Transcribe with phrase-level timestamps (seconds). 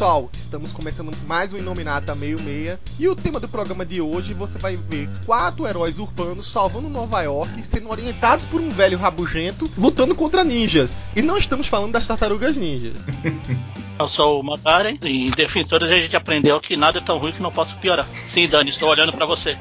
[0.00, 4.32] Pessoal, estamos começando mais um Inominata Meio Meia e o tema do programa de hoje
[4.32, 9.70] você vai ver quatro heróis urbanos salvando Nova York sendo orientados por um velho rabugento
[9.76, 11.04] lutando contra ninjas.
[11.14, 12.94] E não estamos falando das tartarugas ninjas.
[14.00, 17.32] Eu sou o Magaren e em Defensores a gente aprendeu que nada é tão ruim
[17.32, 18.08] que não possa piorar.
[18.26, 19.54] Sim, Dani, estou olhando para você.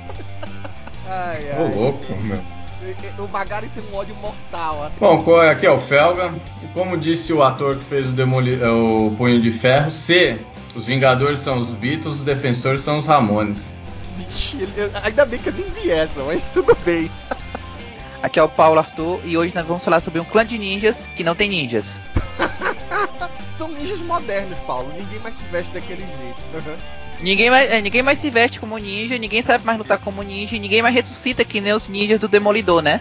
[1.06, 1.76] Ai, Ô ai.
[1.76, 2.59] louco, meu.
[3.18, 4.86] O Magari tem um ódio mortal.
[4.86, 4.96] assim.
[5.00, 6.34] Bom, co- aqui é o Felga.
[6.64, 10.38] E como disse o ator que fez o, Demoli eh, o Punho de Ferro, se
[10.74, 13.66] os Vingadores são os Beatles, os Defensores são os Ramones.
[14.16, 17.12] Vixe, ele- ainda bem que eu nem vi essa, mas tudo bem.
[18.24, 20.98] Aqui é o Paulo Arthur e hoje nós vamos falar sobre um clã de ninjas
[21.16, 22.00] que não tem ninjas.
[23.56, 24.90] São ninjas modernos, Paulo.
[24.98, 26.40] Ninguém mais se veste daquele jeito.
[27.22, 30.56] Ninguém mais, é, ninguém mais se veste como ninja, ninguém sabe mais lutar como ninja
[30.56, 33.00] e ninguém mais ressuscita que nem os ninjas do Demolidor, né?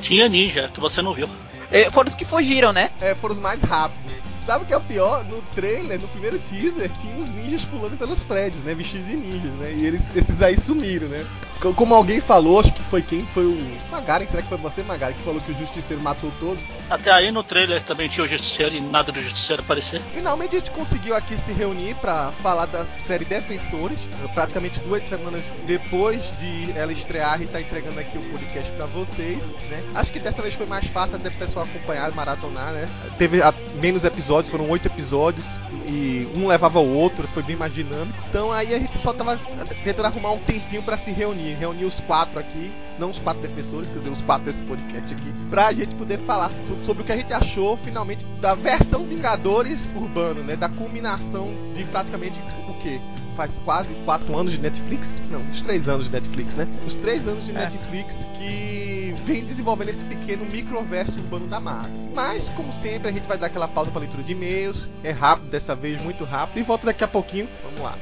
[0.00, 1.28] Tinha ninja, que você não viu.
[1.70, 2.90] É, foram os que fugiram, né?
[3.00, 4.22] É, foram os mais rápidos.
[4.50, 5.24] Sabe o que é o pior?
[5.26, 8.74] No trailer, no primeiro teaser, tinha uns ninjas pulando pelos prédios, né?
[8.74, 9.72] Vestidos de ninjas, né?
[9.72, 11.24] E eles, esses aí sumiram, né?
[11.60, 13.24] Co- Como alguém falou, acho que foi quem?
[13.32, 13.56] Foi o
[13.92, 16.64] Magaren, será que foi você, Magaren, que falou que o Justiceiro matou todos?
[16.90, 20.00] Até aí no trailer também tinha o Justiceiro e nada do Justiceiro aparecer.
[20.10, 23.98] Finalmente a gente conseguiu aqui se reunir pra falar da série Defensores.
[24.34, 29.46] Praticamente duas semanas depois de ela estrear e tá entregando aqui o podcast pra vocês,
[29.70, 29.84] né?
[29.94, 32.88] Acho que dessa vez foi mais fácil até pro pessoal acompanhar, maratonar, né?
[33.16, 33.38] Teve
[33.80, 38.16] menos episódios, foram oito episódios e um levava o outro, foi bem mais dinâmico.
[38.28, 39.38] Então aí a gente só tava
[39.84, 43.90] tentando arrumar um tempinho pra se reunir, reunir os quatro aqui, não os quatro defensores,
[43.90, 47.12] quer dizer, os quatro desse podcast aqui, pra gente poder falar so- sobre o que
[47.12, 50.54] a gente achou finalmente da versão Vingadores urbano, né?
[50.56, 53.00] Da culminação de praticamente o quê?
[53.36, 55.16] Faz quase quatro anos de Netflix?
[55.30, 56.66] Não, uns três anos de Netflix, né?
[56.86, 57.54] Os três anos de É.
[57.54, 61.90] Netflix que vem desenvolvendo esse pequeno microverso urbano da Marvel.
[62.14, 64.88] Mas, como sempre, a gente vai dar aquela pausa para leitura de e-mails.
[65.02, 66.58] É rápido dessa vez, muito rápido.
[66.58, 67.48] E volta daqui a pouquinho.
[67.64, 67.94] Vamos lá.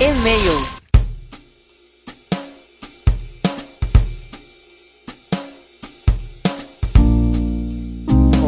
[0.00, 0.85] E-mails.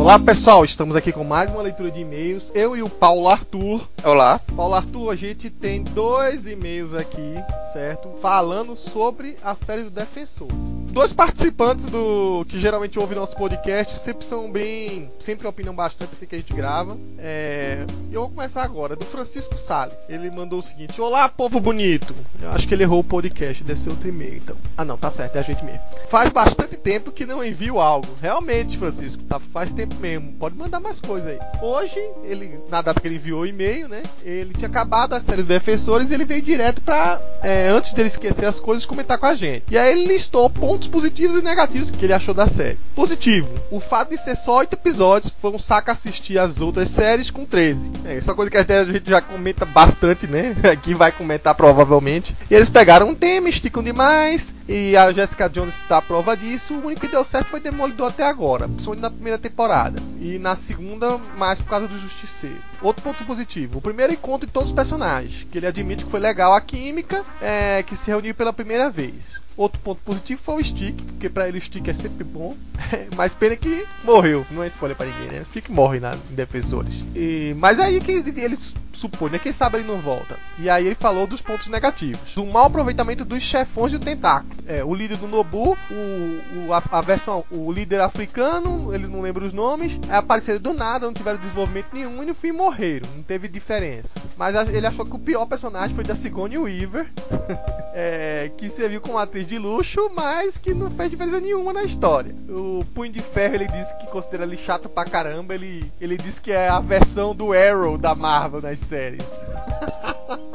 [0.09, 2.51] Olá pessoal, estamos aqui com mais uma leitura de e-mails.
[2.55, 3.87] Eu e o Paulo Arthur.
[4.03, 4.41] Olá.
[4.57, 7.35] Paulo Arthur, a gente tem dois e-mails aqui,
[7.75, 8.09] certo?
[8.23, 10.78] Falando sobre a série do Defensores.
[10.91, 15.11] Dois participantes do que geralmente ouvem nosso podcast sempre são bem.
[15.21, 16.97] sempre opinam bastante assim que a gente grava.
[17.19, 20.09] É, eu vou começar agora, do Francisco Salles.
[20.09, 22.15] Ele mandou o seguinte: Olá, povo bonito.
[22.41, 24.57] Eu acho que ele errou o podcast, deve ser outro e-mail então.
[24.77, 25.81] Ah, não, tá certo, é a gente mesmo.
[26.09, 28.09] Faz bastante tempo que não envio algo.
[28.21, 30.33] Realmente, Francisco, tá, faz tempo mesmo.
[30.35, 31.39] Pode mandar mais coisa aí.
[31.61, 34.03] Hoje, ele, na data que ele enviou o e-mail, né?
[34.23, 38.09] Ele tinha acabado a série do Defensores e ele veio direto pra, é, antes dele
[38.09, 39.65] esquecer as coisas, comentar com a gente.
[39.71, 42.79] E aí ele listou pontos positivos e negativos que ele achou da série.
[42.95, 47.31] Positivo, o fato de ser só 8 episódios foi um saco assistir as outras séries
[47.31, 47.91] com 13.
[48.05, 50.55] É, isso é uma coisa que até a gente já comenta bastante, né?
[50.71, 52.37] Aqui vai comentar provavelmente.
[52.51, 56.75] E eles pegaram um tema, esticam demais, e a Jessica Jones tá a prova disso.
[56.75, 60.01] O único que deu certo foi Demolidor até agora, principalmente na primeira temporada.
[60.21, 62.63] E na segunda, mais por causa do Justiceiro.
[62.83, 66.21] Outro ponto positivo, o primeiro encontro de todos os personagens, que ele admite que foi
[66.21, 69.41] legal a química, é, que se reuniu pela primeira vez.
[69.59, 72.57] Outro ponto positivo foi o Stick, porque pra ele o Stick é sempre bom.
[73.17, 74.47] mas pena que morreu.
[74.51, 75.45] Não é spoiler pra ninguém, né?
[75.51, 76.95] Stick morre na, em Defensores.
[77.15, 78.57] E, mas aí que ele,
[78.93, 79.39] supõe, né?
[79.41, 80.39] Quem sabe ele não volta.
[80.61, 82.35] E aí ele falou dos pontos negativos.
[82.37, 84.55] Do mau aproveitamento dos chefões do tentáculo.
[84.67, 89.21] É, o líder do Nobu, o, o- a, a versão, o líder africano, ele não
[89.21, 93.11] lembra os nomes, apareceram do nada, não tiveram desenvolvimento nenhum e no fim morreram.
[93.17, 94.21] Não teve diferença.
[94.37, 97.11] Mas ele achou que o pior personagem foi da Sigourney Weaver.
[97.93, 102.35] é, que serviu como atriz de luxo, mas que não fez diferença nenhuma na história.
[102.49, 105.55] O Punho de Ferro ele disse que considera ele chato pra caramba.
[105.55, 109.25] Ele, ele disse que é a versão do Arrow da Marvel nas séries.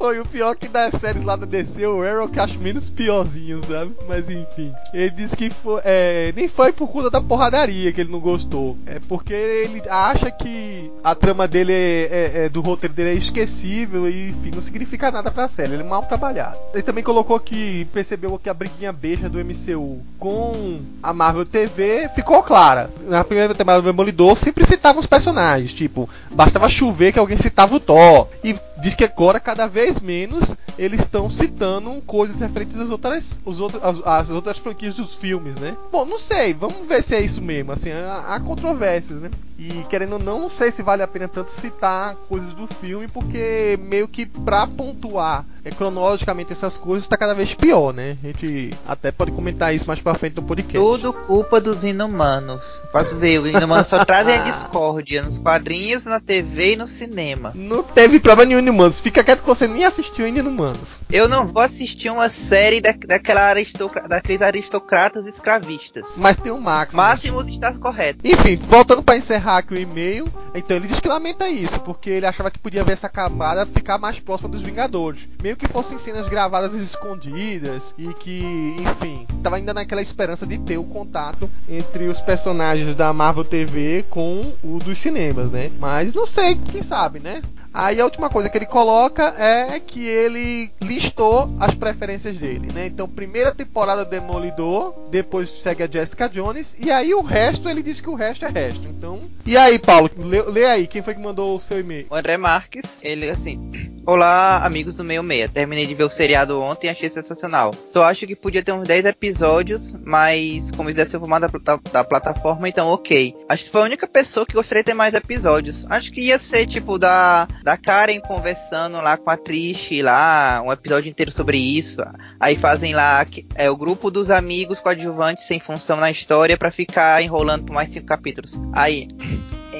[0.00, 3.60] Foi o pior que das séries lá da DC, o Arrow que acho menos piorzinho,
[3.68, 3.94] sabe?
[4.08, 4.72] Mas enfim.
[4.94, 8.78] Ele disse que foi, é, nem foi por conta da porradaria que ele não gostou.
[8.86, 13.14] É porque ele acha que a trama dele é, é, é do roteiro dele é
[13.14, 15.74] esquecível e enfim, não significa nada pra série.
[15.74, 16.56] Ele é mal trabalhado.
[16.72, 22.08] Ele também colocou que percebeu que a briguinha beixa do MCU com a Marvel TV
[22.14, 22.90] ficou clara.
[23.06, 27.74] Na primeira temporada do Demolidor sempre citava os personagens, tipo, bastava chover que alguém citava
[27.74, 28.28] o Thor.
[28.42, 33.60] E diz que agora cada vez menos eles estão citando coisas referentes às outras, os
[33.60, 35.76] outros, às outras franquias dos filmes, né?
[35.92, 37.72] Bom, não sei, vamos ver se é isso mesmo.
[37.72, 39.30] Assim, há, há controvérsias, né?
[39.58, 43.06] E querendo ou não, não sei se vale a pena tanto citar coisas do filme,
[43.08, 48.16] porque meio que pra pontuar é, cronologicamente essas coisas tá cada vez pior, né?
[48.22, 50.78] A gente até pode comentar isso mais pra frente no podcast.
[50.78, 52.82] Tudo culpa dos inumanos.
[52.92, 57.52] Pode ver, os inumanos só trazem a discórdia nos quadrinhos, na TV e no cinema.
[57.54, 59.00] Não teve problema nenhum Inumanos.
[59.00, 61.00] Fica quieto que você nem assistiu ainda Inumanos.
[61.10, 66.08] Eu não vou assistir uma série da, daquela aristocra, daqueles aristocratas escravistas.
[66.16, 66.94] Mas tem o Max.
[66.94, 66.96] né?
[66.96, 68.20] Máximos está correto.
[68.24, 72.26] Enfim, voltando pra encerrar aqui o e-mail, então ele diz que lamenta isso, porque ele
[72.26, 75.28] achava que podia ver essa camada ficar mais próxima dos Vingadores.
[75.50, 80.78] Meio que fossem cenas gravadas escondidas e que, enfim, tava ainda naquela esperança de ter
[80.78, 85.68] o contato entre os personagens da Marvel TV com o dos cinemas, né?
[85.80, 87.42] Mas não sei, quem sabe, né?
[87.74, 92.86] Aí a última coisa que ele coloca é que ele listou as preferências dele, né?
[92.86, 98.00] Então, primeira temporada Demolidor, depois segue a Jessica Jones, e aí o resto ele diz
[98.00, 98.86] que o resto é resto.
[98.86, 102.06] Então, e aí, Paulo, lê, lê aí, quem foi que mandou o seu e-mail?
[102.08, 103.89] O André Marques, ele assim.
[104.06, 105.48] Olá, amigos do Meio Meia.
[105.48, 107.70] Terminei de ver o seriado ontem e achei sensacional.
[107.86, 111.58] Só acho que podia ter uns 10 episódios, mas como isso deve ser formado da,
[111.58, 113.36] da, da plataforma, então ok.
[113.46, 115.84] Acho que foi a única pessoa que gostaria de ter mais episódios.
[115.88, 120.72] Acho que ia ser tipo da, da Karen conversando lá com a Trish lá, um
[120.72, 122.00] episódio inteiro sobre isso.
[122.40, 123.24] Aí fazem lá
[123.54, 127.90] é, o grupo dos amigos coadjuvantes sem função na história pra ficar enrolando por mais
[127.90, 128.58] cinco capítulos.
[128.72, 129.08] Aí.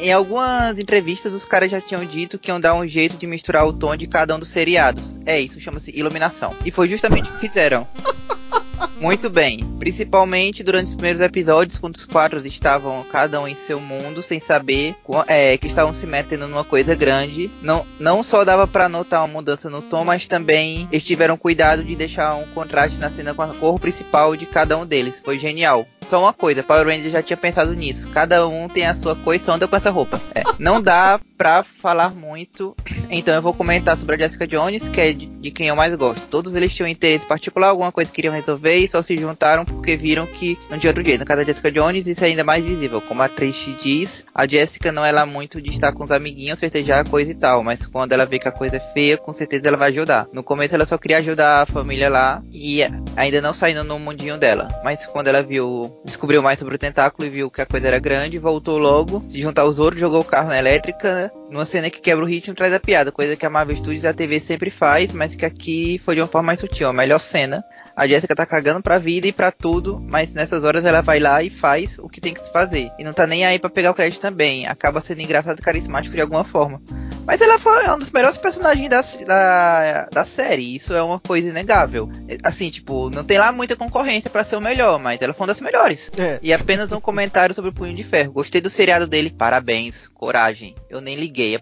[0.00, 3.66] Em algumas entrevistas, os caras já tinham dito que iam dar um jeito de misturar
[3.66, 5.14] o tom de cada um dos seriados.
[5.26, 6.56] É isso, chama-se iluminação.
[6.64, 7.86] E foi justamente o que fizeram.
[9.00, 13.80] Muito bem, principalmente durante os primeiros episódios, quando os quatro estavam cada um em seu
[13.80, 14.94] mundo, sem saber
[15.26, 17.50] é, que estavam se metendo numa coisa grande.
[17.62, 21.82] Não, não só dava para notar uma mudança no tom, mas também eles tiveram cuidado
[21.82, 25.20] de deixar um contraste na cena com a cor principal de cada um deles.
[25.24, 25.86] Foi genial.
[26.06, 28.08] Só uma coisa, Power Rangers já tinha pensado nisso.
[28.08, 30.20] Cada um tem a sua cor e só anda com essa roupa.
[30.34, 32.76] É, não dá pra falar muito,
[33.08, 35.94] então eu vou comentar sobre a Jessica Jones, que é de, de quem eu mais
[35.94, 36.28] gosto.
[36.28, 39.96] Todos eles tinham interesse particular, alguma coisa que queriam resolver e só se juntaram porque
[39.96, 41.20] viram que não tinha outro jeito.
[41.20, 43.00] No caso da Jessica Jones, isso é ainda mais visível.
[43.00, 46.60] Como a Trish diz, a Jessica não é lá muito de estar com os amiguinhos,
[46.60, 49.32] festejar a coisa e tal, mas quando ela vê que a coisa é feia, com
[49.32, 50.26] certeza ela vai ajudar.
[50.32, 52.80] No começo ela só queria ajudar a família lá e
[53.16, 57.26] ainda não saindo no mundinho dela, mas quando ela viu descobriu mais sobre o tentáculo
[57.26, 60.24] e viu que a coisa era grande, voltou logo, se juntar os outros, jogou o
[60.24, 61.30] carro na elétrica, né?
[61.50, 64.06] numa cena que quebra o ritmo traz a piada, coisa que a Marvel Studios e
[64.06, 67.18] a TV sempre faz, mas que aqui foi de uma forma mais sutil, a melhor
[67.18, 67.64] cena.
[68.00, 71.42] A Jessica tá cagando pra vida e pra tudo, mas nessas horas ela vai lá
[71.42, 72.90] e faz o que tem que se fazer.
[72.98, 74.66] E não tá nem aí pra pegar o crédito também.
[74.66, 76.80] Acaba sendo engraçado e carismático de alguma forma.
[77.26, 80.74] Mas ela foi um dos melhores personagens da, da, da série.
[80.74, 82.10] Isso é uma coisa inegável.
[82.42, 85.52] Assim, tipo, não tem lá muita concorrência para ser o melhor, mas ela foi uma
[85.52, 86.10] das melhores.
[86.18, 86.38] É.
[86.42, 88.32] E apenas um comentário sobre o Punho de Ferro.
[88.32, 89.28] Gostei do seriado dele.
[89.28, 90.06] Parabéns.
[90.14, 90.74] Coragem.
[90.88, 91.54] Eu nem liguei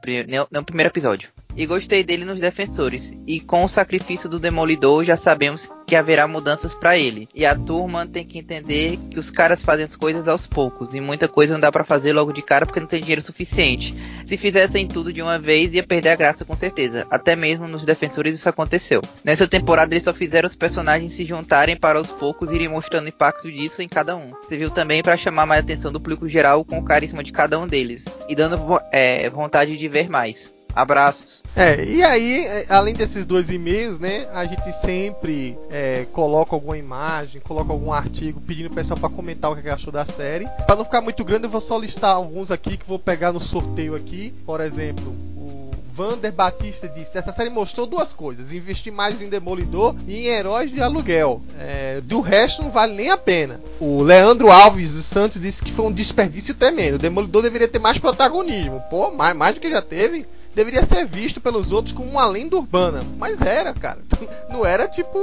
[0.53, 1.31] no primeiro episódio.
[1.59, 3.13] E gostei dele nos defensores.
[3.27, 7.29] E com o sacrifício do Demolidor, já sabemos que haverá mudanças para ele.
[7.35, 10.95] E a turma tem que entender que os caras fazem as coisas aos poucos.
[10.95, 13.93] E muita coisa não dá para fazer logo de cara porque não tem dinheiro suficiente.
[14.25, 17.05] Se fizessem tudo de uma vez, ia perder a graça com certeza.
[17.11, 19.03] Até mesmo nos defensores isso aconteceu.
[19.25, 23.09] Nessa temporada eles só fizeram os personagens se juntarem para aos poucos irem mostrando o
[23.09, 24.31] impacto disso em cada um.
[24.49, 27.67] Serviu também para chamar mais atenção do público geral com o carisma de cada um
[27.67, 28.05] deles.
[28.29, 28.61] E dando
[28.93, 30.57] é, vontade de ver mais.
[30.75, 31.43] Abraços.
[31.57, 37.41] É, e aí, além desses dois e-mails, né, a gente sempre é, coloca alguma imagem,
[37.41, 40.47] coloca algum artigo pedindo o pessoal para comentar o que achou da série.
[40.67, 43.41] Para não ficar muito grande, eu vou só listar alguns aqui que vou pegar no
[43.41, 44.33] sorteio aqui.
[44.47, 49.97] Por exemplo, o Vander Batista disse: essa série mostrou duas coisas: investir mais em Demolidor
[50.07, 51.43] e em heróis de aluguel.
[51.59, 53.61] É, do resto não vale nem a pena.
[53.81, 56.95] O Leandro Alves dos Santos disse que foi um desperdício tremendo.
[56.95, 58.81] O Demolidor deveria ter mais protagonismo.
[58.89, 60.25] Pô, mais, mais do que já teve
[60.59, 63.01] deveria ser visto pelos outros como uma lenda urbana.
[63.17, 64.01] Mas era, cara.
[64.51, 65.17] Não era tipo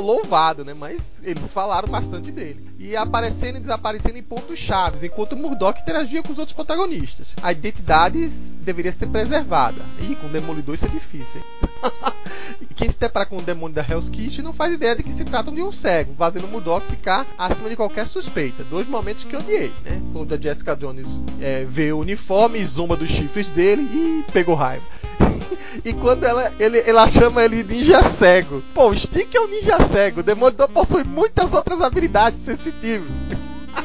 [0.00, 0.72] louvado, né?
[0.72, 2.66] Mas eles falaram bastante dele.
[2.78, 7.28] E aparecendo e desaparecendo em pontos chaves, enquanto Murdoch interagia com os outros protagonistas.
[7.42, 8.26] A identidade
[8.62, 9.84] deveria ser preservada.
[10.00, 11.70] E com o Demolidor isso é difícil, hein?
[12.62, 15.12] e quem se depara com o demônio da Hell's Kitchen não faz ideia de que
[15.12, 18.64] se trata de um cego, fazendo o Murdoch ficar acima de qualquer suspeita.
[18.64, 20.00] Dois momentos que eu odiei, né?
[20.12, 24.69] Quando a Jessica Jones é, vê o uniforme, zomba dos chifres dele e pegou raiva.
[25.84, 28.62] E quando ela, ele, ela chama ele ninja cego.
[28.74, 30.20] Pô, o Stick é um ninja cego.
[30.20, 33.10] O Demolidor possui muitas outras habilidades sensitivas.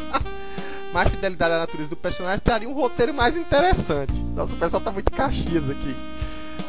[0.91, 4.17] mais fidelidade à natureza do personagem traria um roteiro mais interessante.
[4.35, 5.95] Nossa, o pessoal tá muito caxias aqui.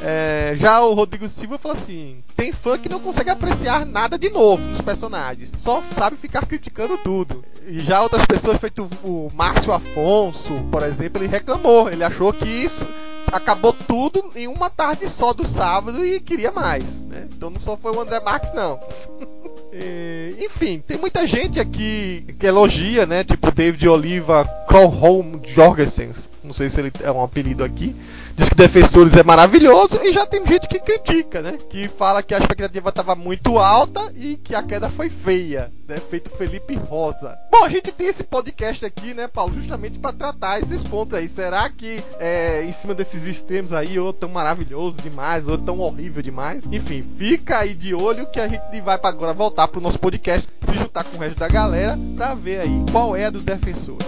[0.09, 4.31] É, já o Rodrigo Silva falou assim: tem fã que não consegue apreciar nada de
[4.31, 7.45] novo nos personagens, só sabe ficar criticando tudo.
[7.67, 12.47] E já outras pessoas, feito o Márcio Afonso, por exemplo, ele reclamou, ele achou que
[12.47, 12.87] isso
[13.33, 17.03] acabou tudo em uma tarde só do sábado e queria mais.
[17.03, 17.27] Né?
[17.35, 18.79] Então não só foi o André Marques, não.
[20.39, 23.25] Enfim, tem muita gente aqui que elogia, né?
[23.25, 26.11] Tipo David Oliva, Krolholm Jorgensen,
[26.43, 27.95] não sei se ele é um apelido aqui,
[28.37, 31.57] diz que Defensores é maravilhoso e já tem gente que critica, né?
[31.71, 35.97] Que fala que a expectativa estava muito alta e que a queda foi feia, né?
[35.97, 37.37] Feito Felipe Rosa.
[37.51, 41.27] Bom, a gente tem esse podcast aqui, né, Paulo, justamente para tratar esses pontos aí.
[41.27, 46.23] Será que é, em cima desses extremos aí, ou tão maravilhoso demais, ou tão horrível
[46.23, 46.65] demais?
[46.71, 50.49] Enfim, fica aí de olho que a gente vai para agora voltar pro nosso podcast,
[50.63, 54.07] se juntar com o resto da galera para ver aí qual é a dos defensores.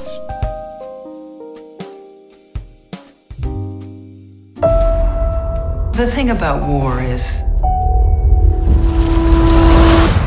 [4.61, 7.43] The thing about war is.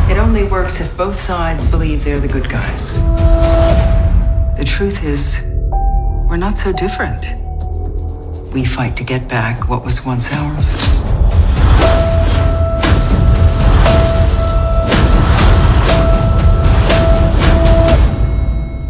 [0.10, 3.02] It only works if both sides believe they're the good guys.
[4.58, 7.26] The truth is, we're not so different.
[8.54, 10.76] We fight to get back what was once ours.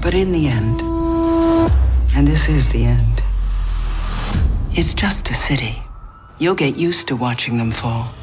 [0.01, 0.81] But in the end,
[2.15, 3.20] and this is the end,
[4.73, 5.83] it's just a city.
[6.37, 8.20] You'll get used to watching them fall.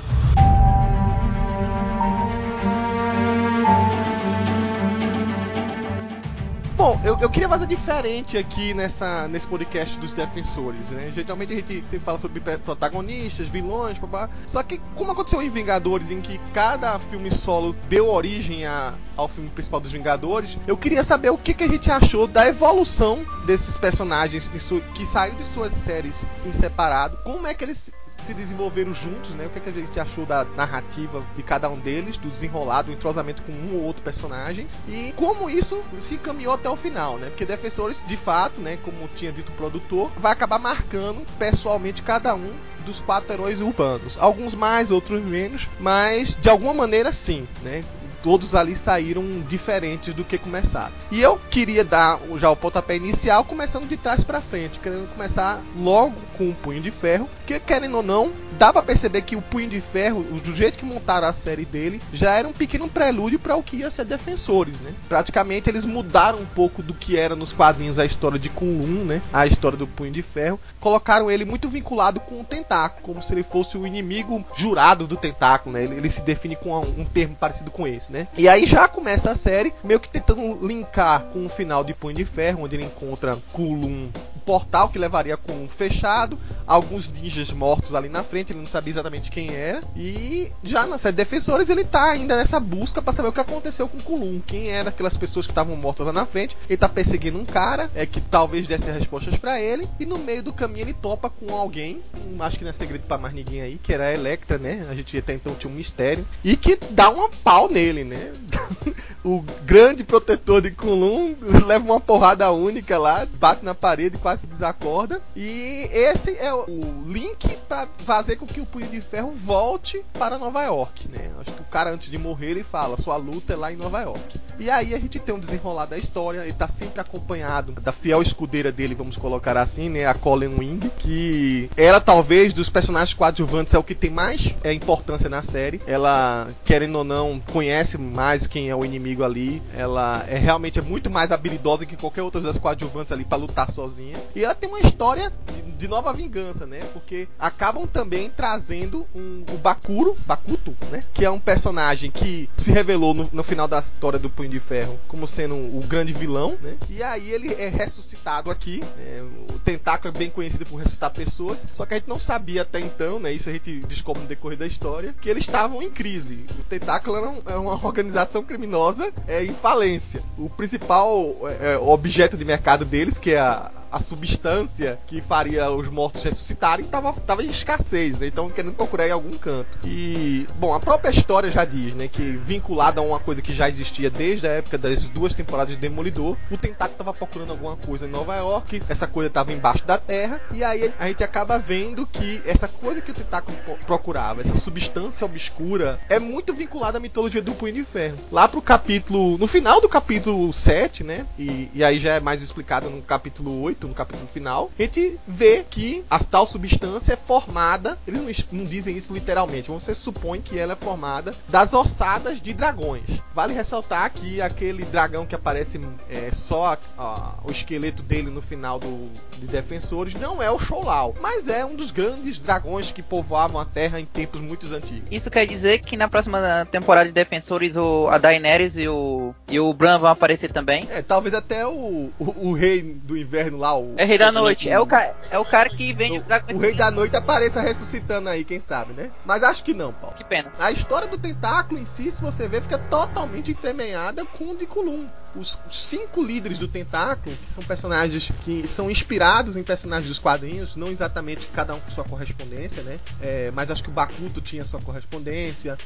[6.79, 11.11] Bom, eu, eu queria fazer diferente aqui nessa, nesse podcast dos defensores, né?
[11.13, 14.31] Geralmente a gente sempre fala sobre protagonistas, vilões, babá.
[14.47, 19.27] Só que, como aconteceu em Vingadores, em que cada filme solo deu origem a, ao
[19.27, 23.27] filme principal dos Vingadores, eu queria saber o que, que a gente achou da evolução
[23.45, 24.49] desses personagens
[24.95, 29.47] que saíram de suas séries em separado, como é que eles se desenvolveram juntos, né?
[29.47, 32.93] O que, que a gente achou da narrativa de cada um deles, do desenrolado, do
[32.93, 37.29] entrosamento com um ou outro personagem e como isso se encaminhou até o final, né?
[37.29, 42.35] Porque Defensores, de fato, né, como tinha dito o produtor, vai acabar marcando pessoalmente cada
[42.35, 42.53] um
[42.85, 44.17] dos quatro heróis urbanos.
[44.19, 47.85] Alguns mais, outros menos, mas de alguma maneira sim, né?
[48.23, 50.93] Todos ali saíram diferentes do que começaram.
[51.11, 55.63] E eu queria dar já o pontapé inicial, começando de trás para frente, querendo começar
[55.77, 59.43] logo com o Punho de Ferro, que querendo ou não, dá para perceber que o
[59.43, 63.39] Punho de Ferro, do jeito que montaram a série dele, já era um pequeno prelúdio
[63.39, 64.95] para o que ia ser Defensores, né?
[65.09, 69.23] Praticamente eles mudaram um pouco do que era nos quadrinhos a história de Kunlun, né?
[69.33, 73.33] A história do Punho de Ferro, colocaram ele muito vinculado com o Tentáculo, como se
[73.35, 75.85] ele fosse o inimigo jurado do Tentáculo, né?
[75.85, 78.29] Ele, ele se define com um termo parecido com esse, né?
[78.37, 82.17] E aí já começa a série meio que tentando linkar com o final de Punho
[82.17, 84.11] de Ferro, onde ele encontra Kulum, um
[84.45, 88.93] portal que levaria com um fechado, alguns ninjas mortos ali na frente, ele não sabia
[88.93, 89.83] exatamente quem era.
[89.97, 93.89] E já na série Defensores ele tá ainda nessa busca para saber o que aconteceu
[93.89, 96.57] com Kulum, quem eram aquelas pessoas que estavam mortas lá na frente.
[96.69, 100.43] Ele tá perseguindo um cara, é que talvez desse respostas para ele, e no meio
[100.43, 102.01] do caminho ele topa com alguém,
[102.41, 104.87] acho que não é segredo para mais ninguém aí, que era a Electra, né?
[104.91, 108.33] A gente até então tinha um mistério, e que dá uma pau nele, né?
[109.25, 111.35] o grande protetor de Kunlun
[111.67, 115.21] leva uma porrada única lá, bate na parede, quase se desacorda.
[115.37, 120.39] E esse é o link para fazer com que o Punho de Ferro volte para
[120.39, 121.31] Nova York, né?
[121.41, 124.01] Acho que o cara antes de morrer ele fala, sua luta é lá em Nova
[124.01, 124.41] York.
[124.59, 128.21] E aí a gente tem um desenrolar da história, ele tá sempre acompanhado da fiel
[128.21, 133.75] escudeira dele, vamos colocar assim, né, a Colin Wing, que ela talvez dos personagens coadjuvantes
[133.75, 135.81] é o que tem mais é, importância na série.
[135.87, 139.63] Ela, querendo ou não, conhece mais quem é o inimigo ali.
[139.77, 143.71] Ela é realmente é muito mais habilidosa que qualquer outra das coadjuvantes ali para lutar
[143.71, 144.17] sozinha.
[144.35, 146.81] E ela tem uma história de, de, nova vingança, né?
[146.93, 151.05] Porque acabam também trazendo um, o Bakuro, Bakuto, né?
[151.15, 154.61] Que é um personagem que se revelou no, no final da história do Punho de
[154.61, 156.75] Ferro como sendo o grande vilão, né?
[156.89, 158.83] E aí ele é ressuscitado aqui.
[158.97, 159.23] Né?
[159.55, 162.81] O Tentáculo é bem conhecido por ressuscitar pessoas, só que a gente não sabia até
[162.81, 163.33] então, né?
[163.33, 166.47] Isso a gente descobre no decorrer da história, que eles estavam em crise.
[166.59, 170.23] O Tentáculo é uma organização criminosa é, em falência.
[170.37, 175.89] O principal é, objeto de mercado deles, que é a, a substância que faria os
[175.89, 178.27] mortos ressuscitarem tava, tava em escassez, né?
[178.27, 179.79] Então querendo procurar em algum canto.
[179.85, 182.09] E, bom, a própria história já diz, né?
[182.09, 185.81] Que vinculada a uma coisa que já existia desde a época das duas temporadas de
[185.81, 189.99] Demolidor, o Tentáculo tava procurando alguma coisa em Nova York, essa coisa tava embaixo da
[189.99, 194.57] terra, e aí a gente acaba vendo que essa coisa que o Tentáculo procurava, essa
[194.57, 198.19] substância obscura, é muito vinculada à mitologia do Punho de Ferro.
[198.31, 199.39] Lá pro capítulo.
[199.39, 201.27] No final do capítulo 7, né?
[201.39, 205.19] E, e aí já é mais explicado no capítulo 8, no capítulo final, a gente
[205.27, 207.99] vê que a tal substância é formada.
[208.07, 212.53] Eles não, não dizem isso literalmente, você supõe que ela é formada das ossadas de
[212.53, 213.18] dragões.
[213.39, 215.81] Vale ressaltar que aquele dragão que aparece
[216.11, 220.59] é, só a, a, o esqueleto dele no final do, de Defensores não é o
[220.59, 225.05] Sholau, mas é um dos grandes dragões que povoavam a Terra em tempos muito antigos.
[225.09, 229.61] Isso quer dizer que na próxima temporada de Defensores o, a Daenerys e o, e
[229.61, 230.89] o Bran vão aparecer também?
[230.91, 233.95] É, talvez até o, o, o rei do inverno lá, o.
[233.97, 234.69] É rei da noite.
[234.69, 236.19] É o, ca, é o cara que vem.
[236.19, 239.13] O, o rei da noite apareça ressuscitando aí, quem sabe, né?
[239.25, 240.17] Mas acho que não, Paulo.
[240.17, 240.51] Que pena.
[240.59, 244.67] A história do tentáculo em si, se você ver, fica totalmente entremeada com o de
[244.67, 245.07] Kulum
[245.39, 250.77] os cinco líderes do Tentáculo, que são personagens que são inspirados em personagens dos quadrinhos,
[250.77, 252.99] não exatamente cada um com sua correspondência, né?
[253.21, 255.79] É, mas acho que o Bakuto tinha sua correspondência.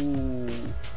[0.00, 0.46] O,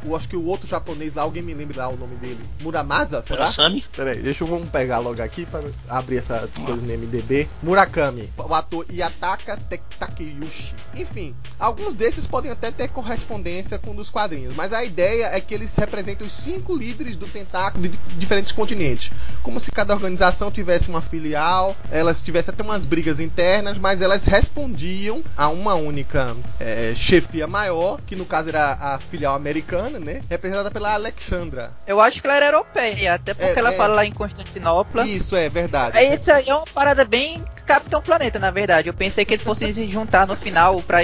[0.08, 2.44] o, acho que o outro japonês lá, alguém me lembra lá o nome dele?
[2.62, 3.42] Muramasa, será?
[3.42, 3.86] Murasami?
[3.96, 7.48] Peraí, deixa eu vamos pegar logo aqui para abrir essa coisa no MDB.
[7.62, 9.60] Murakami, o ator Yataka
[10.00, 10.74] Takeyushi.
[10.96, 15.40] Enfim, alguns desses podem até ter correspondência com um dos quadrinhos, mas a ideia é
[15.40, 19.12] que eles representam os cinco líderes do tentáculo de diferentes continentes.
[19.42, 24.26] Como se cada organização tivesse uma filial, elas tivessem até umas brigas internas, mas elas
[24.26, 30.22] respondiam a uma única é, chefia maior, que no caso era a filial americana, né?
[30.30, 31.72] Representada pela Alexandra.
[31.86, 33.78] Eu acho que ela era europeia, até porque é, ela é...
[33.78, 35.06] fala lá em Constantinopla.
[35.08, 35.98] Isso, é verdade.
[35.98, 38.88] É, isso aí é uma parada bem Capitão Planeta, na verdade.
[38.88, 41.00] Eu pensei que eles fossem se juntar no final pra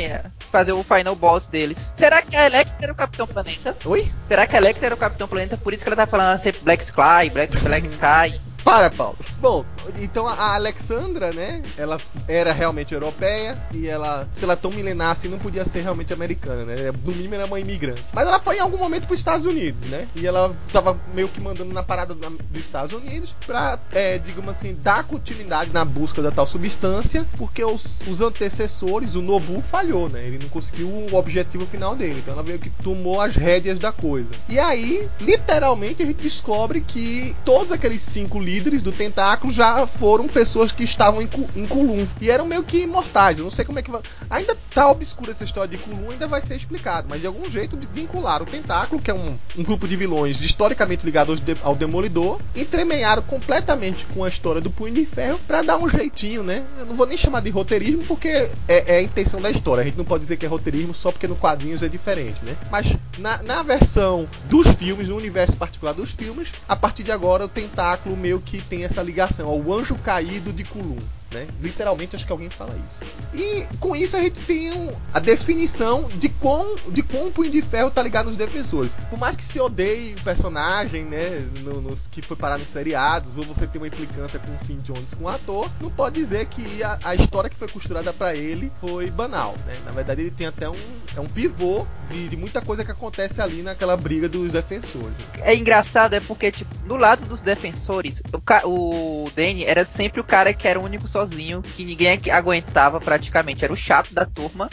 [0.49, 1.77] fazer o final boss deles.
[1.97, 3.75] Será que a Electra era o Capitão Planeta?
[3.83, 4.09] Oi?
[4.29, 5.57] Será que a Electra era o Capitão Planeta?
[5.57, 8.39] Por isso que ela tá falando ser Black Sky, Black, Black Sky.
[8.63, 9.17] Para, Paulo.
[9.39, 9.65] Bom,
[9.99, 11.61] então a Alexandra, né?
[11.77, 16.13] Ela era realmente europeia e ela, se ela tão milenar assim, não podia ser realmente
[16.13, 16.91] americana, né?
[17.03, 18.03] No mínimo era uma imigrante.
[18.13, 20.07] Mas ela foi em algum momento para os Estados Unidos, né?
[20.15, 24.77] E ela tava meio que mandando na parada dos Estados Unidos pra, é, digamos assim,
[24.81, 30.25] dar continuidade na busca da tal substância, porque os, os antecessores, o Nobu falhou, né?
[30.25, 32.19] Ele não conseguiu o objetivo final dele.
[32.19, 34.29] Então ela veio que tomou as rédeas da coisa.
[34.47, 39.87] E aí, literalmente, a gente descobre que todos aqueles cinco livros líderes do tentáculo já
[39.87, 42.05] foram pessoas que estavam em, em Kulum.
[42.21, 43.39] E eram meio que imortais.
[43.39, 44.01] Eu não sei como é que vai.
[44.29, 47.07] Ainda tá obscura essa história de Kulum, ainda vai ser explicado.
[47.09, 50.39] Mas de algum jeito de vincular o tentáculo, que é um, um grupo de vilões
[50.41, 55.77] historicamente ligados ao Demolidor, entremearam completamente com a história do Punho de Ferro para dar
[55.77, 56.63] um jeitinho, né?
[56.77, 59.81] Eu não vou nem chamar de roteirismo porque é, é, a intenção da história.
[59.81, 62.55] A gente não pode dizer que é roteirismo só porque no quadrinhos é diferente, né?
[62.71, 67.45] Mas na, na versão dos filmes, no universo particular dos filmes, a partir de agora
[67.45, 70.99] o tentáculo meio que tem essa ligação ao anjo caído de Kulum.
[71.33, 71.47] Né?
[71.59, 73.03] Literalmente acho que alguém fala isso.
[73.33, 77.49] E com isso a gente tem um, a definição de quão, de quão o Punho
[77.49, 78.91] de Ferro tá ligado nos defensores.
[79.09, 83.37] Por mais que se odeie o personagem, né, no, nos, que foi parar nos seriados,
[83.37, 86.45] ou você tem uma implicância com o Finn Jones com o ator, não pode dizer
[86.45, 89.75] que a, a história que foi costurada para ele foi banal, né?
[89.85, 90.77] Na verdade ele tem até um,
[91.15, 95.15] é um pivô de, de muita coisa que acontece ali naquela briga dos defensores.
[95.39, 98.21] É engraçado, é porque, tipo, no lado dos defensores,
[98.63, 102.19] o, o Danny era sempre o cara que era o único só sozinho, que ninguém
[102.31, 104.69] aguentava praticamente, era o chato da turma.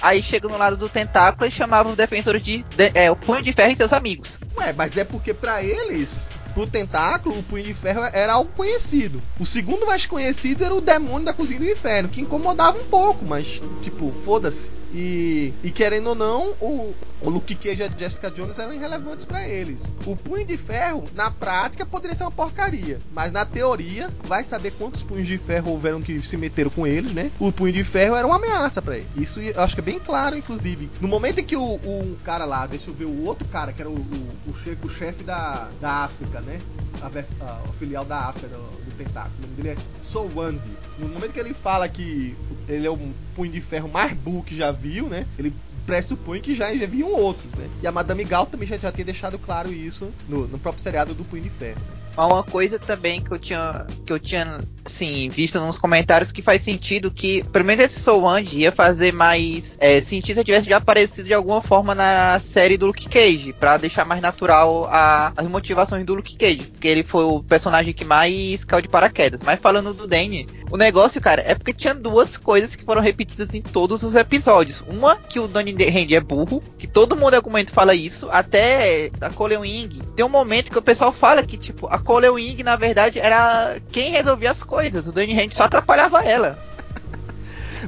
[0.00, 3.42] Aí chega no lado do tentáculo e chamava os defensores de, de é, o punho
[3.42, 4.38] de ferro e seus amigos.
[4.56, 9.20] Ué, mas é porque para eles, pro tentáculo, o punho de ferro era algo conhecido.
[9.40, 13.24] O segundo mais conhecido era o demônio da cozinha do inferno, que incomodava um pouco,
[13.24, 14.70] mas tipo, foda-se.
[14.92, 19.24] E, e querendo ou não, o, o Luke Cage e a Jessica Jones eram irrelevantes
[19.24, 19.92] para eles.
[20.06, 24.72] O Punho de Ferro, na prática, poderia ser uma porcaria, mas na teoria, vai saber
[24.72, 27.30] quantos punhos de ferro houveram que se meteram com eles, né?
[27.38, 29.06] O Punho de Ferro era uma ameaça para ele.
[29.16, 30.88] Isso eu acho que é bem claro, inclusive.
[31.00, 33.82] No momento em que o, o cara lá, deixa eu ver, o outro cara, que
[33.82, 36.60] era o, o, o chefe da, da África, né?
[37.02, 40.70] A, a, a, filial da África do, do Tentáculo, o nome dele é Sowandi.
[40.98, 42.34] No momento que ele fala que
[42.68, 42.98] ele é o
[43.34, 45.26] punho de ferro mais burro que já viu, né?
[45.38, 45.52] Ele
[45.86, 47.68] pressupõe que já, já viam outros, né?
[47.82, 51.14] E a Madame Gal também já, já tinha deixado claro isso no, no próprio seriado
[51.14, 51.80] do Punho de Ferro.
[52.16, 56.62] Uma coisa também que eu tinha que eu tinha sim, visto nos comentários que faz
[56.62, 60.78] sentido que, pelo menos esse Soul One ia fazer mais é, sentido se tivesse já
[60.78, 65.46] aparecido de alguma forma na série do Luke Cage, para deixar mais natural a, as
[65.46, 69.40] motivações do Luke Cage, porque ele foi o personagem que mais caiu de paraquedas.
[69.44, 73.54] Mas falando do Danny, o negócio, cara, é porque tinha duas coisas que foram repetidas
[73.54, 74.82] em todos os episódios.
[74.86, 78.28] Uma, que o Donnie Hand é burro, que todo mundo em algum momento fala isso,
[78.30, 80.00] até a Cole Wing.
[80.14, 83.78] Tem um momento que o pessoal fala que, tipo, a Cole Wing, na verdade, era
[83.90, 84.77] quem resolvia as coisas.
[85.08, 86.58] O Donnie Hand só atrapalhava ela.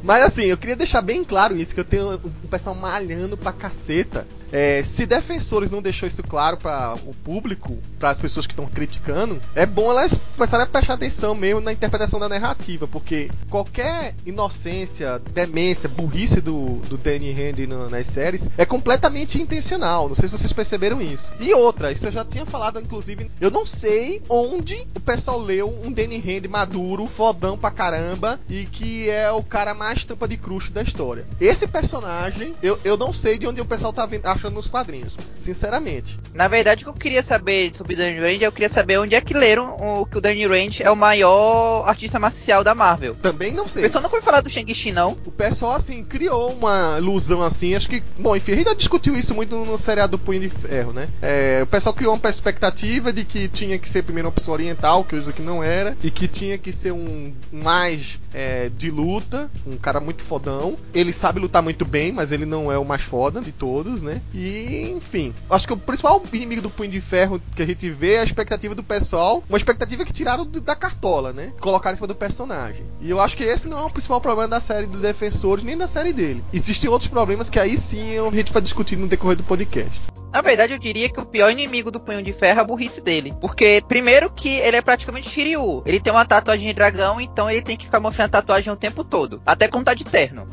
[0.03, 3.53] Mas assim, eu queria deixar bem claro isso, que eu tenho o pessoal malhando pra
[3.53, 8.53] caceta é, se defensores não deixou isso claro para o público, para as pessoas que
[8.53, 13.31] estão criticando, é bom elas começarem a prestar atenção mesmo na interpretação da narrativa, porque
[13.49, 20.09] qualquer inocência, demência, burrice do, do Danny Handy nas séries é completamente intencional.
[20.09, 21.33] Não sei se vocês perceberam isso.
[21.41, 25.69] E outra, isso eu já tinha falado, inclusive, eu não sei onde o pessoal leu
[25.85, 30.37] um Danny Handy maduro, fodão pra caramba, e que é o cara mais tampa de
[30.37, 31.27] crush da história.
[31.41, 35.17] Esse personagem, eu, eu não sei de onde o pessoal tá vendo achando nos quadrinhos,
[35.39, 36.19] sinceramente.
[36.33, 39.15] Na verdade, o que eu queria saber sobre o Danny Rand, eu queria saber onde
[39.15, 43.15] é que leram o, que o Danny Rand é o maior artista marcial da Marvel.
[43.17, 43.83] Também não sei.
[43.83, 45.17] O pessoal não foi falar do Shang-Chi, não?
[45.27, 49.17] O pessoal, assim, criou uma ilusão assim, acho que, bom, enfim, a gente já discutiu
[49.17, 51.09] isso muito no, no seriado do Punho de Ferro, né?
[51.21, 55.05] É, o pessoal criou uma expectativa de que tinha que ser primeiro uma pessoa oriental,
[55.05, 59.51] que hoje aqui não era, e que tinha que ser um mais é, de luta,
[59.67, 60.77] um cara muito fodão.
[60.95, 64.21] Ele sabe lutar muito bem, mas ele não é o mais foda de todos, né?
[64.35, 68.15] E, enfim, acho que o principal inimigo do Punho de Ferro que a gente vê
[68.15, 71.53] é a expectativa do pessoal, uma expectativa que tiraram da cartola, né?
[71.61, 72.85] Colocaram em cima do personagem.
[73.01, 75.77] E eu acho que esse não é o principal problema da série dos Defensores, nem
[75.77, 76.45] da série dele.
[76.53, 80.01] Existem outros problemas que aí sim a gente vai discutir no decorrer do podcast.
[80.33, 83.01] Na verdade, eu diria que o pior inimigo do Punho de Ferro é a burrice
[83.01, 83.35] dele.
[83.41, 85.83] Porque, primeiro, que ele é praticamente Shiryu.
[85.85, 88.77] Ele tem uma tatuagem de dragão, então ele tem que ficar mostrando a tatuagem o
[88.77, 89.43] tempo todo.
[89.45, 90.47] Até quando tá de terno.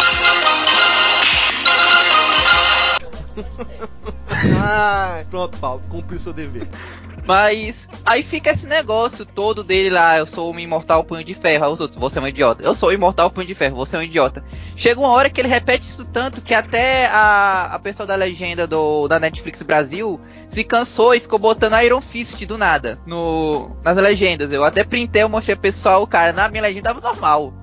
[5.30, 6.67] pronto, Paulo, cumpriu seu dever.
[7.28, 11.65] Mas aí fica esse negócio todo dele lá, eu sou um imortal punho de ferro,
[11.65, 12.63] aí os outros, você é um idiota.
[12.63, 14.41] Eu sou o imortal punho de ferro, você é um idiota.
[14.78, 18.65] Chega uma hora que ele repete isso tanto que até a, a pessoa da legenda
[18.65, 23.97] do, da Netflix Brasil se cansou e ficou botando Iron Fist do nada no, nas
[23.97, 24.50] legendas.
[24.54, 27.54] Eu até printei, eu mostrei pro pessoal, cara, na minha legenda tava normal.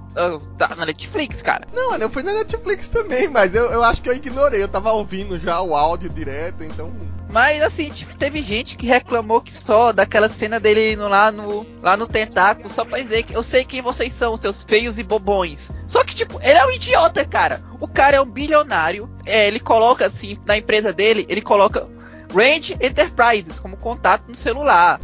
[0.56, 1.66] Tá na Netflix, cara.
[1.72, 4.62] Não, eu fui na Netflix também, mas eu, eu acho que eu ignorei.
[4.62, 6.92] Eu tava ouvindo já o áudio direto, então
[7.34, 11.66] mas assim, tipo, teve gente que reclamou que só daquela cena dele indo lá no,
[11.82, 15.02] lá no tentáculo, só pra dizer que eu sei quem vocês são, seus feios e
[15.02, 15.68] bobões.
[15.88, 17.60] Só que, tipo, ele é um idiota, cara.
[17.80, 19.10] O cara é um bilionário.
[19.26, 21.88] É, ele coloca, assim, na empresa dele, ele coloca
[22.32, 25.00] Range Enterprises como contato no celular.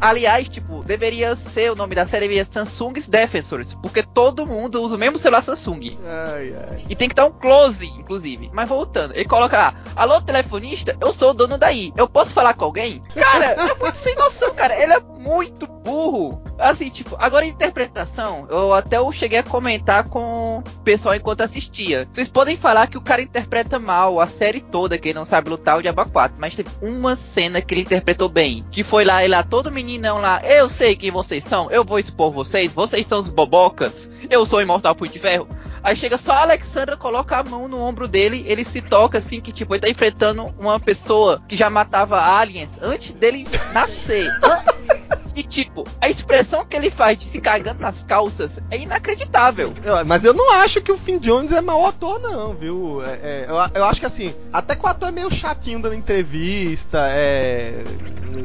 [0.00, 4.96] Aliás, tipo, deveria ser o nome da série deveria Samsung's Defensors, porque todo mundo usa
[4.96, 5.98] o mesmo celular Samsung.
[6.04, 6.84] Ai, ai.
[6.88, 8.50] E tem que dar um close, inclusive.
[8.52, 11.92] Mas voltando, ele coloca lá: Alô, telefonista, eu sou o dono daí.
[11.96, 13.02] Eu posso falar com alguém?
[13.14, 14.74] Cara, é muito sem noção, cara.
[14.80, 16.42] Ele é muito burro.
[16.58, 22.08] Assim, tipo, agora interpretação, eu até eu cheguei a comentar com o pessoal enquanto assistia.
[22.10, 25.78] Vocês podem falar que o cara interpreta mal a série toda, quem não sabe lutar
[25.78, 29.34] o Diabo 4, mas teve uma cena que ele interpretou bem, que foi lá, ele
[29.34, 33.20] lá, todo meninão lá, eu sei quem vocês são, eu vou expor vocês, vocês são
[33.20, 35.48] os bobocas, eu sou o Imortal Punho de Ferro.
[35.82, 39.40] Aí chega só a Alexandra, coloca a mão no ombro dele, ele se toca assim,
[39.40, 44.28] que tipo, ele tá enfrentando uma pessoa que já matava aliens antes dele nascer.
[45.34, 49.72] E tipo, a expressão que ele faz de se cagando nas calças é inacreditável.
[49.82, 53.02] Eu, mas eu não acho que o Finn Jones é mau ator, não, viu?
[53.02, 55.94] É, é, eu, eu, acho que assim, até que o ator é meio chatinho dando
[55.94, 57.84] entrevista, é.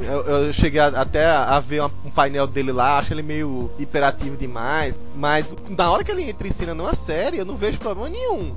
[0.08, 4.38] Eu, eu cheguei a, até a, ver um painel dele lá, acho ele meio hiperativo
[4.38, 5.00] demais.
[5.16, 8.56] Mas na hora que ele entra em cena numa série, eu não vejo problema nenhum.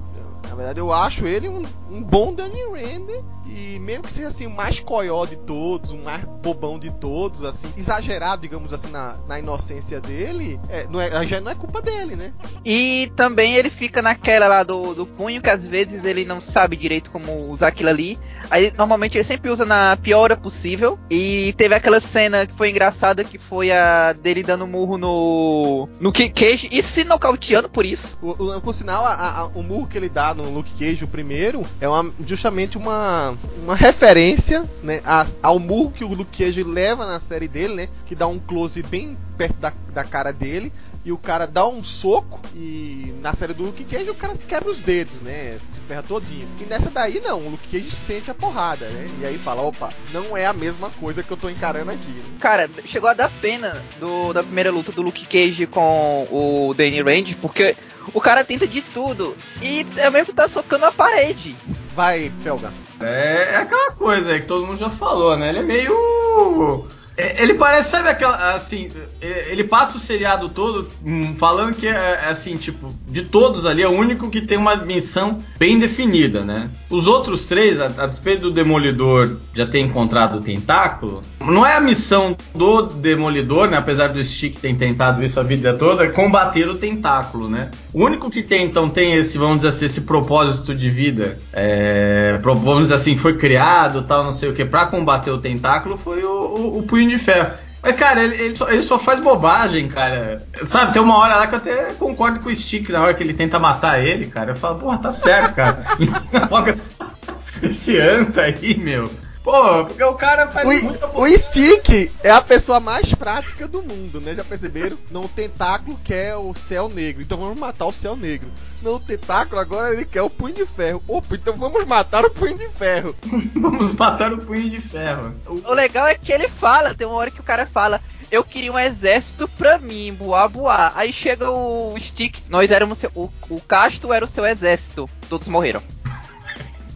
[0.49, 4.47] Na verdade, eu acho ele um, um bom Danny Rand e mesmo que seja assim
[4.47, 9.17] o mais coió de todos, o mais bobão de todos, assim, exagerado, digamos assim, na,
[9.27, 12.33] na inocência dele, é, não é, já não é culpa dele, né?
[12.65, 16.77] E também ele fica naquela lá do, do punho que às vezes ele não sabe
[16.77, 18.19] direito como usar aquilo ali.
[18.51, 20.99] Aí normalmente ele sempre usa na pior hora possível.
[21.11, 25.89] E teve aquela cena que foi engraçada que foi a dele dando murro no.
[26.01, 28.19] no Cage e se nocauteando por isso.
[28.21, 31.09] O, o, por sinal, a, a, o murro que ele dá no Luke Cage, o
[31.09, 36.63] primeiro, é uma, justamente uma uma referência, né, a, ao murro que o Luke Cage
[36.63, 40.73] leva na série dele, né, que dá um close bem perto da, da cara dele
[41.05, 44.45] e o cara dá um soco e na série do Luke Cage o cara se
[44.45, 45.57] quebra os dedos, né?
[45.59, 46.49] Se ferra todinho.
[46.61, 49.09] E nessa daí não, o Luke Cage sente a porrada, né?
[49.21, 52.11] E aí fala, opa, não é a mesma coisa que eu tô encarando aqui.
[52.11, 52.25] Né?
[52.41, 57.01] Cara, chegou a dar pena do, da primeira luta do Luke Cage com o Danny
[57.01, 57.77] Rand, porque
[58.13, 61.57] o cara tenta de tudo e é mesmo que tá socando a parede.
[61.95, 62.73] Vai, Felga.
[63.01, 65.49] É, é aquela coisa aí que todo mundo já falou, né?
[65.49, 68.55] Ele é meio é, ele parece, sabe aquela.
[68.55, 68.87] Assim,
[69.21, 73.67] é, ele passa o seriado todo hum, falando que é, é assim, tipo, de todos
[73.67, 76.71] ali, é o único que tem uma missão bem definida, né?
[76.89, 81.75] Os outros três, a, a despeito do Demolidor já ter encontrado o tentáculo, não é
[81.75, 83.77] a missão do Demolidor, né?
[83.77, 87.73] Apesar do Stick ter tentado isso a vida toda, é combater o tentáculo, né?
[87.99, 92.39] O único que tem, então, tem esse, vamos dizer assim, esse propósito de vida, é,
[92.41, 96.23] vamos dizer assim, foi criado, tal, não sei o que, para combater o tentáculo, foi
[96.23, 97.55] o, o, o Punho de Ferro.
[97.83, 100.47] Mas, cara, ele, ele, só, ele, só, faz bobagem, cara.
[100.69, 103.23] Sabe, tem uma hora lá que eu até concordo com o Stick na hora que
[103.25, 104.53] ele tenta matar ele, cara.
[104.53, 105.83] Eu falo, porra, tá certo, cara.
[107.61, 109.11] Esse anta aí, meu.
[109.49, 113.83] Pô, porque o cara faz o, muita O Stick é a pessoa mais prática do
[113.83, 114.35] mundo, né?
[114.35, 114.99] Já perceberam?
[115.11, 117.23] Não o tentáculo quer o céu negro.
[117.23, 118.47] Então vamos matar o céu negro.
[118.83, 121.03] Não, o tentáculo agora ele quer o punho de ferro.
[121.09, 123.17] Opa, então vamos matar o punho de ferro.
[123.57, 125.35] vamos matar o punho de ferro.
[125.47, 128.71] O legal é que ele fala, tem uma hora que o cara fala, eu queria
[128.71, 130.93] um exército pra mim, boa boa.
[130.95, 135.49] Aí chega o Stick, nós éramos seu, o, o Casto era o seu exército, todos
[135.49, 135.83] morreram.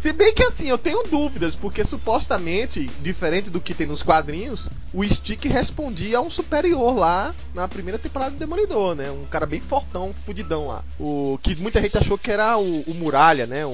[0.00, 4.66] Se bem que assim, eu tenho dúvidas, porque supostamente, diferente do que tem nos quadrinhos,
[4.94, 9.10] o Stick respondia a um superior lá na primeira temporada do Demolidor, né?
[9.10, 10.82] Um cara bem fortão, fudidão lá.
[10.98, 13.66] O que muita gente achou que era o, o Muralha, né?
[13.66, 13.72] O,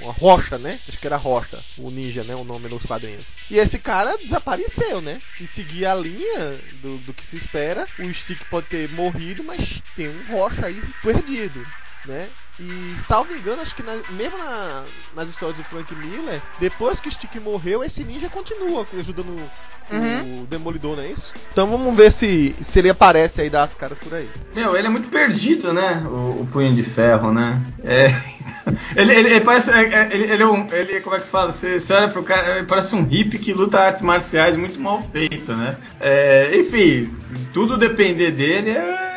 [0.00, 0.78] uma rocha, né?
[0.86, 2.36] Acho que era rocha, o ninja, né?
[2.36, 3.28] O nome nos quadrinhos.
[3.50, 5.18] E esse cara desapareceu, né?
[5.26, 9.82] Se seguir a linha do, do que se espera, o Stick pode ter morrido, mas
[9.96, 11.66] tem um rocha aí perdido,
[12.04, 12.28] né?
[12.58, 14.84] E, salvo engano, acho que na, mesmo na,
[15.16, 19.30] nas histórias do Frank Miller, depois que Stick morreu, esse ninja continua ajudando
[19.90, 20.42] uhum.
[20.42, 21.32] o Demolidor, não é isso?
[21.52, 24.28] Então vamos ver se, se ele aparece aí das caras por aí.
[24.54, 26.00] Meu, ele é muito perdido, né?
[26.04, 27.60] O, o Punho de Ferro, né?
[27.82, 28.14] É.
[28.96, 29.70] Ele, ele, ele, parece.
[29.70, 30.66] É, é, ele, ele, é um.
[30.72, 31.52] Ele, como é que fala?
[31.52, 35.02] Você, você olha pro cara, ele parece um hippie que luta artes marciais muito mal
[35.12, 35.76] feito, né?
[36.00, 37.14] É, enfim,
[37.52, 39.13] tudo depender dele é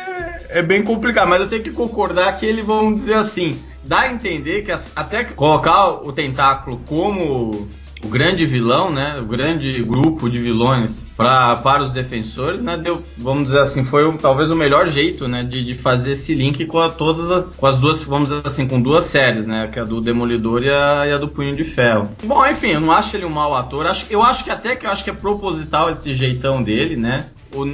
[0.48, 4.12] é bem complicado, mas eu tenho que concordar que eles vão dizer assim, dá a
[4.12, 7.68] entender que até colocar o tentáculo como
[8.02, 13.04] o grande vilão, né, o grande grupo de vilões pra, para os defensores, né, deu,
[13.16, 16.78] vamos dizer assim, foi talvez o melhor jeito, né, de, de fazer esse link com
[16.78, 19.82] a, todas as, com as duas, vamos dizer assim, com duas séries, né, que é
[19.82, 22.08] a do Demolidor e a, e a, do Punho de Ferro.
[22.22, 24.86] Bom, enfim, eu não acho ele um mau ator, acho, eu acho que até que
[24.86, 27.26] acho que é proposital esse jeitão dele, né,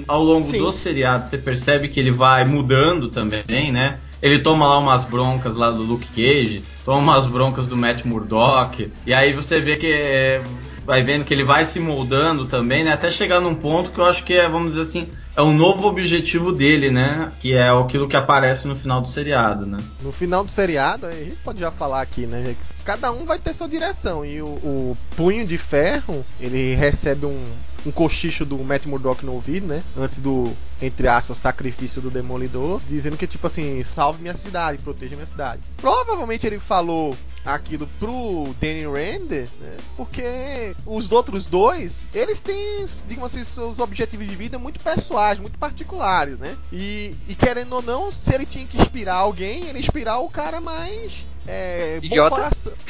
[0.07, 0.59] ao longo Sim.
[0.59, 3.99] do seriado você percebe que ele vai mudando também, né?
[4.23, 8.91] Ele toma lá umas broncas lá do Luke Cage, toma umas broncas do Matt Murdock,
[9.05, 10.43] e aí você vê que é,
[10.87, 12.93] vai vendo que ele vai se moldando também, né?
[12.93, 15.87] Até chegar num ponto que eu acho que é, vamos dizer assim, é um novo
[15.87, 17.33] objetivo dele, né?
[17.41, 19.79] Que é aquilo que aparece no final do seriado, né?
[20.03, 22.55] No final do seriado, a gente pode já falar aqui, né?
[22.85, 27.39] Cada um vai ter sua direção e o, o Punho de Ferro, ele recebe um
[27.87, 29.83] um cochicho do Matt Murdock no ouvido, né?
[29.97, 35.15] Antes do, entre aspas, sacrifício do Demolidor, dizendo que, tipo assim, salve minha cidade, proteja
[35.15, 35.63] minha cidade.
[35.77, 39.77] Provavelmente ele falou aquilo pro Danny Rand, né?
[39.97, 45.59] porque os outros dois, eles têm, digamos assim, seus objetivos de vida muito pessoais, muito
[45.59, 46.57] particulares, né?
[46.73, 50.59] E, e querendo ou não, se ele tinha que inspirar alguém, ele inspirar o cara
[50.61, 52.31] mais é, Idiota?
[52.31, 52.73] bom coração.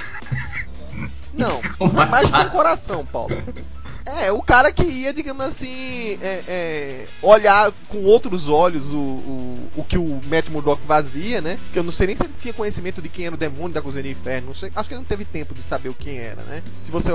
[1.35, 1.61] Não,
[1.93, 3.35] mais bom coração, Paulo.
[4.07, 9.71] É, o cara que ia, digamos assim, é, é, olhar com outros olhos o, o,
[9.77, 11.59] o, que o Matt Murdock vazia, né?
[11.73, 13.81] Que eu não sei nem se ele tinha conhecimento de quem era o demônio da
[13.81, 14.49] Cozinha do Inferno.
[14.49, 16.63] Não sei, acho que ele não teve tempo de saber o quem era, né?
[16.77, 17.11] Se você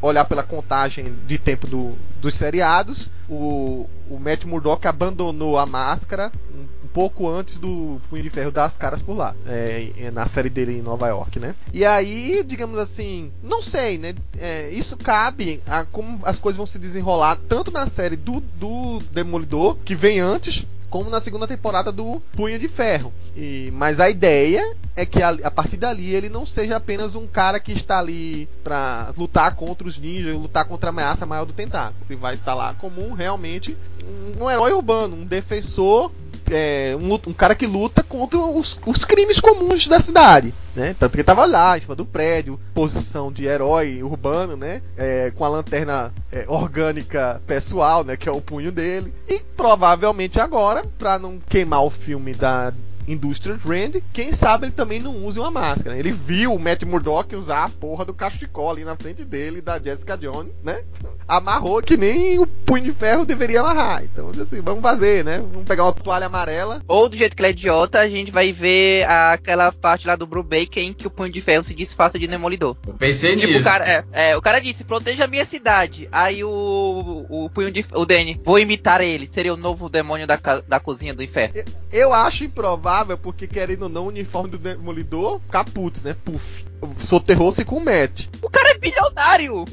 [0.00, 6.32] olhar pela contagem de tempo do, dos seriados, o, o Matt Murdock abandonou a máscara
[6.54, 10.26] um, um pouco antes do Punho de Ferro dar as caras por lá, é, na
[10.26, 11.54] série dele em Nova York, né?
[11.72, 14.14] E aí, digamos assim, não sei, né?
[14.38, 18.98] É, isso cabe a como as coisas vão se desenrolar tanto na série do, do
[19.12, 23.12] Demolidor, que vem antes, como na segunda temporada do Punho de Ferro.
[23.36, 27.26] E, mas a ideia é que a, a, partir dali ele não seja apenas um
[27.26, 31.52] cara que está ali para lutar contra os ninjas, lutar contra a ameaça maior do
[31.52, 32.04] tentáculo.
[32.08, 36.10] Ele vai estar lá como um, realmente um, um herói urbano, um defensor
[36.50, 40.54] é, um, um, cara que luta contra os, os, crimes comuns da cidade.
[40.74, 40.94] né?
[40.98, 44.82] Tanto que ele tava lá, em cima do prédio, posição de herói urbano, né?
[44.96, 48.16] É, com a lanterna é, orgânica pessoal, né?
[48.16, 49.12] Que é o punho dele.
[49.28, 52.72] E provavelmente agora, pra não queimar o filme da
[53.08, 55.98] Industrial Trend, quem sabe ele também não use uma máscara.
[55.98, 59.78] Ele viu o Matt Murdock usar a porra do cachecol ali na frente dele, da
[59.80, 60.82] Jessica Jones, né?
[61.26, 64.02] Amarrou que nem o punho de ferro deveria amarrar.
[64.04, 65.38] Então, assim, vamos fazer, né?
[65.52, 66.82] Vamos pegar uma toalha amarela.
[66.88, 70.26] Ou do jeito que ele é idiota, a gente vai ver aquela parte lá do
[70.26, 72.76] Brubaker em que o punho de ferro se disfarça de demolidor.
[72.86, 73.60] Eu pensei Tipo, nisso.
[73.60, 76.08] o cara, é, é, o cara disse, proteja a minha cidade.
[76.10, 79.28] Aí o, o punho de o Danny, vou imitar ele.
[79.32, 81.62] Seria o novo demônio da, da cozinha do inferno.
[81.92, 86.16] Eu acho improvável, porque querendo ou não, o uniforme do Demolidor, caput, né?
[86.24, 86.64] Puff.
[86.98, 88.26] Soterrou-se com o Matt.
[88.42, 89.64] O cara é bilionário!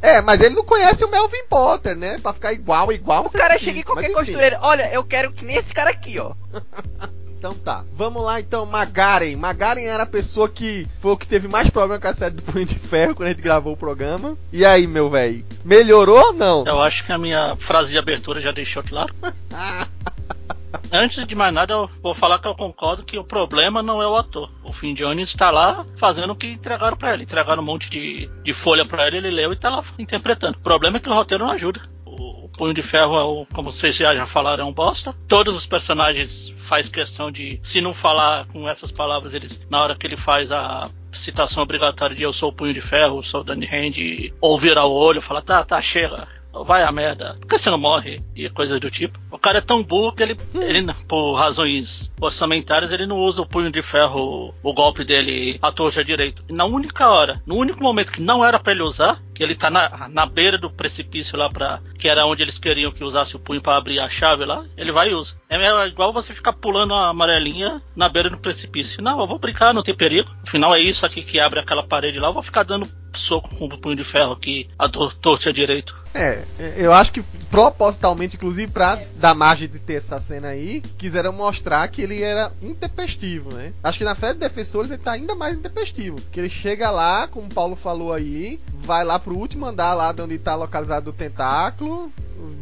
[0.00, 2.18] É, mas ele não conhece o Melvin Potter, né?
[2.20, 3.26] Pra ficar igual, igual.
[3.26, 4.58] O cara chega em qualquer costureira.
[4.62, 6.32] Olha, eu quero que nem esse cara aqui, ó.
[7.42, 7.84] Então tá.
[7.96, 9.34] Vamos lá então, Magaren.
[9.34, 12.42] Magaren era a pessoa que foi o que teve mais problema com a série do
[12.42, 14.36] Punho de Ferro quando a gente gravou o programa.
[14.52, 15.44] E aí, meu velho?
[15.64, 16.64] Melhorou ou não?
[16.64, 19.12] Eu acho que a minha frase de abertura já deixou claro.
[20.92, 24.06] Antes de mais nada, eu vou falar que eu concordo que o problema não é
[24.06, 24.50] o ator.
[24.62, 27.22] O Finn Jones está lá fazendo o que entregaram pra ele.
[27.22, 30.56] Entregaram um monte de, de folha pra ele, ele leu e tá lá interpretando.
[30.56, 31.80] O problema é que o roteiro não ajuda.
[32.04, 35.14] O, Punho de Ferro, é o, como vocês já falaram, é um bosta.
[35.26, 39.94] Todos os personagens faz questão de, se não falar com essas palavras, eles na hora
[39.94, 43.44] que ele faz a citação obrigatória de eu sou o Punho de Ferro, sou o
[43.44, 46.28] Danny Hand, ou virar o olho, falar, tá, tá, chega,
[46.66, 48.20] vai a merda, por que você não morre?
[48.36, 49.18] E coisas do tipo.
[49.30, 53.46] O cara é tão burro que ele, ele por razões orçamentárias, ele não usa o
[53.46, 56.44] punho de ferro, o golpe dele à torta direito.
[56.48, 59.54] E na única hora, no único momento que não era pra ele usar, que ele
[59.54, 63.34] tá na, na beira do precipício lá para que era onde eles queriam que usasse
[63.34, 65.34] o punho para abrir a chave lá, ele vai e usa.
[65.48, 69.02] É mesmo- igual você ficar pulando a amarelinha na beira do precipício.
[69.02, 70.30] Não, eu vou brincar, não tem perigo.
[70.46, 73.66] Afinal é isso aqui que abre aquela parede lá, eu vou ficar dando soco com
[73.66, 76.01] o punho de ferro aqui a tor- torta direito.
[76.14, 76.44] É,
[76.76, 81.86] eu acho que propositalmente, inclusive pra dar margem de ter essa cena aí, quiseram mostrar
[81.88, 83.72] que ele era intempestivo, né?
[83.82, 86.16] Acho que na série de Defensores ele tá ainda mais intempestivo.
[86.30, 90.12] Que ele chega lá, como o Paulo falou aí, vai lá pro último andar lá
[90.12, 92.12] de onde tá localizado o tentáculo,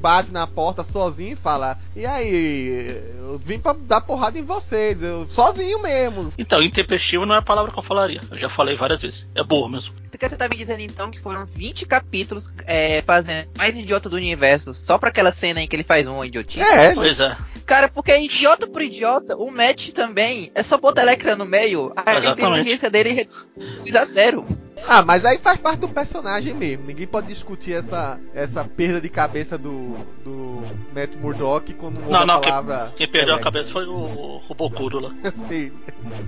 [0.00, 5.02] bate na porta sozinho e fala: E aí, eu vim pra dar porrada em vocês,
[5.02, 6.32] eu sozinho mesmo.
[6.38, 8.20] Então, intempestivo não é a palavra que eu falaria.
[8.30, 9.26] Eu já falei várias vezes.
[9.34, 9.94] É burro mesmo.
[10.20, 14.16] Que você tá me dizendo então que foram 20 capítulos é, fazendo mais idiota do
[14.16, 16.61] universo só pra aquela cena em que ele faz um idiotice?
[16.61, 17.35] É, Pois é.
[17.64, 21.92] Cara, porque é idiota por idiota, o match também é só botar Electra no meio,
[21.96, 22.42] a Exatamente.
[22.42, 24.46] inteligência dele reduz a zero.
[24.86, 26.86] Ah, mas aí faz parte do personagem mesmo.
[26.86, 30.62] Ninguém pode discutir essa, essa perda de cabeça do, do
[30.94, 32.92] Matt Murdock quando Não, a não, palavra.
[32.96, 33.52] Quem perdeu a Electra.
[33.52, 35.10] cabeça foi o, o Bokuro lá.
[35.48, 35.72] Sim.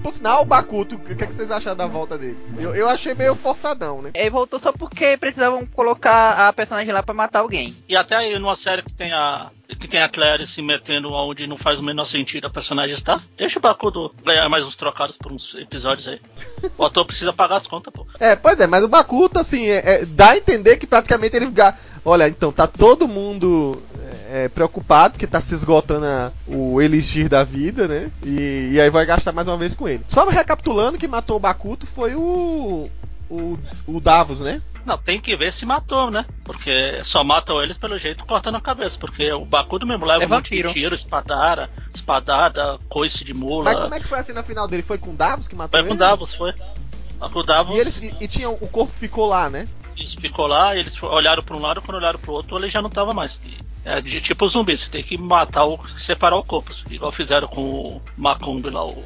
[0.03, 2.39] Por sinal, o Bakuto, o que, é que vocês acharam da volta dele?
[2.59, 4.11] Eu, eu achei meio forçadão, né?
[4.15, 7.75] Ele voltou só porque precisavam colocar a personagem lá pra matar alguém.
[7.89, 9.51] E até aí, numa série que tem a.
[9.79, 13.21] Que tem a Claire se metendo onde não faz o menor sentido a personagem estar.
[13.37, 16.21] Deixa o Bakudo ganhar mais uns trocados por uns episódios aí.
[16.79, 18.07] O ator precisa pagar as contas, pô.
[18.21, 21.47] É, pois é, mas o Bakuto, assim, é- é- dá a entender que praticamente ele
[21.47, 21.77] fica.
[22.05, 23.81] Olha, então tá todo mundo
[24.31, 28.11] é, preocupado que tá se esgotando a- o elixir da vida, né?
[28.25, 30.03] E, e aí vai gastar mais uma vez com ele.
[30.09, 32.89] Só recapitulando, que matou o Bakuto foi o.
[33.29, 34.61] O, o Davos, né?
[34.85, 36.27] Não, tem que ver se matou, né?
[36.45, 38.99] Porque só matam eles pelo jeito cortando a cabeça.
[38.99, 43.65] Porque o Bakudo mesmo leva É um monte de tiro, espadara, espadada, coice de mula.
[43.65, 44.83] Mas como é que foi assim na final dele?
[44.83, 45.99] Foi com o Davos que matou Foi com ele?
[45.99, 46.53] Davos, foi.
[47.21, 49.69] O Davos E, eles, e, e tinha, o corpo ficou lá, né?
[49.97, 52.83] Isso ficou lá, eles olharam para um lado, quando olharam para o outro, ele já
[52.83, 53.39] não tava mais.
[53.85, 55.79] É de tipo zumbi, você tem que matar o.
[55.99, 59.03] separar o corpo, igual fizeram com o Macumbi lá, o.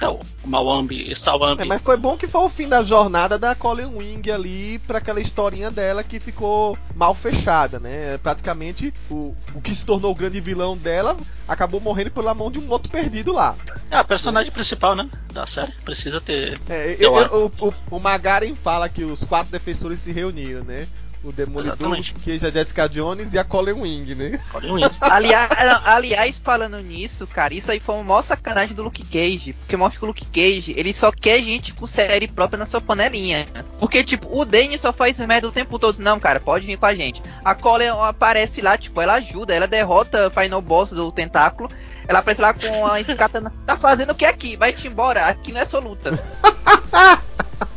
[0.00, 1.62] é, o Mawambi e Sawambi.
[1.62, 4.98] É, mas foi bom que foi o fim da jornada da Colin Wing ali pra
[4.98, 8.18] aquela historinha dela que ficou mal fechada, né?
[8.18, 12.58] Praticamente o, o que se tornou o grande vilão dela acabou morrendo pela mão de
[12.58, 13.54] um outro perdido lá.
[13.90, 15.08] É a personagem principal, né?
[15.32, 15.72] Da série.
[15.84, 16.60] Precisa ter.
[16.68, 20.88] É, Eu eu- o, o Magaren fala que os quatro defensores se reuniram, né?
[21.26, 24.40] O Demolidor, que é a Jessica Jones e a Colin Wing, né?
[24.62, 24.92] Um isso.
[25.00, 25.50] Aliás,
[25.84, 29.52] aliás, falando nisso, cara, isso aí foi uma maior sacanagem do Luke Cage.
[29.52, 32.80] Porque mostra que o Luke Cage, ele só quer gente com série própria na sua
[32.80, 33.44] panelinha.
[33.80, 35.98] Porque, tipo, o Danny só faz merda o tempo todo.
[35.98, 37.20] Não, cara, pode vir com a gente.
[37.44, 41.68] A Colin aparece lá, tipo, ela ajuda, ela derrota o Final Boss do Tentáculo.
[42.06, 43.52] Ela aparece lá com a escatana.
[43.66, 44.56] Tá fazendo o que aqui?
[44.56, 46.12] Vai-te embora, aqui não é sua luta.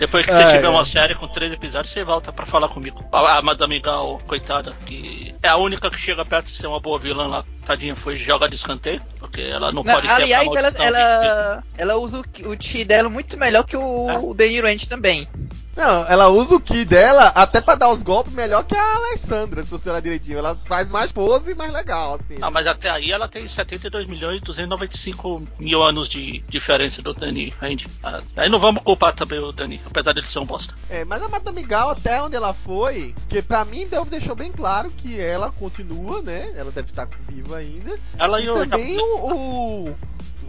[0.00, 0.68] Depois que você É, tiver é.
[0.70, 3.04] uma série com três episódios, você volta pra falar comigo.
[3.12, 6.80] A, a Madame Gal, coitada, que é a única que chega perto de ser uma
[6.80, 7.44] boa vilã lá.
[7.70, 10.86] Tadinha, foi joga de escanteio, porque ela não, Não, pode aliás, a ela, maldição de-
[10.88, 14.18] ela, ela usa o, chi dela muito melhor que o, É.
[14.18, 15.28] o Danny Rand também.
[15.76, 19.64] Não, ela usa o Ki dela até pra dar os golpes melhor que a Alessandra,
[19.64, 20.36] se você olhar direitinho.
[20.36, 22.36] Ela faz mais pose e mais legal, assim.
[22.42, 27.14] Ah, mas até aí ela tem 72 milhões e 295 mil anos de diferença do
[27.14, 27.78] Dani Rand.
[28.02, 30.74] Ah, Aí não vamos culpar também o Dani, apesar dele ser um bosta.
[30.90, 34.52] É, mas a Madame Gal, até onde ela foi, que pra mim deu, deixou bem
[34.52, 36.52] claro que ela continua, né?
[36.56, 37.98] Ela deve estar viva ainda.
[38.18, 39.96] Ela E o também o, o.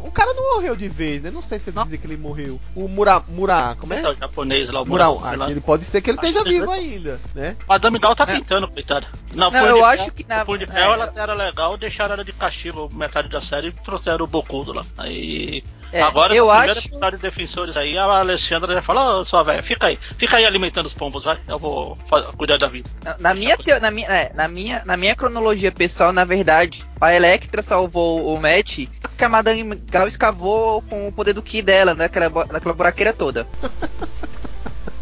[0.03, 1.29] o cara não morreu de vez, né?
[1.31, 1.83] Não sei se você Não.
[1.83, 2.59] dizer que ele morreu.
[2.75, 3.21] O Mura.
[3.29, 3.75] Mura.
[3.79, 4.01] Como é?
[4.09, 4.85] o japonês lá, o.
[4.85, 5.51] Murau, Ah, lá.
[5.51, 7.55] ele pode ser que ele Acho esteja que vivo ainda, né?
[7.67, 8.35] Madame Gal tá É.
[8.35, 9.07] tentando, coitada.
[9.33, 10.67] Não, Não, eu de acho Ferro- que na- o de é.
[10.67, 14.73] Ferro ela era legal, deixaram ela de castigo metade da série e trouxeram o Bocudo
[14.73, 14.85] lá.
[14.97, 15.63] Aí.
[15.93, 19.25] É, Agora, eu no primeiro acho- episódio de Defensores aí, a Alexandra já falou, ô
[19.25, 21.37] sua velha, fica aí, fica aí alimentando os pombos, vai.
[21.47, 21.97] Eu vou
[22.37, 22.89] cuidar da vida.
[23.03, 26.85] Na, na minha, teo- na, minha, é, na, minha, na minha cronologia pessoal, na verdade,
[26.99, 31.61] a Electra salvou o Matt porque a Madame Gal escavou com o poder do Ki
[31.61, 33.45] dela, naquela, bo- naquela buraqueira toda.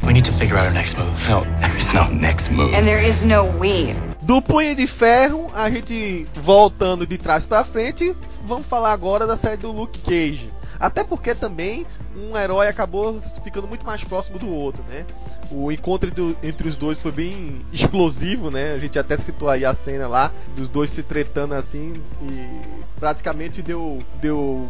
[0.02, 1.30] We need to figure out our next move.
[1.30, 2.74] No, there's no next move.
[2.74, 3.94] And there is no we.
[4.24, 9.36] Do Punho de Ferro, a gente voltando de trás pra frente, vamos falar agora da
[9.38, 10.52] série do Luke Cage.
[10.80, 11.86] Até porque também
[12.20, 15.06] um herói acabou ficando muito mais próximo do outro, né?
[15.52, 18.74] O encontro do- entre os dois foi bem explosivo, né?
[18.74, 23.62] A gente até citou aí a cena lá dos dois se tretando assim e praticamente
[23.62, 24.68] deu deu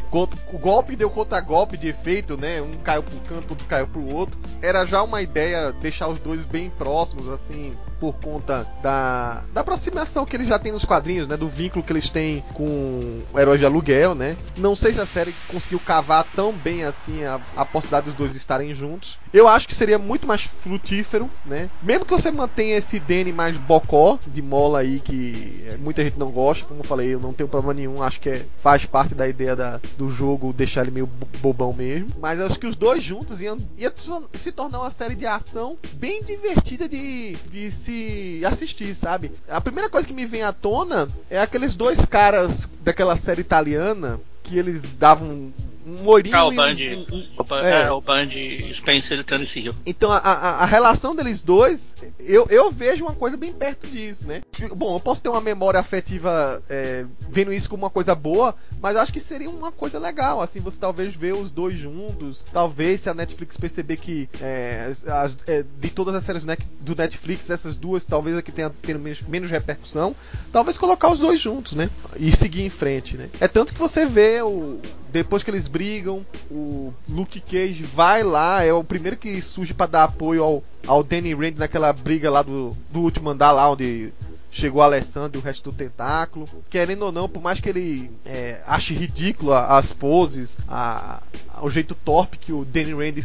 [0.52, 2.62] o golpe deu contra golpe de efeito, né?
[2.62, 4.40] Um caiu pro canto, outro caiu pro outro.
[4.62, 10.26] Era já uma ideia deixar os dois bem próximos assim, por conta da, da aproximação
[10.26, 11.36] que eles já têm nos quadrinhos, né?
[11.36, 14.38] Do vínculo que eles têm com herói de aluguel, né?
[14.58, 18.36] Não sei se a série conseguiu cavar tão bem assim a, a possibilidade dos dois
[18.36, 19.18] estarem juntos.
[19.34, 21.70] Eu acho que seria muito mais frutífero, né?
[21.82, 26.18] Mesmo que você mantenha esse Danny mais bocó de mola aí que é, muita gente
[26.20, 29.14] não gosta, como eu falei, eu não tenho problema nenhum, acho que é, faz parte
[29.16, 32.10] da ideia da, do jogo deixar ele meio bo- bobão mesmo.
[32.20, 33.94] Mas acho que os dois juntos iam, ia
[34.34, 39.32] se tornar uma série de ação bem divertida de, de se assistir, sabe?
[39.50, 44.20] A primeira coisa que me vem à tona é aqueles dois caras daquela série italiana
[44.44, 45.52] que eles davam
[45.90, 46.76] um loirinho Ah, o e Band,
[47.12, 47.82] um- um- o Band, é.
[47.84, 48.30] é, o Band
[48.74, 49.76] Spencer e Tennessee Hill.
[49.86, 54.28] então a, a, a relação deles dois, eu, eu vejo uma coisa bem perto disso,
[54.28, 54.42] né?
[54.76, 58.96] Bom, eu posso ter uma memória afetiva é, vendo isso como uma coisa boa, mas
[58.98, 63.10] acho que seria uma coisa legal, assim, você talvez ver os dois juntos, talvez se
[63.10, 66.44] a Netflix perceber que é, as- é, de todas as séries
[66.80, 70.16] do Netflix, essas duas talvez aqui tenha, tenha menos, menos repercussão,
[70.52, 71.90] talvez colocar os dois juntos, né?
[72.18, 73.30] E seguir em frente, né?
[73.40, 74.80] É tanto que você vê o
[75.12, 79.86] depois que eles brigam, o Luke Cage vai lá, é o primeiro que surge pra
[79.86, 84.12] dar apoio ao, ao Danny Rand naquela briga lá do, do último andar lá onde
[84.52, 86.48] chegou Alessandro e o resto do tentáculo.
[86.70, 91.22] Querendo ou não, por mais que ele é, ache ridículo as poses, a,
[91.54, 93.20] a- o jeito torpe que o Danny Rand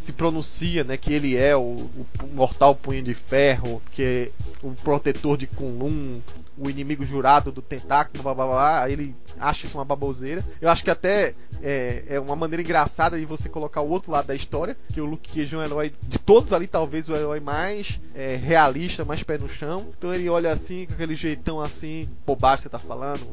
[0.00, 4.30] se pronuncia, né, que ele é o, o mortal punho de ferro, que é
[4.62, 6.20] o protetor de Kunlun,
[6.56, 10.42] o inimigo jurado do tentáculo, blá blá blá, ele acha isso uma baboseira.
[10.58, 14.26] Eu acho que até é, é uma maneira engraçada de você colocar o outro lado
[14.26, 17.38] da história, que o Luke Cage é um herói de todos ali, talvez o herói
[17.38, 19.88] mais é, realista, mais pé no chão.
[19.98, 23.26] Então ele olha assim, com aquele jeitão assim, bobagem que você tá falando.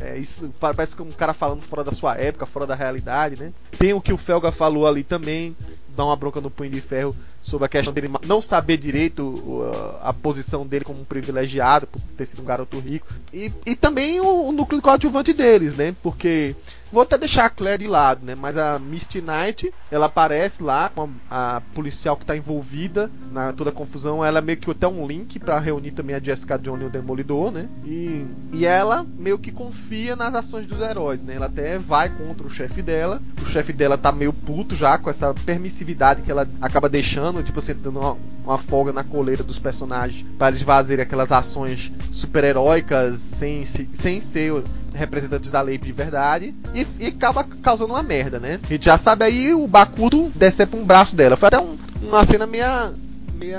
[0.00, 3.52] É, isso parece como um cara falando fora da sua época, fora da realidade, né?
[3.78, 5.56] Tem o que o Felga falou ali também,
[5.96, 9.64] dá uma bronca no punho de ferro sobre a questão dele não saber direito
[10.02, 14.20] a posição dele como um privilegiado por ter sido um garoto rico e, e também
[14.20, 15.94] o, o núcleo coadjuvante deles, né?
[16.02, 16.54] Porque
[16.92, 18.34] vou até deixar a Claire de lado, né?
[18.34, 23.52] Mas a Misty Knight, ela aparece lá com a, a policial que está envolvida na
[23.52, 24.24] toda a confusão.
[24.24, 26.90] Ela é meio que até um link para reunir também a Jessica Jones e o
[26.90, 27.68] Demolidor, né?
[27.84, 31.34] E, e ela meio que confia nas ações dos heróis, né?
[31.34, 33.20] Ela até vai contra o chefe dela.
[33.42, 37.58] O chefe dela tá meio puto já com essa permissividade que ela acaba deixando, tipo
[37.58, 43.18] assim, dando uma, uma folga na coleira dos personagens para eles fazerem aquelas ações super-heróicas
[43.20, 44.62] sem, se- sem ser
[44.98, 48.58] representantes da lei de verdade e, e acaba causando uma merda, né?
[48.62, 51.36] A gente já sabe aí o Bakudo decepa um braço dela.
[51.36, 52.92] Foi até um- uma cena meia,
[53.34, 53.58] meia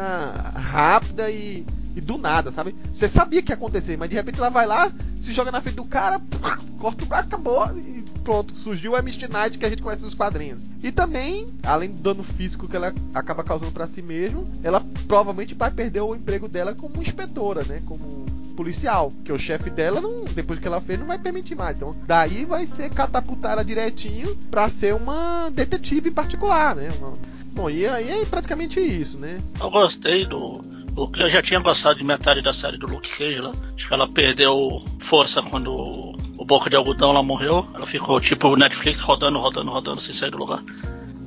[0.56, 1.66] rápida e,
[1.96, 2.76] e do nada, sabe?
[2.94, 5.76] Você sabia que ia acontecer, mas de repente ela vai lá, se joga na frente
[5.76, 6.22] do cara,
[6.80, 8.58] corta o braço, acabou e pronto.
[8.58, 10.62] Surgiu a Misty Knight que a gente conhece nos quadrinhos.
[10.84, 15.56] E também, além do dano físico que ela acaba causando pra si mesma, ela provavelmente
[15.56, 17.82] vai perder o emprego dela como inspetora, né?
[17.86, 18.26] Como
[18.60, 21.78] policial, que o chefe dela não, depois que ela fez, não vai permitir mais.
[21.78, 26.90] Então, daí vai ser catapultar ela direitinho pra ser uma detetive particular, né?
[27.00, 27.14] Uma-
[27.54, 29.40] Bom, e aí é praticamente isso, né?
[29.62, 30.62] Eu gostei do.
[31.18, 33.52] Eu já tinha gostado de metade da série do Luke Cage lá.
[33.76, 37.66] Acho que ela perdeu força quando o, Boca de Algodão lá morreu.
[37.74, 40.62] Ela ficou tipo Netflix rodando, rodando, rodando sem sair do lugar.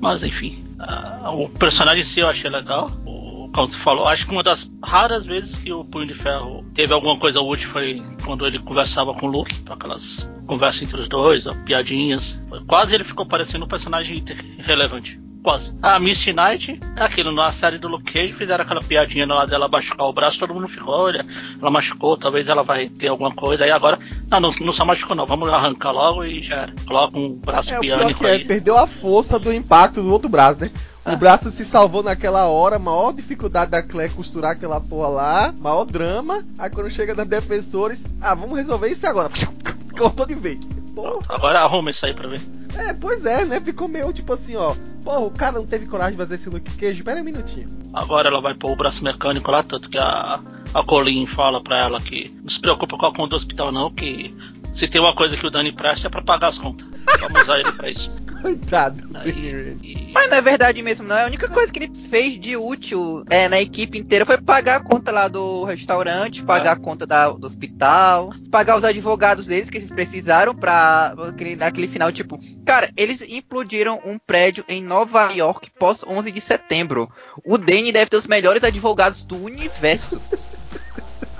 [0.00, 2.90] Mas enfim, ah, o personagem em si eu achei legal.
[3.06, 6.64] O, como você falou, acho que uma das raras vezes que o Punho de Ferro
[6.74, 11.08] teve alguma coisa útil foi quando ele conversava com o Luke, aquelas conversas entre os
[11.08, 12.40] dois, piadinhas.
[12.66, 14.22] Quase ele ficou parecendo um personagem
[14.58, 15.20] relevante.
[15.42, 15.74] Quase.
[15.82, 19.66] A Misty Knight é aquilo, na série do Luke Cage fizeram aquela piadinha lá dela
[19.66, 21.26] machucar o braço, todo mundo ficou, olha,
[21.60, 23.64] ela machucou, talvez ela vai ter alguma coisa.
[23.64, 23.98] Aí agora,
[24.30, 26.72] não, não, não só machucou não, vamos arrancar logo e já era.
[26.86, 28.44] Coloca um braço É, biônico é, aí.
[28.44, 30.70] perdeu a força do impacto do outro braço, né?
[31.04, 35.84] O braço se salvou naquela hora, maior dificuldade da Claire costurar aquela porra lá, maior
[35.84, 36.44] drama.
[36.56, 39.28] Aí quando chega das defensores, ah, vamos resolver isso agora.
[39.98, 40.60] Cortou de vez.
[40.94, 41.20] Porra.
[41.28, 42.40] Agora arruma isso aí pra ver.
[42.76, 43.60] É, pois é, né?
[43.60, 44.74] Ficou meio tipo assim, ó.
[45.02, 46.98] Porra, o cara não teve coragem de fazer esse Luke Cage.
[46.98, 47.66] Espera um minutinho.
[47.92, 50.40] Agora ela vai pôr o braço mecânico lá, tanto que a,
[50.72, 53.92] a Colleen fala pra ela que não se preocupa com a conta do hospital não,
[53.92, 54.30] que
[54.72, 56.86] se tem uma coisa que o Dani presta é pra pagar as contas.
[57.20, 58.10] Vamos usar ele pra isso.
[58.42, 59.00] Coitado.
[59.24, 61.14] E- Mas não é verdade mesmo, não.
[61.16, 64.80] A única coisa que ele fez de útil é, na equipe inteira foi pagar a
[64.80, 69.78] conta lá do restaurante, pagar a conta da- do hospital, pagar os advogados deles que
[69.78, 75.70] eles precisaram pra aquele, naquele final, tipo, cara, eles implodiram um prédio em Nova York
[75.78, 77.08] pós 11 de setembro.
[77.44, 80.20] O Danny deve ter os melhores advogados do universo.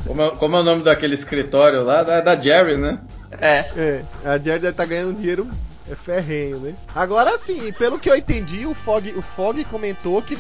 [0.07, 2.03] Como é, como é o nome daquele escritório lá?
[2.03, 2.99] Da, da Jerry, né?
[3.41, 3.59] É.
[3.77, 5.49] É, a Jared tá ganhando dinheiro
[5.91, 6.75] é ferrenho, né?
[6.95, 10.39] Agora sim, pelo que eu entendi, o Fog, o Fog comentou que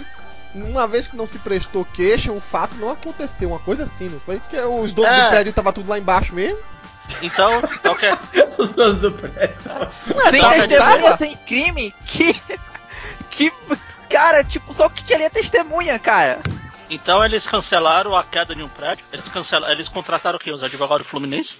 [0.54, 4.20] uma vez que não se prestou queixa, o fato não aconteceu, uma coisa assim, não
[4.20, 4.40] foi?
[4.50, 5.24] Que os donos É.
[5.24, 6.58] do prédio tava tudo lá embaixo mesmo.
[7.20, 8.16] Então, então quer,
[8.58, 9.56] Os donos do prédio.
[10.30, 12.40] sem tava- testemunha, sem crime, que.
[13.30, 13.52] Que.
[14.08, 16.38] Cara, tipo, só que tinha testemunha, cara.
[16.90, 19.04] então eles cancelaram a queda de um prédio.
[19.10, 20.52] Eles cancelaram, eles contrataram o quê?
[20.52, 21.56] Os advogados fluminenses?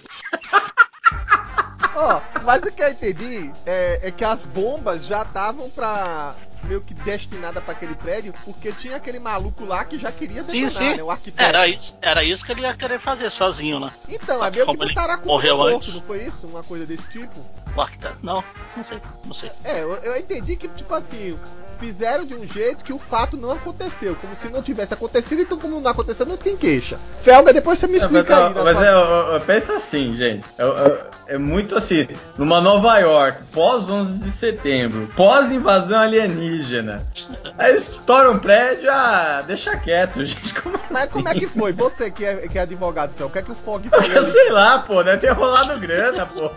[1.95, 6.33] Ó, mas o que eu entendi é, é que as bombas já estavam pra.
[6.63, 10.65] meio que destinada pra aquele prédio, porque tinha aquele maluco lá que já queria Sim,
[10.65, 10.95] detonar, sim.
[10.97, 11.03] né?
[11.03, 11.43] O arquiteto.
[11.47, 13.91] Era isso, era isso que ele ia querer fazer sozinho, né?
[14.09, 15.93] Então, Só é meio que botaram a culpa morto, antes.
[15.93, 16.47] não foi isso?
[16.47, 17.45] Uma coisa desse tipo?
[17.75, 18.17] O arquiteto.
[18.23, 18.43] Não,
[18.75, 19.51] não sei, não sei.
[19.63, 21.37] É, eu, eu entendi que, tipo assim,
[21.79, 24.15] fizeram de um jeito que o fato não aconteceu.
[24.15, 26.97] Como se não tivesse acontecido, então como não aconteceu, não tem queixa.
[27.19, 28.63] Felga, depois você me explica mas, aí.
[28.63, 30.45] mas sua- é, eu- eu- pensa assim, gente.
[30.57, 32.07] É, é- é muito assim.
[32.37, 37.05] Numa Nova York, pós 11 de setembro, pós invasão alienígena.
[37.57, 40.53] Aí estoura um prédio, ah, deixa quieto, gente.
[40.53, 41.71] Como Mas como é que foi?
[41.73, 44.17] Você que é, que é advogado, Fel, o que é que o Fog falou Eu
[44.23, 44.31] ali?
[44.31, 46.51] sei lá, pô, deve ter rolado grana, pô.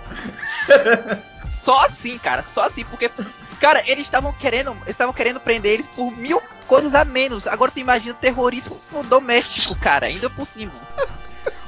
[1.62, 3.10] Só assim, cara, só assim, porque,
[3.57, 7.46] cara, eles estavam querendo, estavam querendo prender eles por mil coisas a menos.
[7.46, 8.78] Agora tu imagina terrorismo
[9.09, 10.72] doméstico, cara, ainda por cima.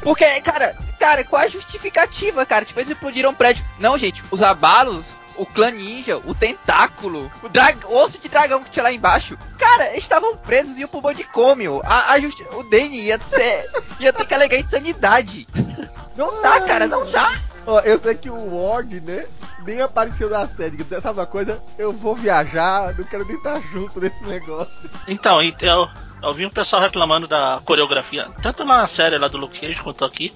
[0.01, 2.65] Porque, cara, cara, qual a justificativa, cara?
[2.65, 3.65] Tipo, eles explodiram um prédio.
[3.79, 8.83] Não, gente, os abalos, o clã ninja, o tentáculo, o, osso de dragão que tinha
[8.85, 9.37] lá embaixo.
[9.59, 11.81] Cara, eles estavam presos e iam pro manicômio.
[11.85, 13.65] A, a justi- o Danny ia, ser,
[13.99, 15.49] ia ter que alegar insanidade.
[16.17, 17.41] Não dá, cara, não dá.
[17.85, 19.27] Eu sei que o Ward, né,
[19.65, 20.79] nem apareceu na série.
[21.03, 21.63] Sabe uma coisa?
[21.79, 24.91] Eu vou viajar, não quero nem estar junto nesse negócio.
[25.07, 25.89] Então, eu,
[26.23, 30.05] eu vi um pessoal reclamando da coreografia, tanto na série lá do Luke Cage quanto
[30.05, 30.33] aqui.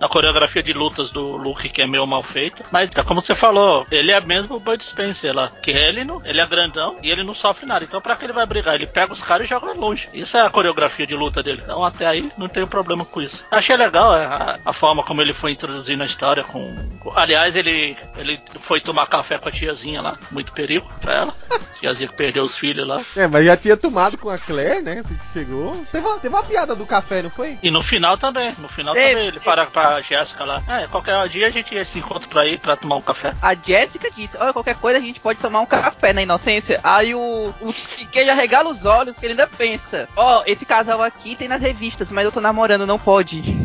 [0.00, 2.64] Na coreografia de lutas do Luke, que é meio mal feita.
[2.70, 5.50] Mas, é como você falou, ele é mesmo o Bud Spencer lá.
[5.62, 7.84] Que ele não, ele é grandão e ele não sofre nada.
[7.84, 8.74] Então, pra que ele vai brigar?
[8.74, 10.08] Ele pega os caras e joga longe.
[10.12, 11.62] Isso é a coreografia de luta dele.
[11.62, 13.44] Então, até aí, não tenho problema com isso.
[13.50, 16.44] Achei legal é, a, a forma como ele foi introduzindo a história.
[16.44, 16.74] com
[17.14, 20.18] Aliás, ele, ele foi tomar café com a tiazinha lá.
[20.30, 21.34] Muito perigo pra ela.
[21.80, 23.04] Tiazinha que perdeu os filhos lá.
[23.14, 25.84] É, mas já tinha tomado com a Claire, né, assim que chegou.
[25.92, 27.58] Teve uma, teve uma piada do café, não foi?
[27.62, 30.62] E no final também, no final também, ele para pra Jéssica lá.
[30.68, 33.34] É, qualquer dia a gente se encontra pra ir pra tomar um café.
[33.40, 36.80] A Jéssica disse, olha, qualquer coisa a gente pode tomar um café na inocência.
[36.82, 37.72] Aí o, o
[38.10, 41.60] que já regala os olhos, que ele ainda pensa, ó, esse casal aqui tem nas
[41.60, 43.42] revistas, mas eu tô namorando, não pode.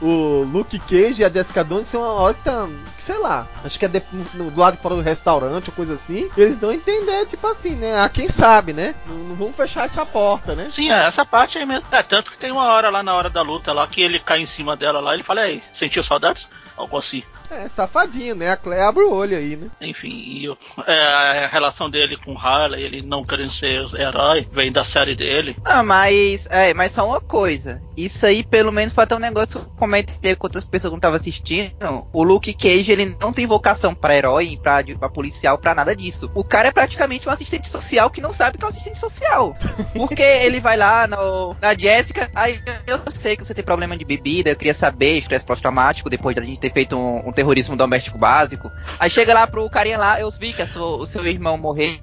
[0.00, 3.46] O Luke Cage e a Jessica Jones são uma hora que tá, que sei lá,
[3.64, 4.02] acho que é de-
[4.34, 6.28] no- do lado de fora do restaurante ou coisa assim.
[6.36, 8.00] E eles dão a entender, tipo assim, né?
[8.00, 8.94] A quem sabe, né?
[9.06, 10.68] Não, não vamos fechar essa porta, né?
[10.70, 11.86] Sim, é essa parte aí mesmo.
[11.92, 14.40] É, tanto que tem uma hora lá na hora da luta lá que ele cai
[14.40, 16.48] em cima dela lá ele fala, ei, sentiu saudades?
[16.76, 17.22] Algo assim.
[17.52, 18.50] É, safadinho, né?
[18.50, 19.68] A Claire abre o olho aí, né?
[19.80, 24.72] Enfim, e o- é, a relação dele com Harley, ele não querendo ser herói, vem
[24.72, 25.56] da série dele.
[25.64, 26.46] Ah, mas.
[26.50, 27.80] É, mas só uma coisa.
[27.96, 30.94] Isso aí, pelo menos, foi até um negócio que eu comentei com outras pessoas que
[30.94, 31.72] não estavam assistindo.
[32.12, 36.30] O Luke Cage, ele não tem vocação pra herói, pra, pra policial, pra nada disso.
[36.34, 39.54] O cara é praticamente um assistente social que não sabe que é um assistente social.
[39.94, 44.04] Porque ele vai lá no, na Jéssica, aí eu sei que você tem problema de
[44.04, 48.16] bebida, eu queria saber, estresse pós-traumático, depois da gente ter feito um, um terrorismo doméstico
[48.18, 48.70] básico.
[48.98, 51.98] Aí chega lá pro carinha lá, eu vi que sua- o seu irmão morreu,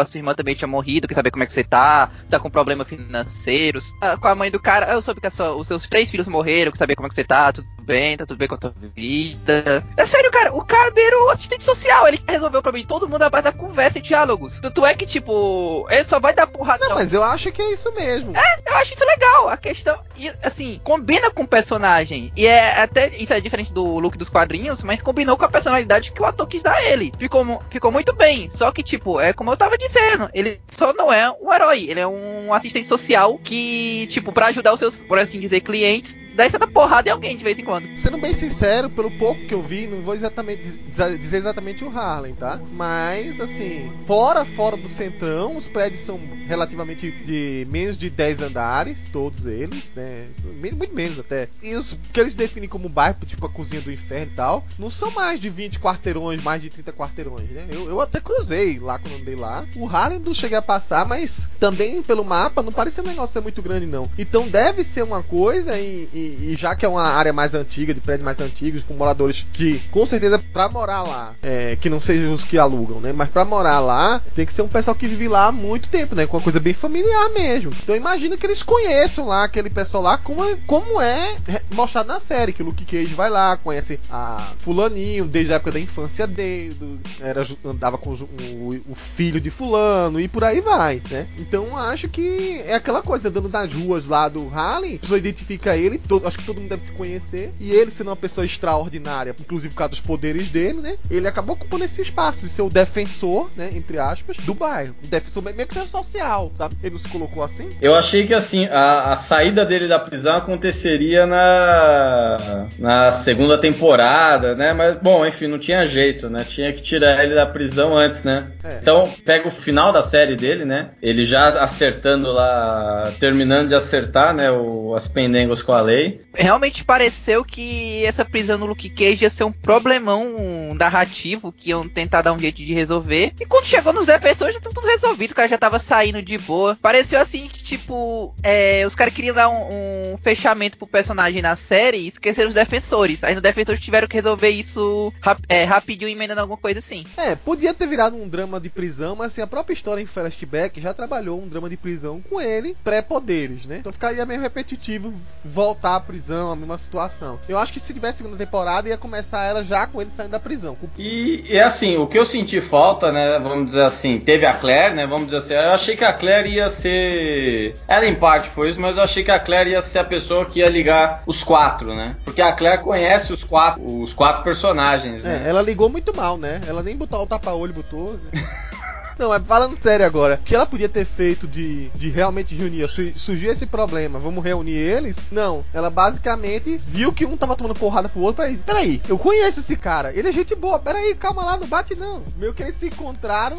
[0.00, 2.50] a sua irmã também tinha morrido, quer saber como é que você tá, tá com
[2.50, 3.84] problemas financeiros.
[4.02, 6.72] Ah, Com a mãe do cara, eu soube que sua- os seus três filhos morreram,
[6.72, 8.74] quer saber como é que você tá, tudo bem, tá tudo bem com a tua
[8.94, 9.84] vida.
[9.96, 13.22] É sério, cara, o cara era o assistente social, ele resolveu pra mim todo mundo
[13.22, 14.58] a base da conversa e diálogos.
[14.60, 16.86] Tanto é que, tipo, ele só vai dar porrada.
[16.88, 18.32] Não, mas eu acho que é isso mesmo.
[18.66, 19.48] Eu acho isso legal.
[19.48, 22.32] A questão, e, assim, combina com o personagem.
[22.36, 26.12] E é até isso é diferente do look dos quadrinhos, mas combinou com a personalidade
[26.12, 27.12] que o ator quis dar a ele.
[27.18, 28.50] Ficou, ficou muito bem.
[28.50, 31.86] Só que, tipo, é como eu tava dizendo, ele só não é um herói.
[31.88, 36.18] Ele é um assistente social que, tipo, pra ajudar os seus, por assim dizer, clientes,
[36.40, 37.86] dá essa porrada em alguém de vez em quando.
[37.98, 40.80] Sendo bem sincero, pelo pouco que eu vi, não vou exatamente diz-
[41.20, 42.58] dizer exatamente o Harlem, tá?
[42.72, 49.10] Mas assim, fora fora do centrão, os prédios são relativamente de menos de 10 andares,
[49.12, 50.28] todos eles, né?
[50.60, 51.48] Muito menos até.
[51.62, 54.88] E os que eles definem como bairro, tipo a cozinha do inferno e tal, não
[54.88, 57.66] são mais de 20 quarteirões, mais de 30 quarteirões, né?
[57.68, 59.66] Eu, eu até cruzei lá quando andei lá.
[59.76, 63.60] O Harlem não cheguei a passar, mas também pelo mapa não parecia um negócio muito
[63.60, 64.08] grande, não.
[64.18, 66.08] Então deve ser uma coisa, e,
[66.40, 69.78] e- já que é uma área mais antiga, de prédios mais antigos, com moradores que,
[69.90, 73.12] com certeza, pra morar lá, é, que não sejam os que alugam, né?
[73.12, 76.14] Mas pra morar lá, tem que ser um pessoal que vive lá há muito tempo,
[76.14, 76.26] né?
[76.26, 77.72] Com uma coisa bem familiar mesmo.
[77.82, 81.36] Então imagino que eles conheçam lá aquele pessoal lá, como é, como é
[81.72, 85.72] mostrado na série, que o Luke Cage vai lá, conhece a fulaninho desde a época
[85.72, 90.60] da infância dele, do- era, andava com o, o filho de fulano e por aí
[90.60, 91.26] vai, né?
[91.38, 95.76] Então acho que é aquela coisa, andando nas ruas lá do Harlem, a pessoa identifica
[95.76, 99.34] ele, todo- acho que todo mundo deve se conhecer, e ele sendo uma pessoa extraordinária,
[99.38, 100.96] inclusive por causa dos poderes dele, né?
[101.10, 104.94] Ele acabou ocupando esse espaço de ser o defensor, né, entre aspas, do bairro.
[105.04, 106.76] Um defensor meio que social, sabe?
[106.82, 107.68] Ele não se colocou assim?
[107.80, 114.54] Eu achei que assim, a, a saída dele da prisão aconteceria na, na segunda temporada,
[114.54, 114.72] né?
[114.72, 116.44] Mas, bom, enfim, não tinha jeito, né?
[116.48, 118.50] Tinha que tirar ele da prisão antes, né?
[118.62, 118.78] É.
[118.80, 120.90] Então, pega o final da série dele, né?
[121.02, 124.50] Ele já acertando lá, terminando de acertar, né?
[124.50, 125.99] O, as pendengos com a lei.
[126.34, 130.34] Realmente pareceu que essa prisão no Luke Cage ia ser um problemão
[130.74, 133.32] narrativo que iam tentar dar um jeito de resolver.
[133.40, 136.38] E quando chegou nos defensores já tava tudo resolvido, o cara já tava saindo de
[136.38, 136.76] boa.
[136.80, 141.56] Pareceu assim que, tipo, é, os caras queriam dar um, um fechamento pro personagem na
[141.56, 143.22] série e esqueceram os defensores.
[143.24, 147.04] Aí nos defensores tiveram que resolver isso rap- é, rapidinho, emendando alguma coisa assim.
[147.16, 150.80] É, podia ter virado um drama de prisão, mas assim, a própria história em Flashback
[150.80, 153.78] já trabalhou um drama de prisão com ele, pré-poderes, né?
[153.80, 155.12] Então ficaria meio repetitivo
[155.44, 157.38] voltar à prisão, a mesma situação.
[157.48, 160.40] Eu acho que se tivesse segunda temporada, ia começar ela já com ele saindo da
[160.40, 160.76] prisão.
[160.98, 163.38] E, e assim, o que eu senti falta, né?
[163.38, 165.06] Vamos dizer assim, teve a Claire, né?
[165.06, 167.74] Vamos dizer assim, eu achei que a Claire ia ser.
[167.86, 170.46] Ela em parte foi isso, mas eu achei que a Claire ia ser a pessoa
[170.46, 172.16] que ia ligar os quatro, né?
[172.24, 175.42] Porque a Claire conhece os quatro, os quatro personagens, né?
[175.44, 176.60] É, ela ligou muito mal, né?
[176.66, 178.18] Ela nem botou o tapa-olho, botou.
[178.32, 178.48] né?
[179.20, 182.88] Não, mas falando sério agora, o que ela podia ter feito de, de realmente reunir?
[182.88, 185.26] Su- Surgiu esse problema, vamos reunir eles?
[185.30, 188.42] Não, ela basicamente viu que um tava tomando porrada pro outro.
[188.42, 191.94] Peraí, peraí, eu conheço esse cara, ele é gente boa, peraí, calma lá, não bate
[191.94, 192.22] não.
[192.36, 193.58] Meio que eles se encontraram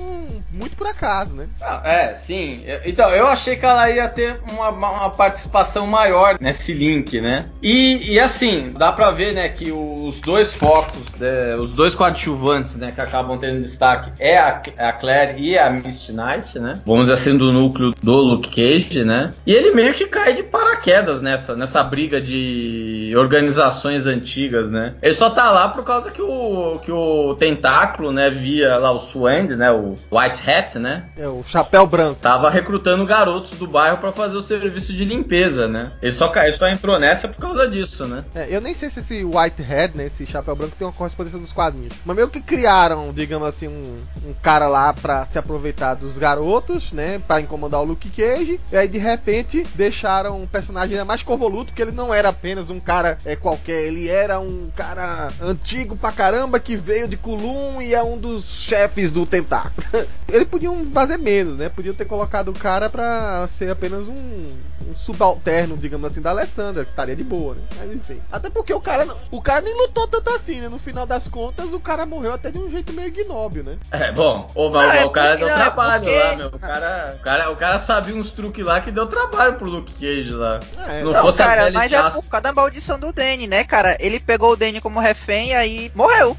[0.52, 1.48] muito por acaso, né?
[1.62, 2.64] Ah, É, sim.
[2.86, 7.50] Então, eu achei que ela ia ter uma, uma participação maior nesse link, né?
[7.62, 12.74] E, e assim, dá pra ver, né, que os dois focos, né, os dois coadjuvantes,
[12.76, 16.74] né, que acabam tendo destaque é a, a Claire e a Misty Knight, né?
[16.86, 19.32] Vamos dizer assim, do núcleo do Luke Cage, né?
[19.46, 24.94] E ele meio que cai de paraquedas nessa, nessa briga de organizações antigas, né?
[25.02, 29.00] Ele só tá lá por causa que o, que o Tentáculo, né, via lá o
[29.00, 31.06] Swand, né, o White Hat, né?
[31.18, 32.20] É o chapéu branco.
[32.22, 35.92] tava recrutando garotos do bairro pra fazer o serviço de limpeza, né?
[36.02, 38.24] Ele só, ele só entrou nessa por causa disso, né?
[38.36, 41.54] É, eu nem sei se esse Whitehead, né, esse chapéu branco, tem uma correspondência dos
[41.54, 41.94] quadrinhos.
[42.06, 46.92] Mas meio que criaram, digamos assim, um, um cara lá pra se aproveitar dos garotos,
[46.92, 47.22] né?
[47.28, 48.60] Pra incomodar o Luke Cage.
[48.72, 52.70] E aí, de repente, deixaram um personagem ainda mais convoluto, porque ele não era apenas
[52.70, 57.82] um cara é, qualquer, ele era um cara antigo pra caramba que veio de Kulum
[57.82, 59.72] e é um dos chefes do Tentáculo.
[60.32, 61.68] Eles podiam fazer menos, né?
[61.68, 64.48] Podiam ter colocado o cara pra ser apenas um,
[64.90, 67.62] um subalterno, digamos assim, da Alessandra, que estaria de boa, né?
[67.78, 68.22] Mas enfim.
[68.32, 70.70] Até porque o cara, não- o cara nem lutou tanto assim, né?
[70.70, 73.78] No final das contas, o cara morreu até de um jeito meio ignóbil, né?
[73.92, 76.48] É, bom, o, o- Ah, é o cara porque- deu é trabalho porque- lá, meu.
[76.48, 79.94] O cara, o, cara, o cara sabia uns truques lá que deu trabalho pro Luke
[79.94, 80.60] Cage lá.
[80.88, 83.12] É, Se não, Não, fosse a cara, pele mas é por causa da maldição do
[83.14, 83.96] Danny, né, cara?
[84.00, 86.38] Ele pegou o Danny como refém e aí morreu.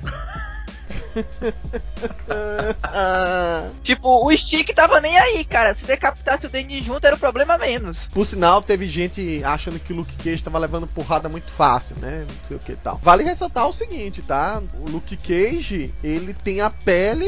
[3.82, 5.74] Tipo, o Stick tava nem aí, cara.
[5.74, 7.98] Se decapitasse o Danny junto era o problema menos.
[8.12, 12.24] Por sinal, teve gente achando que o Luke Cage tava levando porrada muito fácil, né?
[12.26, 12.98] Não sei o que tal.
[13.02, 14.62] Vale ressaltar o seguinte, tá?
[14.80, 17.26] O Luke Cage, ele tem a pele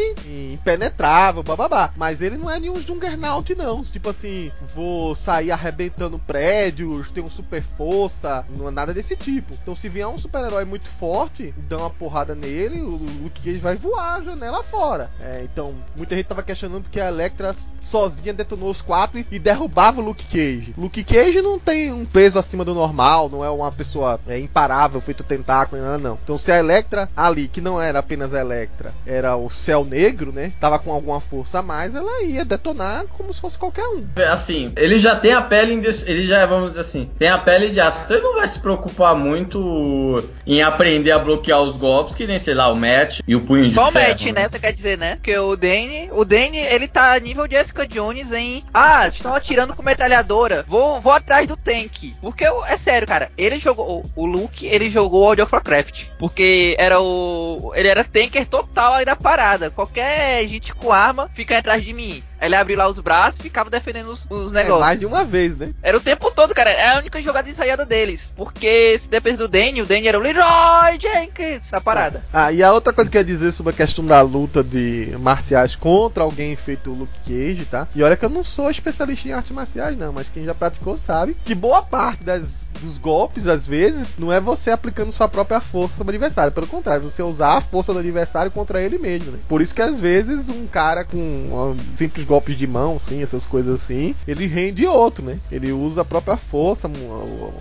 [0.53, 1.93] impenetrável, bababá.
[1.97, 3.83] Mas ele não é nenhum Juggernaut, não.
[3.83, 9.55] Tipo assim, vou sair arrebentando prédios, tenho super força, não é nada desse tipo.
[9.63, 13.74] Então, se vier um super-herói muito forte, dá uma porrada nele, o Luke Cage vai
[13.75, 15.11] voar a janela fora.
[15.21, 19.39] É, então, muita gente tava questionando que a Electra sozinha detonou os quatro e, e
[19.39, 20.75] derrubava o Luke Cage.
[20.77, 25.01] Luke Cage não tem um peso acima do normal, não é uma pessoa é, imparável,
[25.01, 26.19] feito tentáculo, nada não.
[26.23, 30.33] Então, se a Electra ali, que não era apenas a Electra, era o céu negro,
[30.33, 30.53] né?
[30.61, 34.05] Tava com alguma força a mais, ela ia detonar como se fosse qualquer um.
[34.31, 35.75] Assim, ele já tem a pele
[36.07, 38.13] ele já, vamos dizer assim, tem a pele de aço.
[38.13, 42.55] Ele não vai se preocupar muito em aprender a bloquear os golpes, que nem, sei
[42.55, 44.49] lá, o Matt e o punho de Só o match, né?
[44.49, 45.17] Você quer dizer, né?
[45.17, 48.65] Porque o Danny, o Danny, ele tá nível Jessica Jones em.
[48.73, 50.65] Ah, estão atirando com metralhadora.
[50.69, 52.15] Vou, vou atrás do tank.
[52.21, 53.31] Porque é sério, cara.
[53.37, 54.05] Ele jogou.
[54.15, 56.07] O Luke, ele jogou World of Warcraft.
[56.19, 57.73] Porque era o.
[57.75, 59.71] Ele era tanker total aí da parada.
[59.71, 62.23] Qualquer gente com arma fica atrás de mim.
[62.45, 64.81] Ele abriu lá os braços e ficava defendendo os, os É, negócios.
[64.81, 65.73] mais de uma vez, né?
[65.83, 66.71] Era o tempo todo, cara.
[66.71, 68.33] É a única jogada ensaiada deles.
[68.37, 72.23] Porque se depende do Danny, o Danny era o Leroy Jenkins da parada.
[72.33, 75.15] Ah, e a outra coisa que eu ia dizer sobre a questão da luta de
[75.21, 77.87] marciais contra alguém feito o Luke Cage, tá?
[77.95, 80.97] E olha que eu não sou especialista em artes marciais, não, mas quem já praticou
[80.97, 85.61] sabe que boa parte das, dos golpes, às vezes, não é você aplicando sua própria
[85.61, 86.53] força sobre o adversário.
[86.53, 89.39] Pelo contrário, você usar a força do adversário contra ele mesmo, né?
[89.49, 93.47] Por isso que às vezes um cara com ó, simples golpes de mão, sim, essas
[93.47, 95.39] coisas assim, ele rende outro, né?
[95.53, 97.53] Ele usa a própria força, um,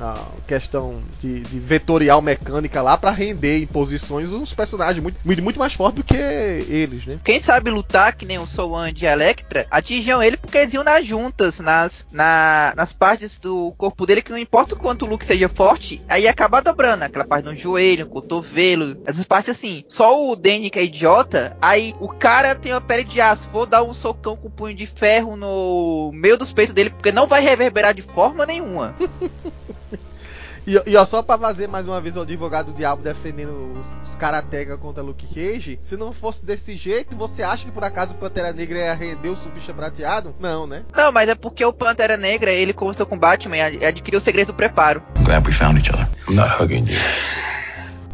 [0.00, 0.18] a
[0.48, 5.58] questão de, de vetorial mecânica lá pra render em posições uns personagens muito, muito, muito
[5.60, 7.18] mais fortes do que eles, né?
[7.22, 11.06] Quem sabe lutar que nem o Soan de Electra, atingiam ele porque eles iam nas
[11.06, 15.24] juntas, nas, na- nas partes do corpo dele, que não importa o quanto o Luke
[15.24, 17.04] seja forte, aí acabar dobrando.
[17.04, 19.84] Aquela parte do joelho, no cotovelo, essas partes assim.
[19.88, 23.66] Só o Danny que é idiota, aí o cara tem uma pele de aço, vou
[23.66, 27.40] dar um socão com punho de ferro no meio dos peitos dele, porque não vai
[27.42, 28.94] reverberar de forma nenhuma.
[30.68, 33.96] E, e ó, só pra fazer mais uma vez o advogado do diabo defendendo os,
[34.02, 38.14] os karateka contra Luke Cage, se não fosse desse jeito, você acha que por acaso
[38.14, 40.34] o Pantera Negra ia render o surfista prateado?
[40.40, 40.82] Não, né?
[40.92, 44.18] Não, mas é porque o Pantera Negra, ele conversou com o Batman e ad- adquiriu
[44.18, 45.00] o segredo do preparo.
[45.24, 46.04] Glad we found each other.
[46.28, 46.96] I'm not hugging you.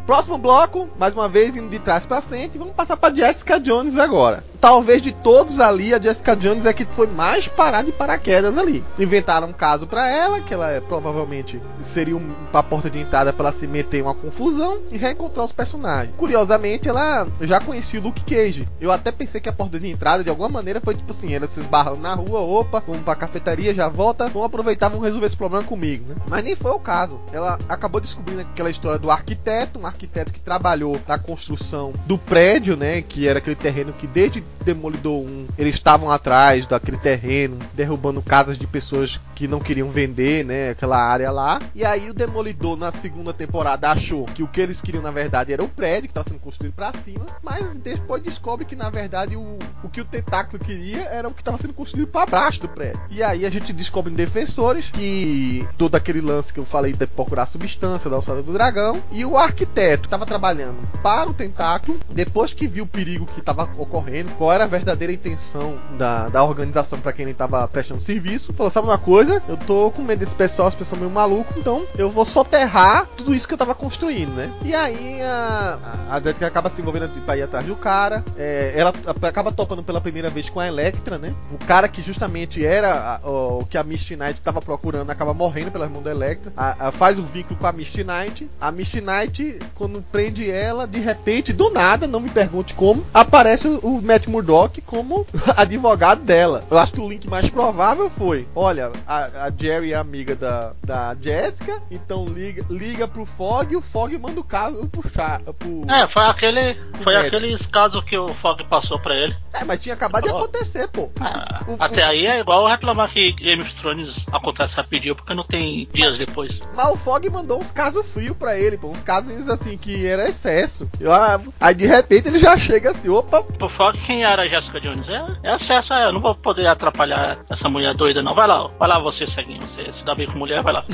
[0.07, 3.96] Próximo bloco, mais uma vez indo de trás pra frente, vamos passar pra Jessica Jones
[3.96, 4.44] agora.
[4.61, 8.84] Talvez de todos ali, a Jessica Jones é que foi mais parada de paraquedas ali.
[8.98, 13.32] Inventaram um caso pra ela, que ela é, provavelmente seria um, uma porta de entrada
[13.32, 16.14] pra ela se meter em uma confusão e reencontrar os personagens.
[16.16, 18.68] Curiosamente, ela já conhecia o Luke Cage.
[18.80, 21.46] Eu até pensei que a porta de entrada, de alguma maneira, foi tipo assim: ela
[21.46, 25.36] se esbarram na rua, opa, vamos pra cafeteria, já volta, vamos aproveitar, vamos resolver esse
[25.36, 26.16] problema comigo, né?
[26.28, 27.20] Mas nem foi o caso.
[27.32, 32.76] Ela acabou descobrindo aquela história do arquiteto, um arquiteto que trabalhou na construção do prédio,
[32.76, 33.03] né?
[33.03, 38.57] Que era aquele terreno que desde Demolidor 1 eles estavam atrás daquele terreno, derrubando casas
[38.57, 40.70] de pessoas que não queriam vender, né?
[40.70, 41.61] Aquela área lá.
[41.74, 45.53] E aí o Demolidor na segunda temporada achou que o que eles queriam na verdade
[45.53, 49.36] era o prédio que estava sendo construído para cima, mas depois descobre que na verdade
[49.36, 52.68] o, o que o tentáculo queria era o que estava sendo construído para baixo do
[52.68, 53.01] prédio.
[53.11, 57.07] E aí a gente descobre em Defensores que todo aquele lance que eu falei de
[57.07, 62.53] procurar substância da alçada do dragão e o arquiteto estava trabalhando para o tentáculo depois
[62.53, 66.99] que viu o perigo que estava ocorrendo, qual era a verdadeira intenção da, da organização
[67.01, 69.43] para quem ele estava prestando serviço, falou: sabe uma coisa?
[69.49, 73.35] Eu tô com medo desse pessoal, esse pessoal meio maluco, então eu vou soterrar tudo
[73.35, 74.53] isso que eu tava construindo, né?
[74.64, 75.78] E aí a,
[76.11, 80.01] a Jessica acaba se envolvendo pra ir atrás do cara, é, ela acaba topando pela
[80.01, 81.35] primeira vez com a Electra, né?
[81.53, 85.70] O cara que justamente era a- o que a Misty Knight tava procurando acaba morrendo
[85.70, 89.01] pelas mãos da Electra, a- a- faz o vínculo com a Misty Knight, a Misty
[89.01, 94.26] Knight quando prende ela, de repente, do nada, não me pergunte como, aparece o, Matt
[94.26, 96.64] Murdock como advogado dela.
[96.70, 100.72] Eu acho que o link mais provável foi: olha, a, a Jerry é amiga da,
[100.84, 105.40] da Jessica, então liga, liga pro Fog e o Fog manda o caso pro, Char,
[105.40, 106.74] pro É, foi aquele.
[107.02, 107.26] Foi Matt.
[107.26, 109.36] aqueles casos que o Fog passou pra ele.
[109.54, 111.10] É, mas tinha acabado de acontecer, pô.
[111.20, 115.34] Ah, O- até o- aí é igual reclamar que Game of Thrones acontece rapidinho porque
[115.34, 116.62] não tem dias depois.
[116.74, 118.88] Mas o Fog mandou uns casos frios pra ele, pô.
[118.88, 120.88] Uns casos assim que era excesso.
[121.00, 124.48] Eu, ah, aí de repente ele já chega assim, opa, Pro Fog, quem era a
[124.48, 125.08] Jessica Jones?
[125.08, 125.58] É, é a
[125.98, 126.08] ela.
[126.08, 128.34] Eu não vou poder atrapalhar essa mulher doida, não.
[128.34, 128.70] Vai lá, ó.
[128.78, 129.62] vai lá você, ceguinho.
[129.62, 130.84] Você se dá bem com mulher, vai lá.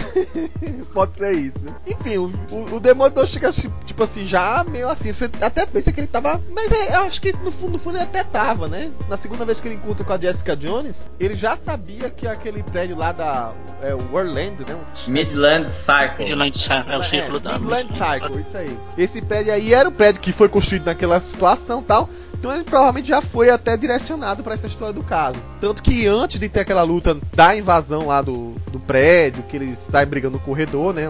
[0.93, 1.75] pode ser isso, né?
[1.87, 5.13] Enfim, o, o, o Demolidor chega, tipo tipo assim, já meio assim.
[5.13, 6.41] Você até pensa que ele tava.
[6.55, 8.91] Mas é, eu acho que no fundo, no fundo ele até tava, né?
[9.09, 12.63] Na segunda vez que ele encontra com a Jessica Jones, ele já sabia que aquele
[12.63, 13.53] prédio lá da.
[13.83, 14.79] É, o Orlando, né?
[15.09, 16.25] Midland Cycle.
[16.25, 17.59] Vigilante Sam, é o círculo da.
[17.59, 18.79] Midland Cycle, isso aí.
[18.97, 22.09] Esse prédio aí era o prédio que foi construído naquela situação tal.
[22.35, 25.39] Então ele provavelmente já foi até direcionado pra essa história do caso.
[25.61, 29.79] Tanto que antes de ter aquela luta da invasão lá do, do prédio, que eles
[29.79, 31.09] saem brigando no corredor, né?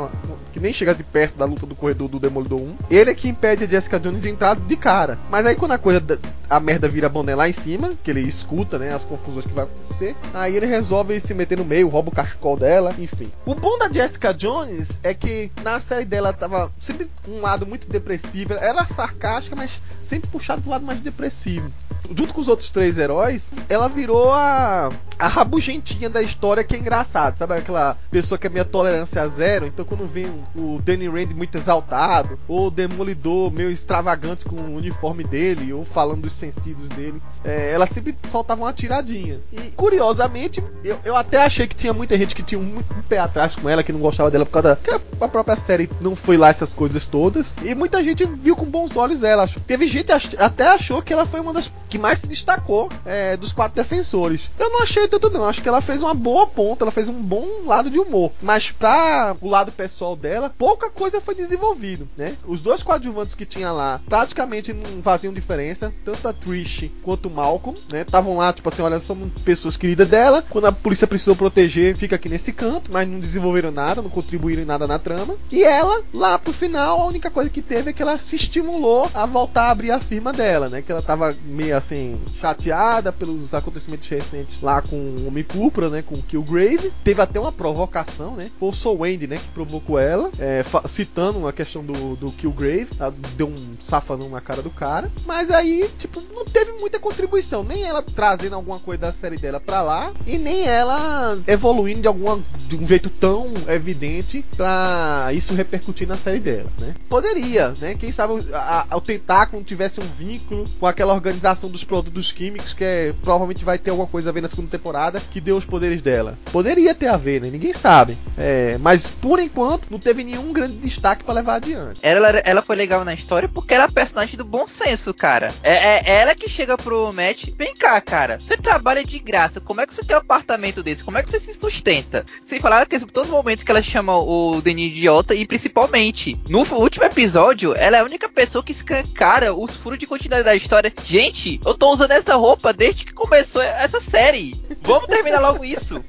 [0.52, 2.76] Que nem chega de perto da luta do corredor do Demolidor 1.
[2.90, 5.18] Ele é que impede a Jessica Jones de entrar de cara.
[5.30, 6.02] Mas aí quando a coisa,
[6.48, 8.94] a merda vira boné lá em cima, que ele escuta, né?
[8.94, 10.16] As confusões que vai acontecer.
[10.32, 13.30] Aí ele resolve se meter no meio, rouba o cachecol dela, enfim.
[13.44, 17.88] O bom da Jessica Jones é que na série dela tava sempre um lado muito
[17.88, 18.54] depressivo.
[18.54, 21.70] Ela é sarcástica, mas sempre puxado pro lado mais depressivo.
[22.16, 24.88] Junto com os outros três heróis, ela virou a,
[25.18, 27.36] a rabugentinha da história que é engraçado.
[27.36, 29.66] Sabe aquela pessoa que é minha tolerância a zero?
[29.66, 34.76] Então quando vem o, Danny Rand muito exaltado, ou o Demolidor meio extravagante com o
[34.76, 39.40] uniforme dele, ou falando dos sentidos dele, é, ela sempre soltava uma tiradinha.
[39.52, 43.18] E curiosamente, eu, eu até achei que tinha muita gente que tinha um, um pé
[43.18, 44.76] atrás com ela, que não gostava dela por causa da.
[44.76, 44.90] que
[45.20, 47.54] a própria série não foi lá essas coisas todas.
[47.64, 49.46] E muita gente viu com bons olhos ela.
[49.66, 53.36] Teve gente ach- até achou que ela foi uma das que mais se destacou é,
[53.36, 54.50] dos quatro defensores.
[54.58, 57.22] Eu não achei tanto não, acho que ela fez uma boa ponta, ela fez um
[57.22, 58.30] bom lado de humor.
[58.42, 62.36] Mas pra o lado pessoal dela, pouca coisa foi desenvolvido, né?
[62.46, 67.30] Os dois coadjuvantes que tinha lá praticamente não faziam diferença, tanto a Trish quanto o
[67.30, 68.02] Malcolm, né?
[68.02, 70.44] Estavam lá, tipo assim, olha, somos pessoas queridas dela.
[70.48, 74.62] Quando a polícia precisou proteger, fica aqui nesse canto, mas não desenvolveram nada, não contribuíram
[74.62, 75.36] em nada na trama.
[75.50, 79.10] E ela, lá pro final, a única coisa que teve é que ela se estimulou
[79.14, 80.82] a voltar a abrir a firma dela, né?
[80.88, 86.00] Que ela tava meio assim, chateada pelos acontecimentos recentes lá com o Homem Púrpura, né?
[86.00, 86.90] Com o Killgrave.
[87.04, 88.50] Teve até uma provocação, né?
[88.58, 89.36] Foi o Soul Wendy, né?
[89.36, 92.88] Que provocou ela, é, citando a questão do, do Killgrave.
[92.98, 95.12] Ela deu um safanão na cara do cara.
[95.26, 97.62] Mas aí, tipo, não teve muita contribuição.
[97.62, 100.10] Nem ela trazendo alguma coisa da série dela pra lá.
[100.26, 106.16] E nem ela evoluindo de, alguma, de um jeito tão evidente pra isso repercutir na
[106.16, 106.94] série dela, né?
[107.10, 107.94] Poderia, né?
[107.94, 112.32] Quem sabe o- a- a- o tentáculo tivesse um vínculo com aquela organização dos produtos
[112.32, 115.56] químicos que é, provavelmente vai ter alguma coisa a ver na segunda temporada que deu
[115.56, 116.38] os poderes dela.
[116.52, 117.50] Poderia ter a ver, né?
[117.50, 118.16] Ninguém sabe.
[118.36, 122.00] É, mas por enquanto não teve nenhum grande destaque pra levar adiante.
[122.02, 125.52] Ela, ela foi legal na história porque ela é a personagem do bom senso, cara.
[125.62, 127.50] É, é ela que chega pro Matt.
[127.56, 128.38] Vem cá, cara.
[128.38, 129.60] Você trabalha de graça.
[129.60, 131.04] Como é que você tem um apartamento desse?
[131.04, 132.24] Como é que você se sustenta?
[132.46, 136.60] Sem falar que todo momento que ela chama o Denis de idiota e principalmente no
[136.60, 140.67] último episódio, ela é a única pessoa que escancara os furos de continuidade da história.
[141.04, 144.60] Gente, eu tô usando essa roupa desde que começou essa série.
[144.82, 146.02] Vamos terminar logo isso.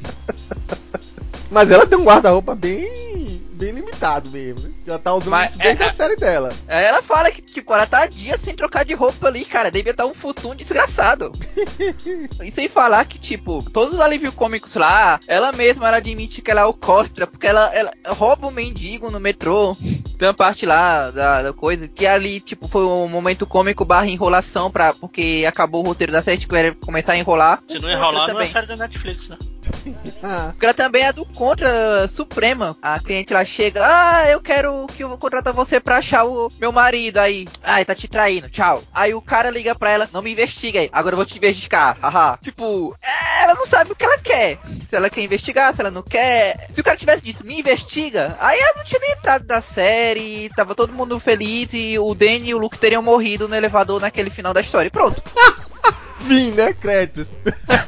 [1.49, 3.08] Mas ela tem um guarda-roupa bem,
[3.59, 4.71] bem limitado mesmo, né?
[4.87, 6.53] Ela tá usando Mas isso desde é- a série dela.
[6.67, 9.69] Aí Ela fala que, tipo, ela tá dias sem trocar de roupa ali, cara.
[9.69, 11.31] Devia estar um futum desgraçado.
[12.41, 16.49] e sem falar que, tipo, todos os alívios cômicos lá, ela mesma ela admite que
[16.49, 19.75] ela é alcoólatra, porque ela, ela rouba um mendigo no metrô.
[20.17, 24.07] Tem uma parte lá da, da coisa que ali, tipo, foi um momento cômico barra
[24.07, 27.61] enrolação, pra, porque acabou o roteiro da série, que era começar a enrolar.
[27.67, 29.37] Se não enrolar, não é série da Netflix, né?
[30.51, 32.77] Porque ela também é do Contra Suprema.
[32.81, 36.71] A cliente lá chega, ah, eu quero que eu contratar você pra achar o meu
[36.71, 37.47] marido aí.
[37.63, 38.83] Ai, tá te traindo, tchau.
[38.93, 41.97] Aí o cara liga pra ela, não me investiga aí, agora eu vou te investigar,
[42.01, 42.37] haha.
[42.41, 44.59] Tipo, é, ela não sabe o que ela quer.
[44.89, 46.67] Se ela quer investigar, se ela não quer.
[46.73, 50.49] Se o cara tivesse dito, me investiga, aí ela não tinha nem entrado da série,
[50.55, 54.29] tava todo mundo feliz e o Danny e o Luke teriam morrido no elevador naquele
[54.29, 54.87] final da história.
[54.87, 55.21] E pronto.
[56.19, 56.73] fim, né?
[56.73, 57.31] Créditos.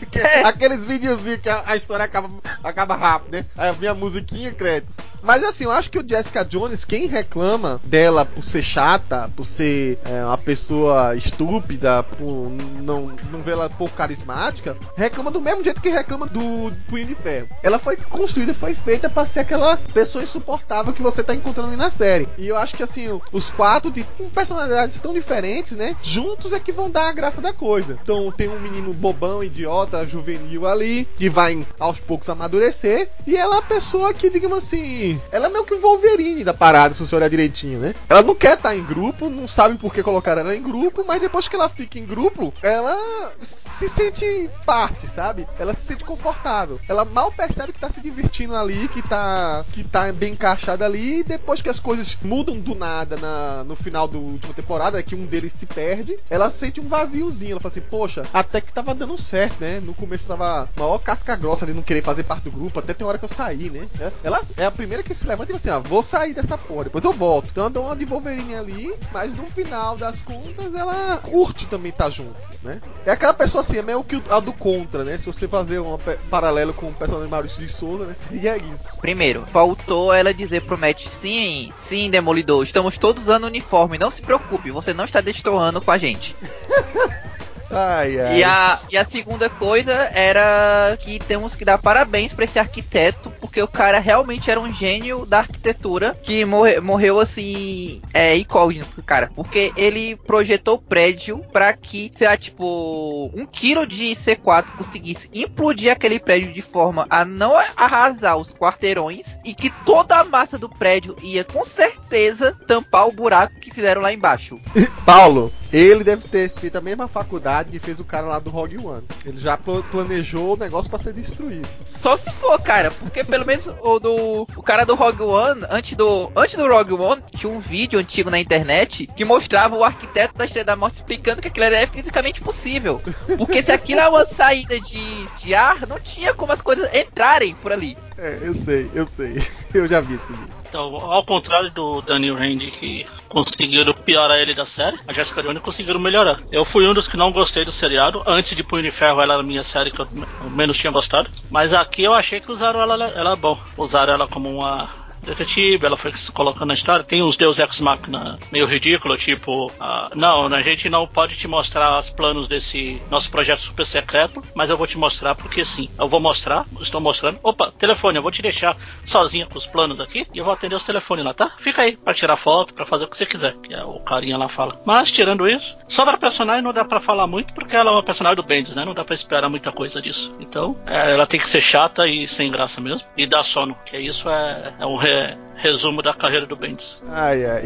[0.10, 2.30] Que Aqueles videozinhos que a, a história acaba,
[2.64, 3.46] acaba rápido, né?
[3.58, 4.98] Aí vem a musiquinha, créditos.
[5.22, 9.46] Mas assim, eu acho que o Jessica Jones, quem reclama dela por ser chata, por
[9.46, 12.52] ser é, uma pessoa estúpida, por
[12.82, 17.16] não, não ver ela pouco carismática, reclama do mesmo jeito que reclama do Punho de
[17.16, 17.48] Ferro.
[17.62, 21.78] Ela foi construída, foi feita pra ser aquela pessoa insuportável que você tá encontrando ali
[21.78, 22.28] na série.
[22.38, 25.96] E eu acho que assim, os quatro de com personalidades tão diferentes, né?
[26.02, 28.00] Juntos é que vão dar a graça da coisa.
[28.02, 33.10] Então tem um menino bobão, idiota, juvenil ali, que vai aos poucos amadurecer.
[33.26, 36.94] E ela é a pessoa que, digamos assim, ela é meio que Wolverine da parada,
[36.94, 37.96] se você olhar direitinho, né?
[38.10, 41.22] Ela não quer estar em grupo, não sabe por que colocaram ela em grupo, mas
[41.22, 45.48] depois que ela fica em grupo, ela se sente parte, sabe?
[45.58, 46.80] Ela se sente confortável.
[46.90, 51.20] Ela mal percebe que tá se divertindo ali, que tá, que tá bem encaixada ali,
[51.20, 55.04] e depois que as coisas mudam do nada na, no final da última temporada, é
[55.04, 57.52] que um deles se perde, ela sente um vaziozinho.
[57.52, 59.80] Ela fala assim, poxa, até que tava dando certo, né?
[59.80, 63.06] No começo tava maior casca grossa de não querer fazer parte do grupo, até tem
[63.06, 63.88] hora que eu saí, né?
[64.24, 66.86] Ela é a primeira que se levanta e fala assim, ah, vou sair dessa porra,
[66.86, 67.50] depois eu volto.
[67.52, 71.92] Então ela dá uma de Wolverine ali, mas no final das contas ela curte também
[71.92, 72.82] estar junto, né?
[73.06, 75.18] É aquela pessoa assim, é meio que a do contra, né?
[75.18, 75.98] Se você fazer um
[76.30, 78.14] paralelo com o personagem Maurício de Souza, né?
[78.32, 78.98] Seria isso.
[79.00, 84.22] Primeiro, faltou ela dizer pro Matt, sim, sim, Demolidor, estamos todos usando uniforme, não se
[84.22, 86.36] preocupe, você não está destoando com a gente.
[87.72, 88.38] Ai, ai.
[88.40, 93.32] E a, e a segunda coisa era que temos que dar parabéns pra esse arquiteto,
[93.40, 99.02] porque o cara realmente era um gênio da arquitetura que morre, morreu assim, é incógnito,
[99.04, 99.32] cara.
[99.36, 105.30] Porque ele projetou o prédio pra que, sei lá, tipo, um quilo de C4 conseguisse
[105.34, 110.58] implodir aquele prédio de forma a não arrasar os quarteirões e que toda a massa
[110.58, 114.60] do prédio ia com certeza tampar o buraco que fizeram lá embaixo.
[115.06, 118.78] Paulo, ele deve ter feito a mesma faculdade que fez o cara lá do Rogue
[118.78, 119.04] One.
[119.26, 121.68] Ele já pl- planejou o negócio pra ser destruído.
[121.90, 125.96] Só se for, cara, porque pelo menos o do o cara do Rogue One, antes
[125.96, 130.38] do antes do Rogue One, tinha um vídeo antigo na internet que mostrava o arquiteto
[130.38, 133.02] da Estrela da Morte explicando que aquilo era fisicamente possível.
[133.38, 137.56] Porque se aquilo é uma saída de, de ar, não tinha como as coisas entrarem
[137.56, 137.98] por ali.
[138.22, 139.34] É, eu sei, eu sei.
[139.74, 140.50] Eu já vi vídeo.
[140.68, 145.62] Então, ao contrário do Daniel Randy, que conseguiram piorar ele da série, a Jessica Jones
[145.62, 146.40] conseguiram melhorar.
[146.52, 148.22] Eu fui um dos que não gostei do seriado.
[148.28, 150.08] Antes de Punho de Ferro, ela era a minha série que eu
[150.52, 151.30] menos tinha gostado.
[151.50, 153.58] Mas aqui eu achei que usaram ela, ela bom.
[153.76, 157.04] Usaram ela como uma detetive, ela foi se colocando na história.
[157.04, 161.48] Tem uns Deus Ex Machina meio ridículo, tipo, ah, não, a gente não pode te
[161.48, 165.90] mostrar os planos desse nosso projeto super secreto, mas eu vou te mostrar porque sim.
[165.98, 167.40] Eu vou mostrar, estou mostrando.
[167.44, 170.76] Opa, telefone, eu vou te deixar sozinha com os planos aqui e eu vou atender
[170.76, 171.54] os telefones lá, tá?
[171.60, 174.38] Fica aí pra tirar foto, pra fazer o que você quiser, que é o carinha
[174.38, 174.80] lá fala.
[174.86, 178.04] Mas tirando isso, sobre a personagem não dá pra falar muito porque ela é uma
[178.04, 178.86] personagem do Bendis, né?
[178.86, 180.34] Não dá pra esperar muita coisa disso.
[180.40, 183.98] Então, é, ela tem que ser chata e sem graça mesmo e dar sono, que
[183.98, 187.02] isso é, é um re- resumo da carreira do Bendis.
[187.10, 187.64] Ai, ai.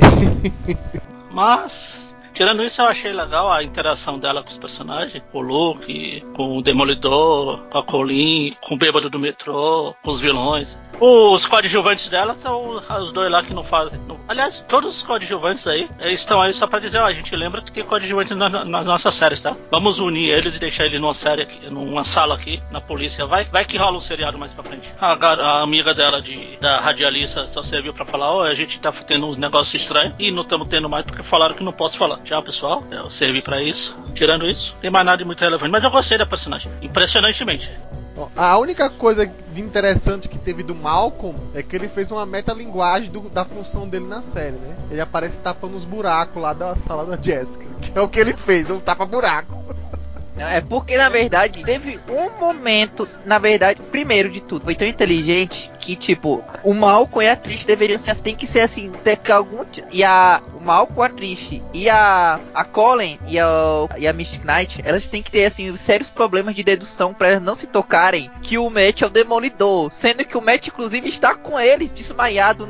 [1.31, 5.21] Mas, tirando isso, eu achei legal a interação dela com os personagens.
[5.31, 10.11] Com o Luke, com o Demolidor, com a Colleen, com o Bêbado do Metrô, com
[10.11, 10.77] os vilões.
[10.99, 13.99] Os coadjuvantes dela são os dois lá que não fazem.
[14.07, 17.61] não- Aliás, todos os coadjuvantes aí estão aí só pra dizer, ó, a gente lembra
[17.61, 19.55] que tem coadjuvantes na- na- nas nossas séries, tá?
[19.69, 23.25] Vamos unir eles e deixar eles numa série aqui, numa sala aqui, na polícia.
[23.25, 24.89] Vai, vai que rola um seriado mais pra frente.
[24.99, 28.91] A, a amiga dela de, da radialista só serviu pra falar, ó, a gente tá
[28.91, 32.17] tendo uns negócios estranhos e não estamos tendo mais porque falaram que não posso falar.
[32.23, 32.83] Tchau, pessoal.
[32.89, 33.93] Eu servi pra isso.
[34.15, 35.71] Tirando isso, não tem mais nada de muito relevante.
[35.71, 36.71] Mas eu gostei da personagem.
[36.81, 37.69] Impressionantemente.
[38.35, 43.29] A única coisa interessante que teve do Malcolm é que ele fez uma metalinguagem do-
[43.29, 44.75] da função dele na série, né?
[44.89, 47.65] Ele aparece tapando os buracos lá da sala da Jessica.
[47.81, 49.63] Que é o que ele fez, um tapa-buraco.
[50.37, 55.71] É porque, na verdade, teve um momento, na verdade, primeiro de tudo, foi tão inteligente
[55.79, 59.31] que, tipo, o Malcolm e a Trish deveriam ser, tem que ser assim, ter que
[59.31, 63.47] algum, e a, o Malcolm, a Trish e a, a Colin e a,
[63.97, 67.41] e a Mystic Knight, elas têm que ter, assim, sérios problemas de dedução pra elas
[67.41, 71.35] não se tocarem que o Matt é o Demolidor, sendo que o Matt, inclusive, está
[71.35, 72.67] com eles, desmaiado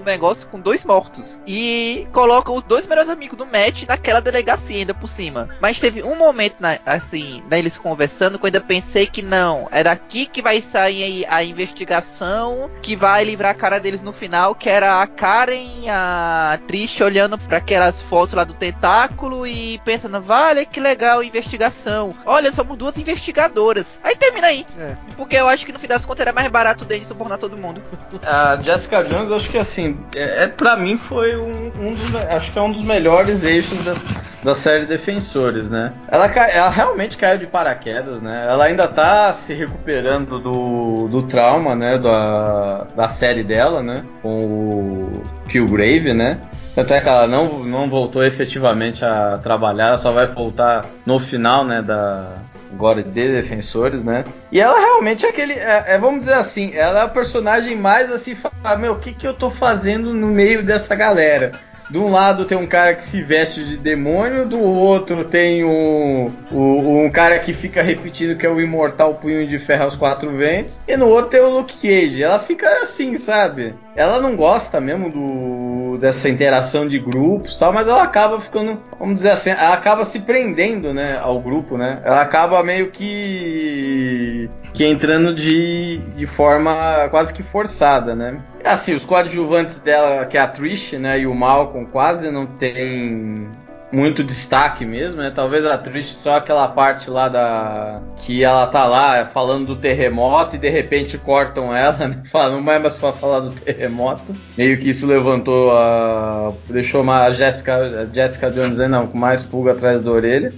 [0.00, 4.78] num negócio com dois mortos, e colocam os dois melhores amigos do Matt naquela delegacia
[4.78, 5.48] ainda por cima.
[5.60, 9.92] Mas teve um momento, na, assim, neles conversando, que eu ainda pensei que não, era
[9.92, 14.68] aqui que vai sair a investigação, que vai livrar a cara deles no final, que
[14.68, 20.20] era a Karen e a Trish olhando para aquelas fotos lá do tentáculo e pensando,
[20.20, 22.12] vale, que legal a investigação.
[22.24, 24.00] Olha, somos duas investigadoras.
[24.02, 24.66] Aí termina aí.
[24.78, 24.96] É.
[25.16, 27.56] Porque eu acho que no fim das contas era mais barato o Denis subornar todo
[27.56, 27.82] mundo.
[28.22, 31.92] A Jessica Jones, eu acho que assim, assim, é, é para mim foi um, um,
[31.92, 33.94] dos, acho que é um dos melhores eixos da,
[34.42, 35.92] da série Defensores, né?
[36.08, 38.44] Ela, ela realmente caiu de paraquedas, né?
[38.48, 41.98] Ela ainda tá se recuperando do, do trauma, né?
[41.98, 44.04] Da, da série dela, né?
[44.22, 46.38] Com o Killgrave, né?
[46.74, 51.64] Tanto é que ela não, não voltou efetivamente a trabalhar, só vai voltar no final,
[51.64, 51.82] né?
[51.82, 52.36] Da,
[52.72, 54.24] agora de defensores, né?
[54.50, 58.12] E ela realmente é aquele, é, é, vamos dizer assim, ela é a personagem mais
[58.12, 61.52] assim, fala, meu, o que que eu tô fazendo no meio dessa galera?
[61.90, 66.30] De um lado tem um cara que se veste de demônio, do outro tem um,
[66.52, 70.78] um, cara que fica repetindo que é o imortal punho de ferro aos quatro ventos,
[70.86, 72.22] e no outro tem o Luke Cage.
[72.22, 73.74] Ela fica assim, sabe?
[73.96, 79.16] Ela não gosta mesmo do, dessa interação de grupos, tal, mas ela acaba ficando, vamos
[79.16, 82.00] dizer assim, ela acaba se prendendo, né, ao grupo, né?
[82.04, 88.40] Ela acaba meio que que entrando de, de forma quase que forçada, né?
[88.64, 93.50] Assim, os coadjuvantes dela, que é a Trish, né, e o Malcolm, quase não tem
[93.92, 95.32] muito destaque mesmo, né?
[95.34, 100.56] Talvez a Trish só aquela parte lá da que ela tá lá falando do terremoto
[100.56, 102.22] e de repente cortam ela, né?
[102.32, 104.34] É mais para falar do terremoto.
[104.56, 109.42] Meio que isso levantou a deixou a Jessica, a Jessica Jones, né, não, com mais
[109.42, 110.52] pulga atrás da orelha.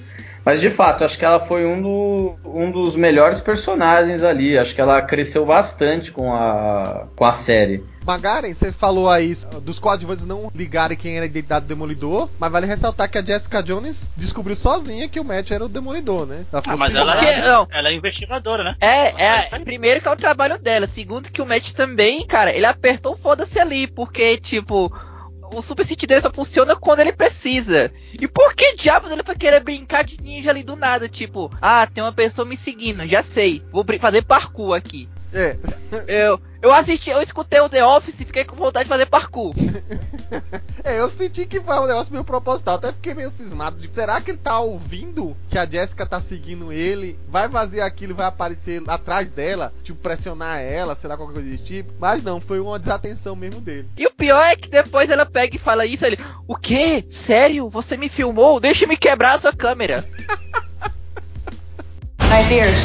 [0.44, 4.58] Mas de fato, acho que ela foi um, do, um dos melhores personagens ali.
[4.58, 7.84] Acho que ela cresceu bastante com a, com a série.
[8.04, 9.32] Magaren, você falou aí
[9.62, 13.24] dos coadjuvantes não ligarem quem era a identidade do Demolidor, mas vale ressaltar que a
[13.24, 16.44] Jessica Jones descobriu sozinha que o Matt era o Demolidor, né?
[16.52, 17.68] Ela ah, mas ela é, não.
[17.70, 18.76] ela é investigadora, né?
[18.80, 22.66] É, é, primeiro que é o trabalho dela, segundo que o Matt também, cara, ele
[22.66, 24.92] apertou foda-se ali, porque, tipo,
[25.52, 27.92] o Super City dele só funciona quando ele precisa.
[28.18, 31.08] E por que diabos ele foi querer brincar de ninja ali do nada?
[31.08, 35.08] Tipo, ah, tem uma pessoa me seguindo, já sei, vou fazer parkour aqui.
[35.32, 35.56] É.
[36.06, 39.54] Eu, eu assisti, eu escutei o The Office e fiquei com vontade de fazer parkour.
[40.84, 42.76] é, eu senti que foi um negócio meio proposital.
[42.76, 46.72] Até fiquei meio cismado de será que ele tá ouvindo que a Jessica tá seguindo
[46.72, 47.18] ele?
[47.28, 51.92] Vai fazer aquilo vai aparecer atrás dela, tipo, pressionar ela, será qualquer coisa desse tipo?
[51.98, 53.88] Mas não, foi uma desatenção mesmo dele.
[53.96, 57.04] E o pior é que depois ela pega e fala isso, ele, o quê?
[57.10, 57.68] Sério?
[57.70, 58.60] Você me filmou?
[58.60, 60.04] Deixa me quebrar a sua câmera.
[62.28, 62.84] nice ears.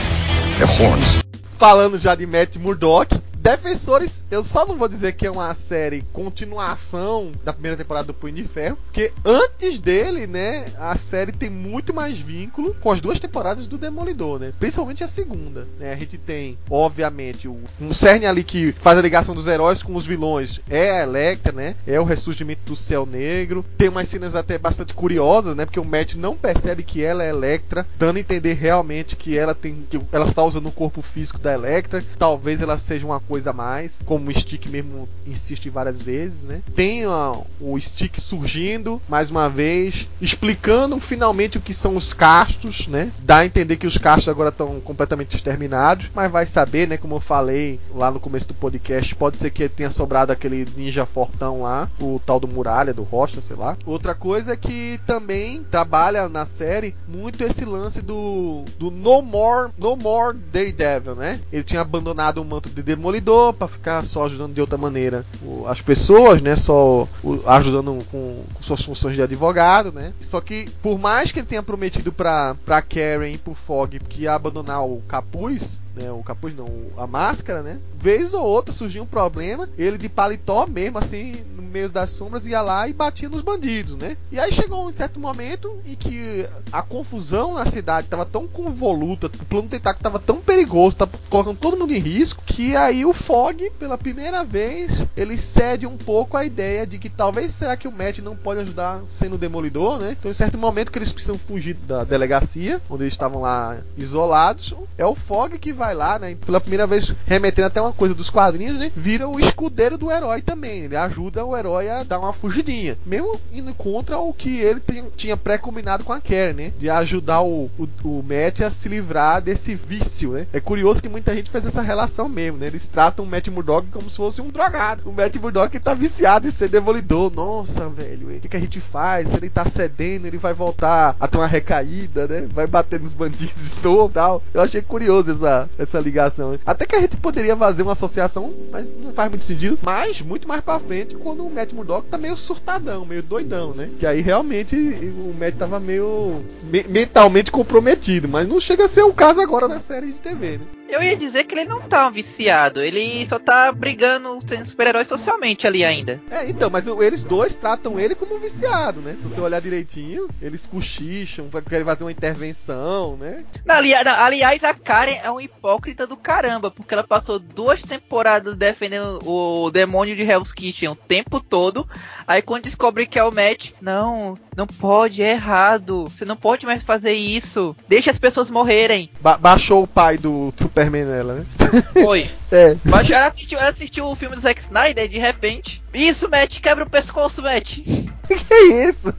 [0.58, 1.27] They're horns
[1.58, 6.04] falando já de Matt Murdock, Defensores, eu só não vou dizer que é uma série
[6.12, 11.50] continuação da primeira temporada do Punho de Ferro, porque antes dele, né, a série tem
[11.50, 14.52] muito mais vínculo com as duas temporadas do Demolidor, né?
[14.60, 15.94] Principalmente a segunda, né?
[15.94, 20.06] A gente tem, obviamente, um cerne ali que faz a ligação dos heróis com os
[20.06, 21.78] vilões, é a Electra, né?
[21.88, 23.66] É o ressurgimento do Céu Negro.
[23.78, 25.64] Tem umas cenas até bastante curiosas, né?
[25.64, 29.56] Porque o Matt não percebe que ela é Electra, dando a entender realmente que ela
[29.56, 32.04] tem que ela está usando o corpo físico da Electra.
[32.20, 36.46] Talvez ela seja uma coisa coisa a mais, como o Stick mesmo insiste várias vezes,
[36.46, 36.62] né?
[36.76, 43.12] Tem o Stick surgindo mais uma vez, explicando finalmente o que são os castos, né?
[43.20, 46.98] Dá a entender que os castos agora estão completamente exterminados, mas vai saber, né?
[46.98, 51.06] Como eu falei lá no começo do podcast, pode ser que tenha sobrado aquele ninja
[51.06, 53.78] fortão lá, o tal do Muralha, do Rocha, sei lá.
[53.86, 59.72] Outra coisa é que também trabalha na série muito esse lance do, do No More,
[59.78, 61.40] No More Daredevil, né?
[61.52, 63.27] Ele tinha abandonado o manto de Demolidor
[63.58, 65.26] para ficar só ajudando de outra maneira
[65.68, 66.56] as pessoas, né?
[66.56, 67.08] Só
[67.46, 70.14] ajudando com, com, suas funções de advogado, né?
[70.20, 74.24] Só que por mais que ele tenha prometido para para Karen e pro Fog que
[74.24, 76.68] ia abandonar o capuz, né, o capuz não,
[76.98, 77.80] a máscara, né?
[78.00, 82.46] Vez ou outra surgia um problema, ele de paletó mesmo, assim, no meio das sombras,
[82.46, 84.16] ia lá e batia nos bandidos, né?
[84.32, 89.28] E aí chegou um certo momento em que a confusão na cidade estava tão convoluta,
[89.28, 93.14] o plano tentáculo estava tão perigoso, tava colocando todo mundo em risco, que aí o
[93.18, 97.88] Fog, pela primeira vez, ele cede um pouco a ideia de que talvez será que
[97.88, 100.16] o Matt não pode ajudar sendo demolidor, né?
[100.18, 104.74] Então, em certo momento que eles precisam fugir da delegacia, onde eles estavam lá isolados,
[104.98, 106.36] é o Fog que vai lá, né?
[106.46, 108.92] Pela primeira vez, remetendo até uma coisa dos quadrinhos, né?
[108.96, 110.84] Vira o escudeiro do herói também.
[110.84, 112.98] Ele ajuda o herói a dar uma fugidinha.
[113.06, 114.82] Mesmo indo contra o que ele
[115.16, 116.74] tinha pré-combinado com a Karen, né?
[116.78, 120.48] De ajudar o, o, o Matt a se livrar desse vício, né?
[120.54, 122.68] É curioso que muita gente faz essa relação mesmo, né?
[122.68, 125.08] Eles tratam o Matt Murdock como se fosse um drogado.
[125.08, 127.32] O Matt Murdock tá viciado em ser demolidor.
[127.32, 129.32] Nossa, velho, o que, que a gente faz?
[129.36, 132.48] Ele tá cedendo, ele vai voltar a ter uma recaída, né?
[132.52, 134.42] Vai bater nos bandidos de tal.
[134.52, 136.58] Eu achei curioso essa, essa ligação.
[136.66, 139.78] Até que a gente poderia fazer uma associação, mas não faz muito sentido.
[139.84, 143.92] Mas muito mais pra frente, quando o Matt Murdock tá meio surtadão, meio doidão, né?
[144.00, 148.28] Que aí realmente o Matt tava meio me mentalmente comprometido.
[148.28, 150.77] Mas não chega a ser o caso agora na série de TV, né?
[150.90, 155.06] Eu ia dizer que ele não tá um viciado, ele só tá brigando sendo super-herói
[155.06, 156.20] socialmente ali ainda.
[156.32, 159.16] É, então, mas eles dois tratam ele como um viciado, né?
[159.20, 163.44] Se você olhar direitinho, eles cochicham, querem fazer uma intervenção, né?
[163.66, 167.82] Não, ali- não, aliás, a Karen é um hipócrita do caramba, porque ela passou duas
[167.82, 171.88] temporadas defendendo o demônio de Hell's Kitchen o tempo todo.
[172.28, 176.06] Aí quando descobre que é o Matt, não, não pode, é errado.
[176.06, 177.76] Você não pode mais fazer isso.
[177.88, 179.10] Deixa as pessoas morrerem.
[179.22, 181.46] Ba- baixou o pai do Superman nela, né?
[182.04, 182.30] Foi.
[182.52, 182.78] É.
[182.86, 185.82] Mas ela assistiu, ela assistiu o filme do Zack Snyder e de repente.
[185.94, 187.80] Isso, Matt, quebra o pescoço, Matt.
[188.28, 189.14] Que isso?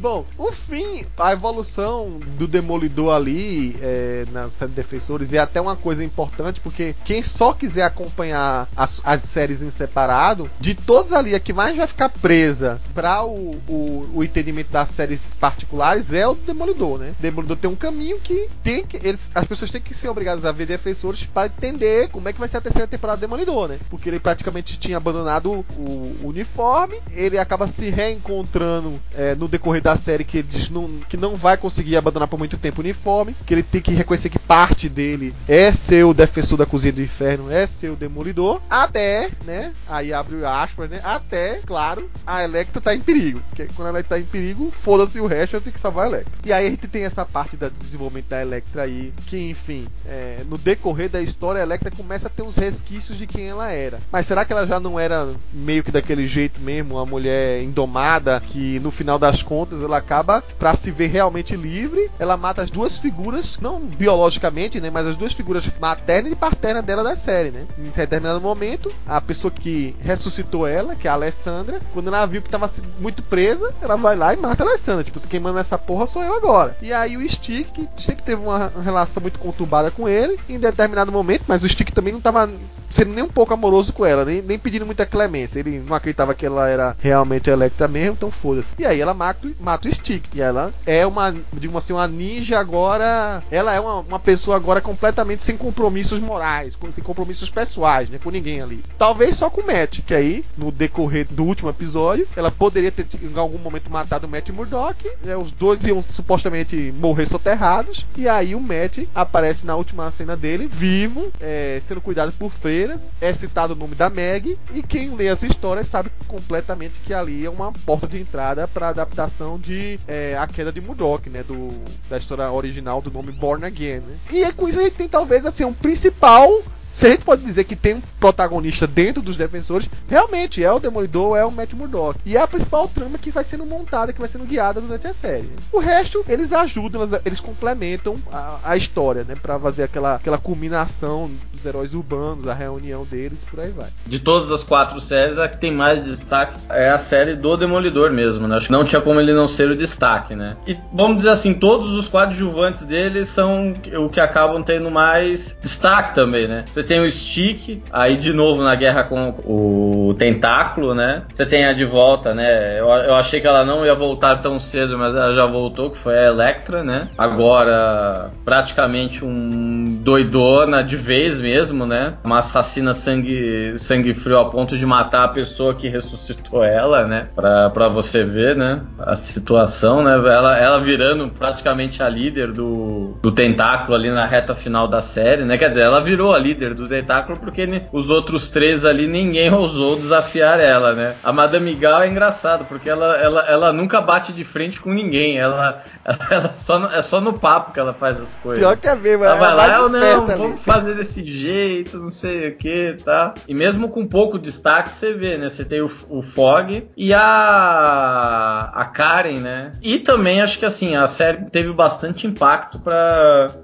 [0.00, 5.76] Bom, o fim, a evolução do Demolidor ali é, na série Defensores é até uma
[5.76, 11.34] coisa importante, porque quem só quiser acompanhar as, as séries em separado, de todas ali,
[11.34, 16.26] a que mais vai ficar presa para o, o, o entendimento das séries particulares é
[16.26, 17.14] o Demolidor, né?
[17.18, 18.96] O Demolidor tem um caminho que tem que.
[19.06, 22.38] Eles, as pessoas têm que ser obrigadas a ver Defensores para entender como é que
[22.38, 23.78] vai ser a terceira temporada do Demolidor, né?
[23.90, 29.82] Porque ele praticamente tinha abandonado o, o uniforme, ele acaba se reencontrando é, no decorrer
[29.82, 32.84] da série que ele diz não, que não vai conseguir abandonar por muito tempo o
[32.84, 36.92] uniforme, que ele tem que reconhecer que parte dele é ser o defensor da cozinha
[36.92, 39.72] do inferno, é ser o demolidor, até, né?
[39.88, 41.00] Aí abre aspas, né?
[41.04, 43.40] Até, claro, a Electra tá em perigo.
[43.50, 46.32] Porque quando ela tá em perigo, foda-se o resto, eu tenho que salvar a Electra.
[46.44, 49.86] E aí a gente tem essa parte da- do desenvolvimento da Electra aí, que enfim,
[50.06, 53.70] é, no decorrer da história, a Electra começa a ter uns resquícios de quem ela
[53.72, 53.98] era.
[54.10, 58.40] Mas será que ela já não era meio que daquele jeito mesmo, uma mulher indomada,
[58.40, 62.70] que no final das contas ela acaba, pra se ver realmente livre, ela mata as
[62.70, 67.50] duas figuras, não biologicamente, né, mas as duas figuras materna e paterna dela da série,
[67.50, 67.66] né?
[67.78, 72.42] Em determinado momento, a pessoa que ressuscitou ela, que é a Alessandra, quando ela viu
[72.42, 72.70] que tava
[73.00, 75.04] muito presa, ela vai lá e mata a Alessandra.
[75.04, 76.76] Tipo, quem manda essa porra sou eu agora.
[76.82, 81.12] E aí o Stick, que sempre teve uma relação muito conturbada com ele, em determinado
[81.12, 82.50] momento, mas o Stick também não tava
[82.88, 85.60] sendo nem um pouco amoroso com ela, nem, nem pedindo muita clemência.
[85.60, 88.72] Ele não acreditava que ela era realmente Electra mesmo, então foda-se.
[88.78, 90.24] E aí ela mata, o- mata o Stick.
[90.34, 93.42] E ela é uma, digamos assim, uma ninja agora.
[93.50, 98.18] Ela é uma, uma pessoa agora completamente sem compromissos morais, sem compromissos pessoais, né?
[98.22, 98.82] Com ninguém ali.
[98.98, 103.06] Talvez só com o Matt, que aí, no decorrer do último episódio, ela poderia ter
[103.22, 105.08] em algum momento matado o Matt Murdock.
[105.22, 105.36] Né?
[105.36, 108.06] Os dois iam supostamente morrer soterrados.
[108.16, 113.12] E aí o Matt aparece na última cena dele, vivo, é, sendo cuidado por freiras.
[113.20, 114.58] É citado o nome da Meg.
[114.74, 118.88] E quem lê essa história sabe completamente que ali é uma porta de entrada para
[118.88, 121.42] adaptação de é, A Queda de Murdoch, né?
[121.42, 121.70] Do,
[122.08, 124.00] da história original do nome Born Again.
[124.00, 124.16] Né?
[124.30, 126.62] E com isso a gente tem talvez assim um principal
[126.92, 130.80] se a gente pode dizer que tem um protagonista dentro dos defensores, realmente é o
[130.80, 132.18] Demolidor, é o Matt Murdock.
[132.26, 135.12] E é a principal trama que vai sendo montada, que vai sendo guiada durante a
[135.12, 135.48] série.
[135.72, 139.36] O resto, eles ajudam, eles, complementam a, a história, né?
[139.40, 143.88] Pra fazer aquela, aquela culminação dos heróis urbanos, a reunião deles, por aí vai.
[144.06, 148.10] De todas as quatro séries, a que tem mais destaque é a série do Demolidor
[148.10, 148.56] mesmo, né?
[148.56, 150.56] Acho que não tinha como ele não ser o destaque, né?
[150.66, 156.14] E vamos dizer assim, todos os coadjuvantes dele são o que acabam tendo mais destaque
[156.14, 156.64] também, né?
[156.70, 161.22] Você tem o Stick, aí de novo na guerra com o Tentáculo, né?
[161.32, 162.78] Você tem a de volta, né?
[162.78, 165.98] Eu, eu achei que ela não ia voltar tão cedo, mas ela já voltou, que
[165.98, 167.08] foi a Electra, né?
[167.16, 172.14] Agora, praticamente um doidona de vez mesmo, né?
[172.24, 177.28] Uma assassina sangue, sangue frio a ponto de matar a pessoa que ressuscitou ela, né?
[177.34, 178.80] Pra, pra você ver, né?
[178.98, 180.12] A situação, né?
[180.12, 185.44] Ela, ela virando praticamente a líder do, do tentáculo ali na reta final da série,
[185.44, 185.56] né?
[185.58, 189.96] Quer dizer, ela virou a líder do tentáculo porque os outros três ali ninguém ousou
[189.96, 191.14] desafiar ela, né?
[191.22, 195.38] A Madame Gal é engraçado porque ela, ela, ela nunca bate de frente com ninguém.
[195.38, 198.58] Ela, ela, ela só, no- é só no papo que ela faz as coisas.
[198.60, 200.38] Pior que é mesmo, Ela é vai a lá, mais eu não, ali.
[200.38, 203.34] vamos fazer desse jeito, não sei o que, tá?
[203.48, 205.48] E mesmo com pouco destaque, você vê, né?
[205.48, 209.72] Você tem o, o Fog e a, a Karen, né?
[209.82, 212.78] E também acho que assim, a série teve bastante impacto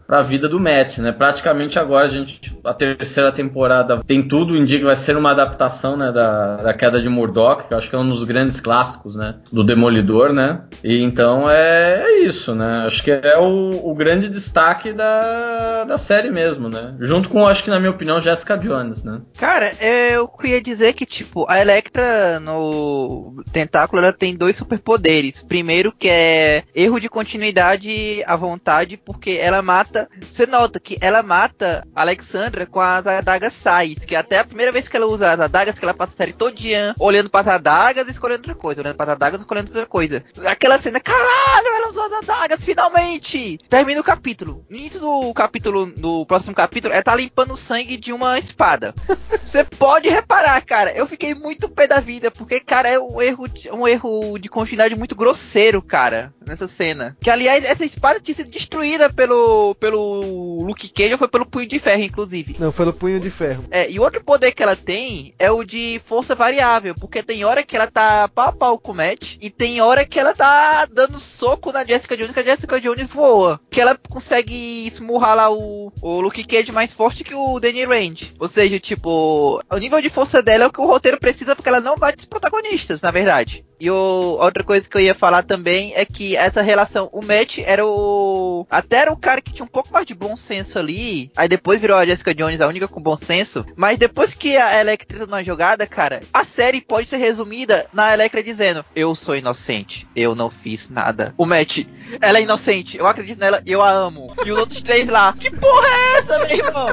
[0.07, 1.13] pra, pra vida do Matt, né?
[1.13, 5.97] Praticamente agora a gente, a terceira temporada tem tudo, indica que vai ser uma adaptação,
[5.97, 6.13] né?
[6.13, 9.37] Da, da queda de Murdoch, que eu acho que é um dos grandes clássicos, né?
[9.53, 10.63] Do Demolidor, né?
[10.83, 12.85] E então é, é isso, né?
[12.87, 16.95] Acho que é o, o grande destaque da, da série mesmo, né?
[17.01, 19.21] Junto com, acho que na minha opinião, Jessica Jones, né?
[19.39, 25.43] Cara, eu queria dizer que, tipo, a Electra no Tentáculo ela tem dois superpoderes.
[25.43, 29.96] Primeiro, que é erro de continuidade à vontade, porque ela mata.
[30.21, 34.73] Você nota que ela mata a Alexandra com as adagas sais, que até a primeira
[34.73, 37.57] vez que ela usa as adagas, que ela passa a série todinha olhando para as
[37.57, 40.25] adagas e escolhendo outra coisa, olhando para as adagas e escolhendo outra coisa.
[40.45, 43.59] Aquela cena, caralho, ela usou as adagas, finalmente!
[43.69, 44.65] Termina o capítulo.
[44.69, 48.95] No início do capítulo, do próximo capítulo, ela tá limpando o sangue de uma espada.
[49.43, 53.49] Você pode reparar, cara, eu fiquei muito pé da vida, porque, cara, é um erro,
[53.49, 57.17] de, um erro de continuidade muito grosseiro, cara, nessa cena.
[57.21, 61.69] Que, aliás, essa espada tinha sido destruída pelo, pelo Luke Cage, ou foi pelo Punho
[61.69, 62.57] de Ferro, inclusive.
[62.59, 63.65] Não, foi no punho de ferro.
[63.71, 67.63] É, e outro poder que ela tem é o de força variável, porque tem hora
[67.63, 70.87] que ela tá pau a pau com o Matt, e tem hora que ela tá
[70.87, 73.61] dando soco na Jessica Jones, que a Jessica Jones voa.
[73.71, 78.33] Que ela consegue esmurrar lá o, o Luke Cage mais forte que o Danny Rand.
[78.41, 81.69] Ou seja, tipo, o nível de força dela é o que o roteiro precisa, porque
[81.69, 83.65] ela não bate os protagonistas, na verdade.
[83.81, 87.59] E o, outra coisa que eu ia falar também é que essa relação, o Matt
[87.59, 88.67] era o.
[88.71, 91.31] Até era o cara que tinha um pouco mais de bom senso ali.
[91.37, 93.65] Aí depois virou a Jessica Jones, a única com bom senso.
[93.77, 98.13] Mas depois que a Electra entra na jogada, cara, a série pode ser resumida na
[98.13, 101.35] Electra dizendo: Eu sou inocente, eu não fiz nada.
[101.37, 101.87] O Matt,
[102.21, 104.33] ela é inocente, eu acredito nela, eu a amo.
[104.45, 106.87] E os outros três lá, que porra é essa, meu irmão?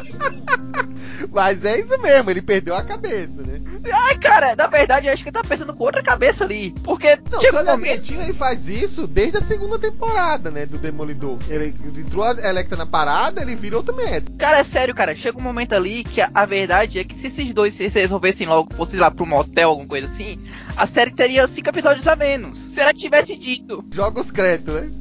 [1.31, 3.61] Mas é isso mesmo, ele perdeu a cabeça, né?
[3.91, 6.73] Ai, cara, na verdade, eu acho que ele tá pensando com outra cabeça ali.
[6.84, 10.65] Porque Não, chega se um olhar direitinho, ele faz isso desde a segunda temporada, né?
[10.65, 11.38] Do Demolidor.
[11.49, 14.31] Ele entrou a Electra na parada, ele vira outro merda.
[14.38, 15.15] Cara, é sério, cara.
[15.15, 18.48] Chega um momento ali que a, a verdade é que se esses dois se resolvessem
[18.48, 20.40] logo, fossem lá pro motel, alguma coisa assim,
[20.76, 22.58] a série teria cinco episódios a menos.
[22.58, 24.91] Se ela tivesse dito, Joga os créditos, né?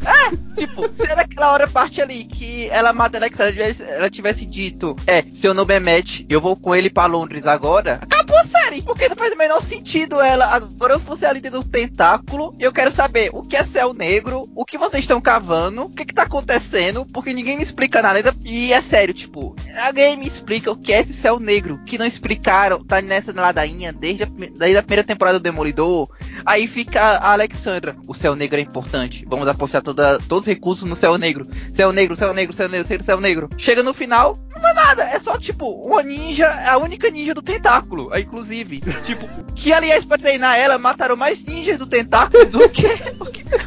[0.56, 4.94] tipo, se naquela hora parte ali que ela mata Alex, ela tivesse, ela tivesse dito,
[5.06, 8.61] é, seu nome é Matt, eu vou com ele pra Londres agora, acabou a série.
[8.80, 10.46] Porque não faz o menor sentido ela.
[10.46, 14.44] Agora eu fosse a líder do tentáculo, eu quero saber o que é céu negro,
[14.54, 18.34] o que vocês estão cavando, o que que tá acontecendo, porque ninguém me explica nada.
[18.44, 22.06] E é sério, tipo, alguém me explica o que é esse céu negro, que não
[22.06, 26.08] explicaram, tá nessa ladainha desde a, desde a primeira temporada do Demolidor.
[26.44, 30.88] Aí fica a Alexandra, o céu negro é importante, vamos apostar toda, todos os recursos
[30.88, 31.46] no céu negro.
[31.74, 33.48] Céu negro, céu negro, céu negro, céu, céu negro.
[33.56, 37.42] Chega no final, não é nada, é só tipo, uma ninja, a única ninja do
[37.42, 38.24] tentáculo, aí,
[38.62, 39.02] inclusive.
[39.04, 42.86] Tipo, que aliás, pra treinar ela, mataram mais ninjas do tentáculo do que.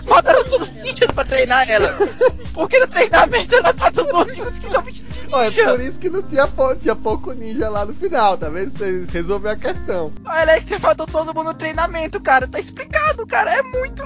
[0.08, 1.96] Mataram todos os ninjas pra treinar ela.
[2.54, 4.84] Porque no treinamento ela mata os únicos que estão
[5.44, 6.48] é por isso que não tinha,
[6.80, 8.72] tinha pouco ninja lá no final, tá vendo?
[8.72, 10.12] Vocês a questão.
[10.26, 12.48] Olha é que você faltou todo mundo no treinamento, cara.
[12.48, 13.54] Tá explicado, cara.
[13.54, 14.04] É muito.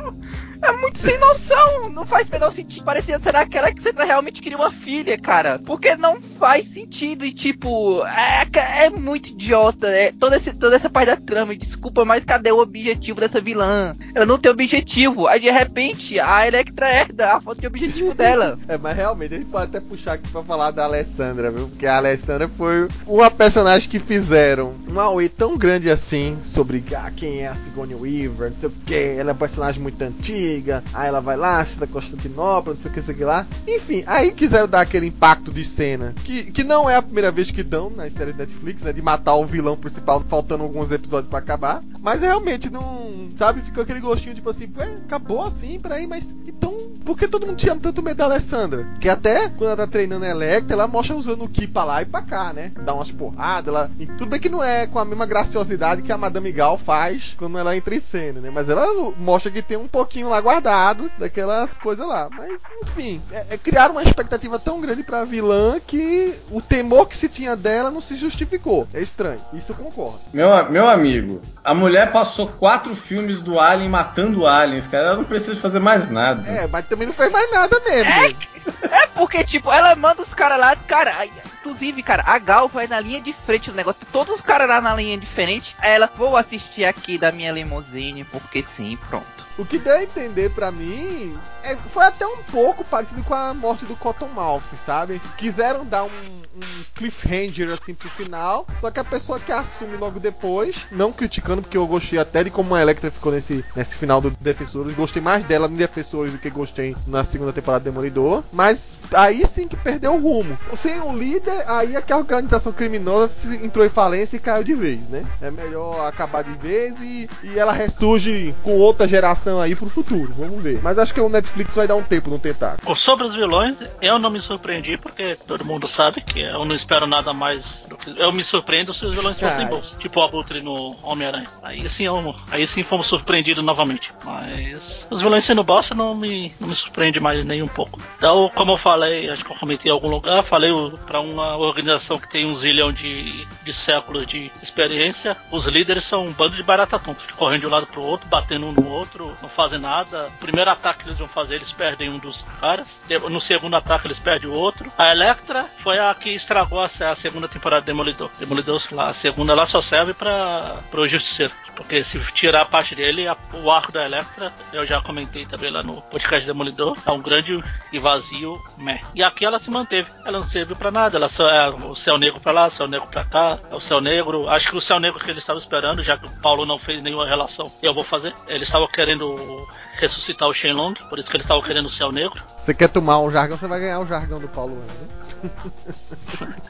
[0.61, 1.89] É muito sem noção.
[1.89, 2.83] Não faz menor sentido.
[2.83, 5.59] Parecia ser aquela que você realmente queria uma filha, cara.
[5.59, 7.25] Porque não faz sentido.
[7.25, 9.87] E tipo, é, é muito idiota.
[9.87, 13.93] É, toda, esse, toda essa parte da trama, desculpa, mas cadê o objetivo dessa vilã?
[14.13, 15.27] Ela não tem objetivo.
[15.27, 18.57] Aí de repente a Electra herda a foto de objetivo dela.
[18.67, 21.67] é, mas realmente a gente pode até puxar aqui pra falar da Alessandra, viu?
[21.67, 27.09] Porque a Alessandra foi uma personagem que fizeram um auê tão grande assim sobre ah,
[27.15, 30.83] quem é a Sigourney Weaver, não sei o que, ela é uma personagem muito antiga,
[30.93, 33.47] aí ela vai lá, cita Constantinopla, não sei o que, sei lá.
[33.67, 37.49] Enfim, aí quiseram dar aquele impacto de cena, que, que não é a primeira vez
[37.49, 38.91] que dão nas séries Netflix, né?
[38.91, 41.81] De matar o vilão principal, faltando alguns episódios pra acabar.
[42.01, 43.29] Mas realmente não.
[43.37, 44.69] Sabe, ficou aquele gostinho tipo assim,
[45.05, 46.75] acabou assim, peraí, mas então
[47.09, 48.87] por que todo mundo tinha tanto medo da Alessandra?
[48.99, 52.03] Que até quando ela tá treinando a Electra, ela mostra usando o Ki pra lá
[52.03, 52.71] e pra cá, né?
[52.85, 53.89] Dá umas porradas, ela.
[53.97, 57.33] e Tudo bem que não é com a mesma graciosidade que a Madame Gal faz
[57.35, 58.51] quando ela entra em cena, né?
[58.53, 58.85] Mas ela
[59.17, 62.29] mostra que tem um pouquinho lá guardado daquelas coisas lá.
[62.29, 67.17] Mas, enfim, é, é criar uma expectativa tão grande pra vilã que o temor que
[67.17, 68.87] se tinha dela não se justificou.
[68.93, 69.41] É estranho.
[69.51, 70.19] Isso eu concordo.
[70.31, 75.07] Meu, meu amigo, a mulher passou quatro filmes do Alien matando aliens, cara.
[75.07, 76.47] Ela não precisa fazer mais nada.
[76.47, 78.09] É, mas também não fez mais nada mesmo.
[78.11, 78.58] É?
[78.83, 82.99] É porque, tipo, ela manda os caras lá, cara, inclusive, cara, a Gal vai na
[82.99, 86.85] linha de frente do negócio, todos os caras lá na linha aí ela, vou assistir
[86.85, 89.49] aqui da minha limusine, porque sim, pronto.
[89.57, 93.53] O que deu a entender pra mim é- foi até um pouco parecido com a
[93.53, 95.21] morte do Cottonmouth, sabe?
[95.37, 100.17] Quiseram dar um, um cliffhanger assim pro final, só que a pessoa que assume logo
[100.17, 104.21] depois, não criticando, porque eu gostei até de como a Electra ficou nesse, nesse final
[104.21, 108.43] do Defensores, gostei mais dela no Defensores do que gostei na segunda temporada do Demolidor,
[108.59, 110.59] mas aí sim que perdeu o rumo.
[110.75, 114.75] Sem o líder, aí é que a organização criminosa entrou em falência e caiu de
[114.75, 115.23] vez, né?
[115.41, 120.33] É melhor acabar de vez e, e ela ressurge com outra geração aí pro futuro,
[120.37, 120.79] vamos ver.
[120.83, 122.95] Mas acho que o Netflix Netflix vai dar um tempo no tentáculo.
[122.95, 127.07] Sobre os vilões, eu não me surpreendi, porque todo mundo sabe que eu não espero
[127.07, 128.13] nada mais do que.
[128.19, 129.69] Eu me surpreendo se os vilões fossem Ai.
[129.69, 129.95] bons.
[129.97, 131.47] Tipo o Abutre no Homem-Aranha.
[131.63, 134.13] Aí sim, eu- aí sim fomos surpreendidos novamente.
[134.23, 137.99] Mas os vilões sendo bosta não me, não me surpreende mais nem um pouco.
[138.17, 141.57] Então, como eu falei, acho que eu comentei em algum lugar, falei o- pra uma
[141.57, 146.55] organização que tem um zilhão de, de séculos de experiência, os líderes são um bando
[146.55, 149.49] de barata tonta, ficam correndo de um lado pro outro, batendo um no outro, não
[149.49, 150.27] fazem nada.
[150.35, 152.99] O primeiro ataque que eles vão fazer, eles perdem um dos caras.
[153.29, 154.91] No segundo ataque, eles perdem o outro.
[154.97, 158.29] A Electra foi a que estragou a, a segunda temporada de Demolidor.
[158.39, 161.51] Demolidor, lá, a segunda lá só serve para pro Justiceiro.
[161.79, 165.71] Porque se tirar a parte dele, a- o arco da Electra, eu já comentei também
[165.71, 168.99] lá no podcast Demolidor, é um grande e vazio meh.
[169.15, 170.11] E aqui ela se manteve.
[170.25, 171.15] Ela não serviu pra nada.
[171.17, 173.79] Ela só é o céu negro pra lá, o céu negro pra cá, é o
[173.79, 174.49] céu negro.
[174.49, 177.01] Acho que o céu negro que eles estavam esperando, já que o Paulo não fez
[177.01, 178.33] nenhuma relação, eu vou fazer.
[178.47, 179.65] Eles estavam querendo
[179.97, 182.43] ressuscitar o Shenlong, por isso que eles estavam querendo o céu negro.
[182.59, 184.77] Você quer tomar um jargão, você vai ganhar o jargão do Paulo.
[185.18, 185.18] E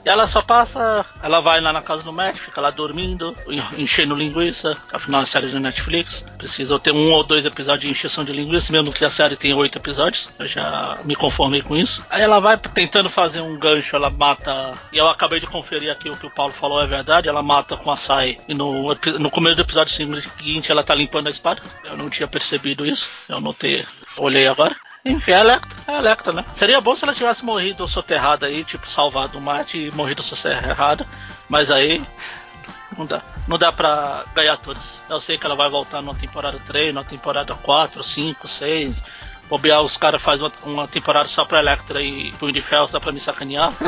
[0.05, 4.15] ela só passa, ela vai lá na casa do Matt, fica lá dormindo, en- enchendo
[4.15, 6.25] linguiça, afinal é série do Netflix.
[6.37, 9.55] Precisa ter um ou dois episódios de encheção de linguiça, mesmo que a série tenha
[9.55, 10.29] oito episódios.
[10.39, 12.03] Eu já me conformei com isso.
[12.09, 14.73] Aí ela vai tentando fazer um gancho, ela mata.
[14.91, 17.75] E eu acabei de conferir aqui o que o Paulo falou é verdade, ela mata
[17.77, 18.37] com a Sai.
[18.47, 21.61] E no, no começo do episódio seguinte ela tá limpando a espada.
[21.83, 23.09] Eu não tinha percebido isso.
[23.27, 23.85] Eu notei,
[24.17, 24.75] olhei agora.
[25.05, 26.45] Enfim, é a Electra, é a Electra, né?
[26.53, 31.05] Seria bom se ela tivesse morrido soterrada aí, tipo, salvado o mate e morrido soterrada,
[31.47, 32.05] mas aí
[32.97, 33.21] não dá.
[33.47, 34.99] Não dá pra ganhar todas.
[35.09, 39.03] Eu sei que ela vai voltar na temporada 3, na temporada 4, 5, 6.
[39.49, 42.99] Bobear, os caras fazem uma, uma temporada só pra Electra e Punho de Ferro só
[42.99, 43.73] pra me sacanear.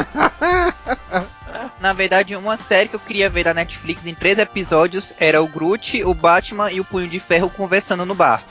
[1.80, 5.48] Na verdade, uma série que eu queria ver da Netflix em três episódios era o
[5.48, 8.42] Groot, o Batman e o Punho de Ferro conversando no bar.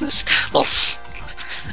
[0.52, 1.03] Nossa.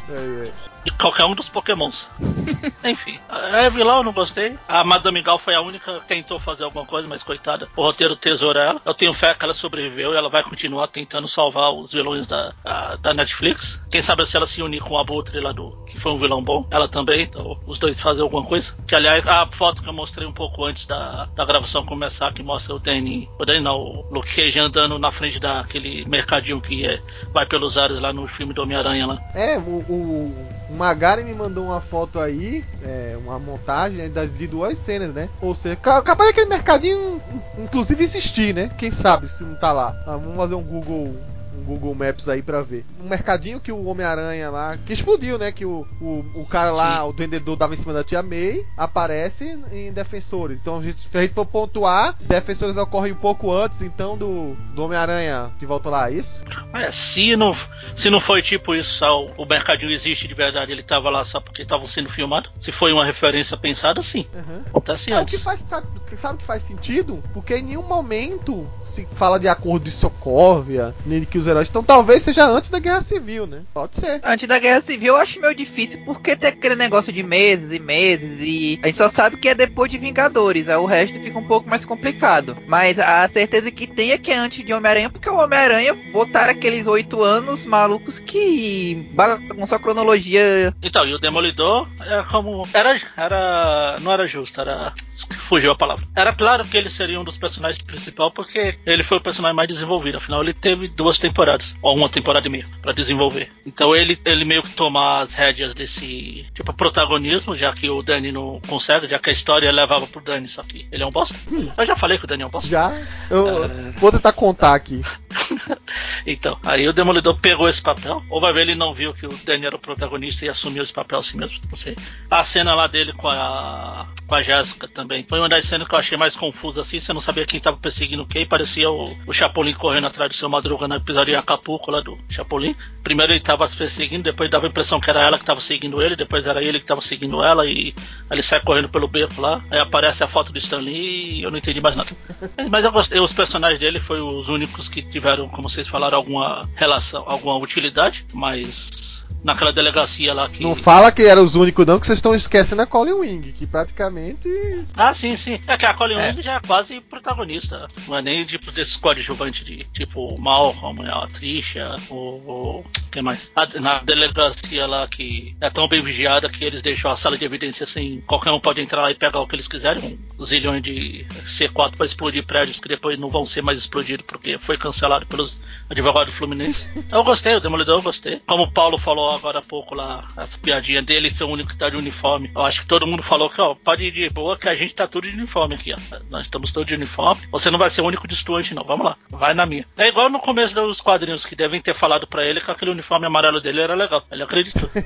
[0.09, 0.70] É, é.
[0.83, 2.07] De qualquer um dos pokémons.
[2.83, 4.57] Enfim, a vilão eu não gostei.
[4.67, 8.15] A Madame Gal foi a única que tentou fazer alguma coisa, mas coitada, o roteiro
[8.15, 8.81] tesoura ela.
[8.85, 12.53] Eu tenho fé que ela sobreviveu e ela vai continuar tentando salvar os vilões da,
[12.63, 13.79] da, da Netflix.
[13.89, 15.71] Quem sabe se ela se unir com o Abutre lá do.
[15.85, 18.73] que foi um vilão bom, ela também, então os dois fazem alguma coisa.
[18.87, 22.43] Que aliás, a foto que eu mostrei um pouco antes da, da gravação começar, que
[22.43, 23.29] mostra o Danny.
[23.37, 27.01] O Danny não, o Luke Cage andando na frente daquele mercadinho que é,
[27.33, 29.21] vai pelos ares lá no filme do Homem-Aranha lá.
[29.33, 34.31] É, o, o, o Magari me mandou uma foto aí, é, uma montagem né, das-
[34.33, 35.29] de duas cenas, né?
[35.41, 37.21] Ou seja, ca- capaz daquele mercadinho,
[37.57, 38.71] in- inclusive, existir, né?
[38.77, 39.95] Quem sabe se não tá lá.
[40.07, 41.15] Ah, vamos fazer um Google.
[41.53, 42.85] Um Google Maps aí pra ver.
[43.03, 44.77] Um mercadinho que o Homem-Aranha lá.
[44.77, 45.51] Que explodiu, né?
[45.51, 49.59] Que o, o, o cara lá, o vendedor dava em cima da tia May, aparece
[49.71, 50.61] em Defensores.
[50.61, 54.55] Então, a gente, se a gente for pontuar, Defensores ocorre um pouco antes, então, do,
[54.73, 56.43] do Homem-Aranha que volta lá, é isso?
[56.73, 57.55] É, se não,
[57.95, 61.23] se não foi tipo isso, só o, o mercadinho existe de verdade, ele tava lá
[61.23, 62.49] só porque estavam sendo filmado.
[62.59, 64.25] Se foi uma referência pensada, sim.
[64.33, 64.61] Uhum.
[64.67, 65.87] Acontece É, o que faz, sabe,
[66.17, 67.21] sabe que faz sentido?
[67.33, 71.69] Porque em nenhum momento se fala de acordo de Sokovia, nem de que os heróis.
[71.69, 73.61] Então talvez seja antes da Guerra Civil, né?
[73.73, 74.21] Pode ser.
[74.23, 77.79] Antes da Guerra Civil eu acho meio difícil porque tem aquele negócio de meses e
[77.79, 81.37] meses e a gente só sabe que é depois de Vingadores, aí o resto fica
[81.37, 82.55] um pouco mais complicado.
[82.67, 86.51] Mas a certeza que tem é que é antes de Homem-Aranha, porque o Homem-Aranha botaram
[86.51, 90.73] aqueles oito anos malucos que bagunçam a cronologia.
[90.81, 92.67] Então, e o Demolidor é como.
[92.73, 92.99] Era.
[93.17, 94.93] era não era justo, era.
[95.39, 96.00] Fugiu a palavra.
[96.15, 99.67] Era claro que ele seria um dos personagens principais, porque ele foi o personagem mais
[99.69, 100.17] desenvolvido.
[100.17, 103.51] Afinal, ele teve duas temporadas, ou uma temporada e meia, pra desenvolver.
[103.65, 108.31] Então ele, ele meio que toma as rédeas desse tipo protagonismo, já que o Danny
[108.31, 111.35] não consegue, já que a história levava pro Danny, só que ele é um bosta.
[111.77, 112.69] Eu já falei que o Danny é um bosta.
[112.69, 112.93] Já.
[113.29, 113.67] Eu É.
[113.97, 115.01] vou tentar contar aqui.
[116.25, 119.39] Então, aí o Demolidor pegou esse papel, ou vai ver ele não viu que o
[119.43, 121.95] Danny era o protagonista e assumiu esse papel assim mesmo, não sei.
[122.29, 125.25] A cena lá dele com a com a Jéssica também.
[125.27, 127.75] Foi uma das cenas que eu achei mais confusa assim, você não sabia quem tava
[127.75, 131.91] perseguindo quem, parecia o, o Chapolin correndo atrás do seu Madruga no episódio de Acapulco
[131.91, 132.73] lá do Chapolin.
[133.03, 136.01] Primeiro ele tava se perseguindo, depois dava a impressão que era ela que tava seguindo
[136.01, 137.93] ele, depois era ele que tava seguindo ela e
[138.29, 141.51] ele sai correndo pelo beco lá, aí aparece a foto do Stan Lee e eu
[141.51, 142.09] não entendi mais nada.
[142.71, 146.61] Mas eu gostei, os personagens dele foram os únicos que tiveram, como vocês falaram, alguma
[146.75, 149.10] relação, alguma utilidade, mas
[149.43, 150.63] naquela delegacia lá que.
[150.63, 153.65] Não fala que eram os únicos, não, que vocês estão esquecendo a Colin Wing, que
[153.67, 154.49] praticamente.
[154.95, 155.59] Ah, sim, sim.
[155.67, 156.29] É que a Colin É.
[156.29, 157.87] Wing já é quase protagonista.
[158.07, 163.51] Não é nem tipo desses coadjuvantes de tipo Malcolm, a Trisha, o, o que mais?
[163.55, 167.45] A- na delegacia lá que é tão bem vigiada que eles deixam a sala de
[167.45, 170.19] evidência assim, qualquer um pode entrar lá e pegar o que eles quiserem.
[170.39, 174.57] Um zilhão de C4 para explodir prédios que depois não vão ser mais explodidos porque
[174.59, 175.59] foi cancelado pelos
[175.89, 176.87] advogados fluminenses.
[177.11, 178.41] Eu gostei, o Demolidor eu gostei.
[178.47, 181.77] Como o Paulo falou agora há pouco lá, essa piadinha dele ser o único que
[181.77, 182.51] tá de uniforme.
[182.55, 184.93] Eu acho que todo mundo falou que, ó, pode ir de boa que a gente
[184.93, 185.97] tá tudo de uniforme aqui, ó.
[186.29, 187.41] Nós estamos todos de uniforme.
[187.51, 188.83] Você não vai ser o único destoante, não.
[188.83, 189.85] Vamos lá, vai na minha.
[189.97, 193.25] É igual no começo dos quadrinhos que devem ter falado pra ele que aquele uniforme
[193.25, 194.23] amarelo dele era legal.
[194.31, 194.89] Ele acreditou.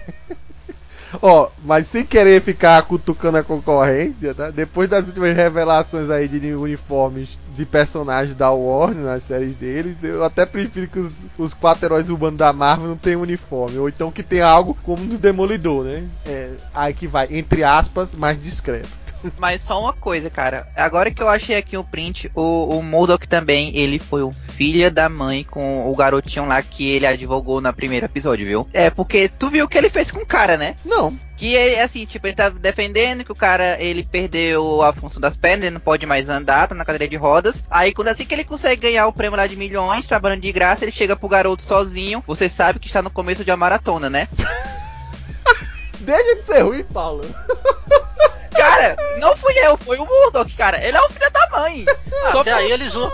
[1.21, 4.49] Ó, mas sem querer ficar cutucando a concorrência, tá?
[4.49, 10.23] Depois das últimas revelações aí de uniformes de personagens da Warner nas séries deles, eu
[10.23, 13.77] até prefiro que os, os quatro heróis urbanos da Marvel não tenham uniforme.
[13.77, 16.03] Ou então que tenha algo como do Demolidor, né?
[16.25, 19.04] É, aí que vai, entre aspas, mais discreto.
[19.37, 20.67] Mas só uma coisa, cara.
[20.75, 24.89] Agora que eu achei aqui o print, o, o Modok também, ele foi o filho
[24.91, 28.67] da mãe com o garotinho lá que ele advogou no primeiro episódio, viu?
[28.73, 30.75] É, porque tu viu o que ele fez com o cara, né?
[30.85, 35.19] Não, Que é assim, tipo, ele tá defendendo que o cara, ele perdeu a função
[35.19, 37.63] das pernas, ele não pode mais andar, tá na cadeira de rodas.
[37.69, 40.85] Aí quando assim que ele consegue ganhar o prêmio lá de milhões, trabalhando de graça,
[40.85, 42.23] ele chega pro garoto sozinho.
[42.25, 44.27] Você sabe que está no começo de uma maratona, né?
[45.99, 47.23] deixa de ser ruim, Paulo.
[48.55, 50.83] Cara, não fui eu, foi o Murdoch, cara.
[50.83, 51.85] Ele é o filho da mãe.
[52.31, 53.11] Só Até aí eles zoam.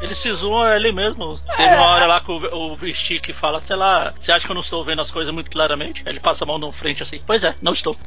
[0.00, 1.38] Eles se zoam ele mesmo.
[1.56, 4.54] Teve uma hora lá que o, o Stick fala, sei lá, você acha que eu
[4.54, 6.02] não estou vendo as coisas muito claramente?
[6.06, 7.20] Ele passa a mão na frente assim.
[7.26, 7.96] Pois é, não estou.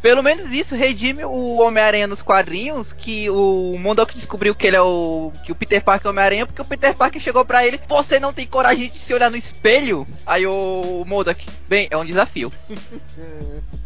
[0.00, 4.80] Pelo menos isso redime o Homem-Aranha nos quadrinhos, que o Modok descobriu que ele é
[4.80, 5.32] o.
[5.44, 8.18] que o Peter Parker é o Homem-Aranha, porque o Peter Parker chegou pra ele, você
[8.18, 10.06] não tem coragem de se olhar no espelho?
[10.24, 12.50] Aí o Modok, bem, é um desafio.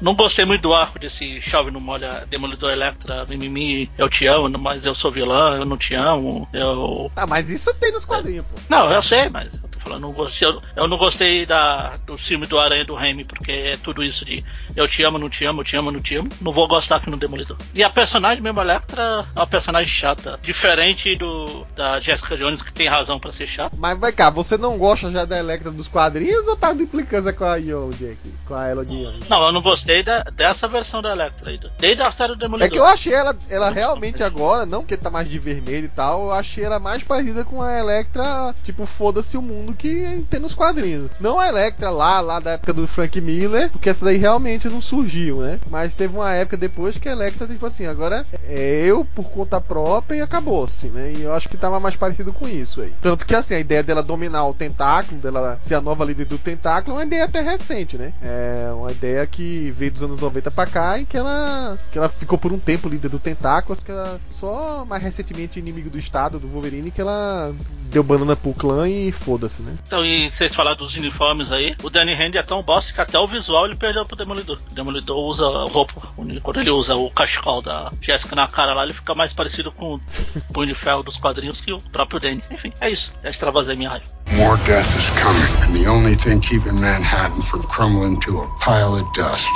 [0.00, 4.48] Não gostei muito do arco desse chove no molha Demolidor Electra, mimimi, eu te amo,
[4.58, 7.10] mas eu sou vilã, eu não te amo, eu.
[7.16, 8.60] Ah, mas isso tem nos quadrinhos, pô.
[8.68, 12.16] Não, eu sei, mas eu tô falando, não gostei, eu, eu não gostei da, do
[12.18, 14.44] filme do Aranha do Remy, porque é tudo isso de
[14.76, 16.28] eu te amo, não te amo, eu te amo, não te amo.
[16.40, 17.56] Não vou gostar aqui no Demolidor.
[17.74, 20.38] E a personagem mesmo, a Electra, é uma personagem chata.
[20.42, 23.76] Diferente do da Jessica Jones, que tem razão pra ser chata.
[23.78, 27.44] Mas vai cá, você não gosta já da Electra dos quadrinhos ou tá duplicando com
[27.44, 28.34] a Young aqui?
[28.46, 29.20] Com a Elodie?
[29.28, 31.58] Não, eu não gostei da- dessa versão da Electra aí.
[31.78, 32.66] Desde a série do Demolidor.
[32.68, 35.88] É que eu achei ela, ela realmente agora, não porque tá mais de vermelho e
[35.88, 40.40] tal, eu achei ela mais parecida com a Electra, tipo, foda-se o mundo que tem
[40.40, 41.10] nos quadrinhos.
[41.20, 44.82] Não a Electra lá, lá da época do Frank Miller, porque essa daí realmente não
[44.82, 45.58] surgiu, né?
[45.70, 49.60] Mas teve uma época depois que a Electra, tipo assim, agora é eu por conta
[49.60, 51.12] própria e acabou, assim, né?
[51.12, 52.92] E eu acho que tava mais parecido com isso aí.
[53.00, 56.38] Tanto que, assim, a ideia dela dominar o tentáculo, dela ser a nova líder do
[56.38, 58.12] tentáculo, é uma ideia até recente, né?
[58.20, 62.08] É uma ideia que veio dos anos 90 pra cá e que ela, que ela
[62.08, 66.38] ficou por um tempo líder do tentáculo, porque ela só mais recentemente inimigo do Estado,
[66.38, 67.54] do Wolverine, que ela
[67.90, 69.76] deu banana pro clã e foda-se, né?
[69.86, 73.18] Então, e vocês falaram dos uniformes aí, o Danny Hand é tão bosta que até
[73.18, 74.58] o visual ele perdeu pro Demolidor.
[74.70, 75.94] O Demolidor usa roupa,
[76.42, 79.94] quando ele usa o cachecol da Jessica na cara lá, ele fica mais parecido com
[79.94, 80.00] o
[80.52, 82.42] Punho de Ferro dos quadrinhos que o próprio Danny.
[82.50, 83.10] Enfim, é isso.
[83.22, 84.06] Já extravasei minha raiva.
[84.32, 88.94] More death is coming, and the only thing keeping Manhattan from crumbling to a pile
[88.94, 89.48] of dust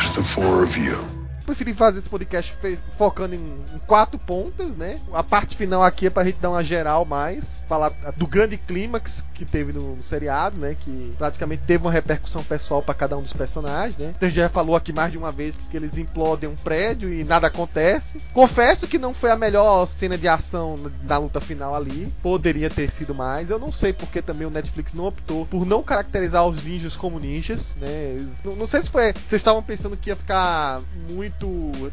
[0.00, 1.19] is the four of you.
[1.50, 2.54] Preferi fazer esse podcast
[2.96, 4.98] focando em, em quatro pontas, né?
[5.12, 9.26] A parte final aqui é pra gente dar uma geral mais, falar do grande clímax
[9.34, 10.76] que teve no, no seriado, né?
[10.78, 14.14] Que praticamente teve uma repercussão pessoal pra cada um dos personagens, né?
[14.16, 17.48] Então já falou aqui mais de uma vez que eles implodem um prédio e nada
[17.48, 18.20] acontece.
[18.32, 22.12] Confesso que não foi a melhor cena de ação da luta final ali.
[22.22, 23.50] Poderia ter sido mais.
[23.50, 27.18] Eu não sei porque também o Netflix não optou por não caracterizar os ninjas como
[27.18, 28.24] ninjas, né?
[28.44, 29.12] Não, não sei se foi.
[29.12, 31.39] Vocês estavam pensando que ia ficar muito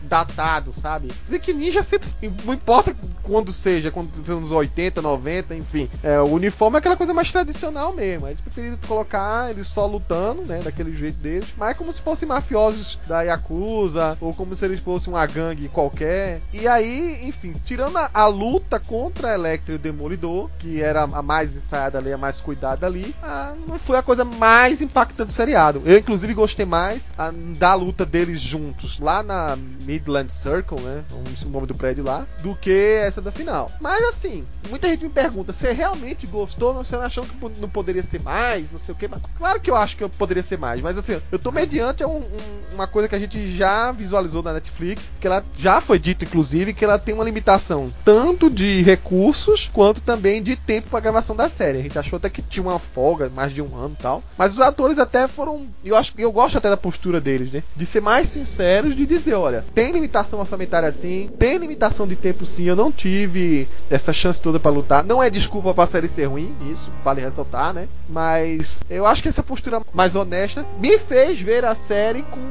[0.03, 1.11] datado, sabe?
[1.21, 2.09] Se bem que ninja sempre.
[2.43, 5.89] Não importa quando seja, quando seja nos 80, 90, enfim.
[6.03, 8.27] É, o uniforme é aquela coisa mais tradicional mesmo.
[8.27, 10.61] Eles preferiram colocar eles só lutando, né?
[10.63, 11.53] Daquele jeito deles.
[11.57, 15.69] Mas é como se fossem mafiosos da Yakuza, ou como se eles fossem uma gangue
[15.69, 16.41] qualquer.
[16.53, 21.03] E aí, enfim, tirando a, a luta contra a Electra e o Demolidor, que era
[21.03, 25.27] a mais ensaiada ali, a mais cuidada ali, ah, não foi a coisa mais impactante
[25.27, 25.81] do seriado.
[25.85, 29.36] Eu, inclusive, gostei mais ah, da luta deles juntos, lá na
[29.85, 31.03] Midland Circle, né?
[31.45, 33.71] O nome do prédio lá, do que essa da final.
[33.79, 36.73] Mas assim, muita gente me pergunta: você realmente gostou?
[36.73, 38.71] Você não achou que não poderia ser mais?
[38.71, 39.07] Não sei o que.
[39.37, 42.17] Claro que eu acho que eu poderia ser mais, mas assim, eu tô mediante um-
[42.17, 46.25] um- uma coisa que a gente já visualizou na Netflix, que ela já foi dito,
[46.25, 51.35] inclusive, que ela tem uma limitação tanto de recursos quanto também de tempo pra gravação
[51.35, 51.79] da série.
[51.79, 54.23] A gente achou até que tinha uma folga, mais de um ano e tal.
[54.37, 55.67] Mas os atores até foram.
[55.83, 57.63] Eu acho eu gosto até da postura deles, né?
[57.75, 62.45] De ser mais sinceros, de dizer, olha, tem limitação orçamentária sim, tem limitação de tempo
[62.45, 65.03] sim, eu não tive essa chance toda para lutar.
[65.03, 67.87] Não é desculpa pra série ser ruim, isso vale ressaltar, né?
[68.09, 72.47] Mas eu acho que essa postura mais honesta me fez ver a série com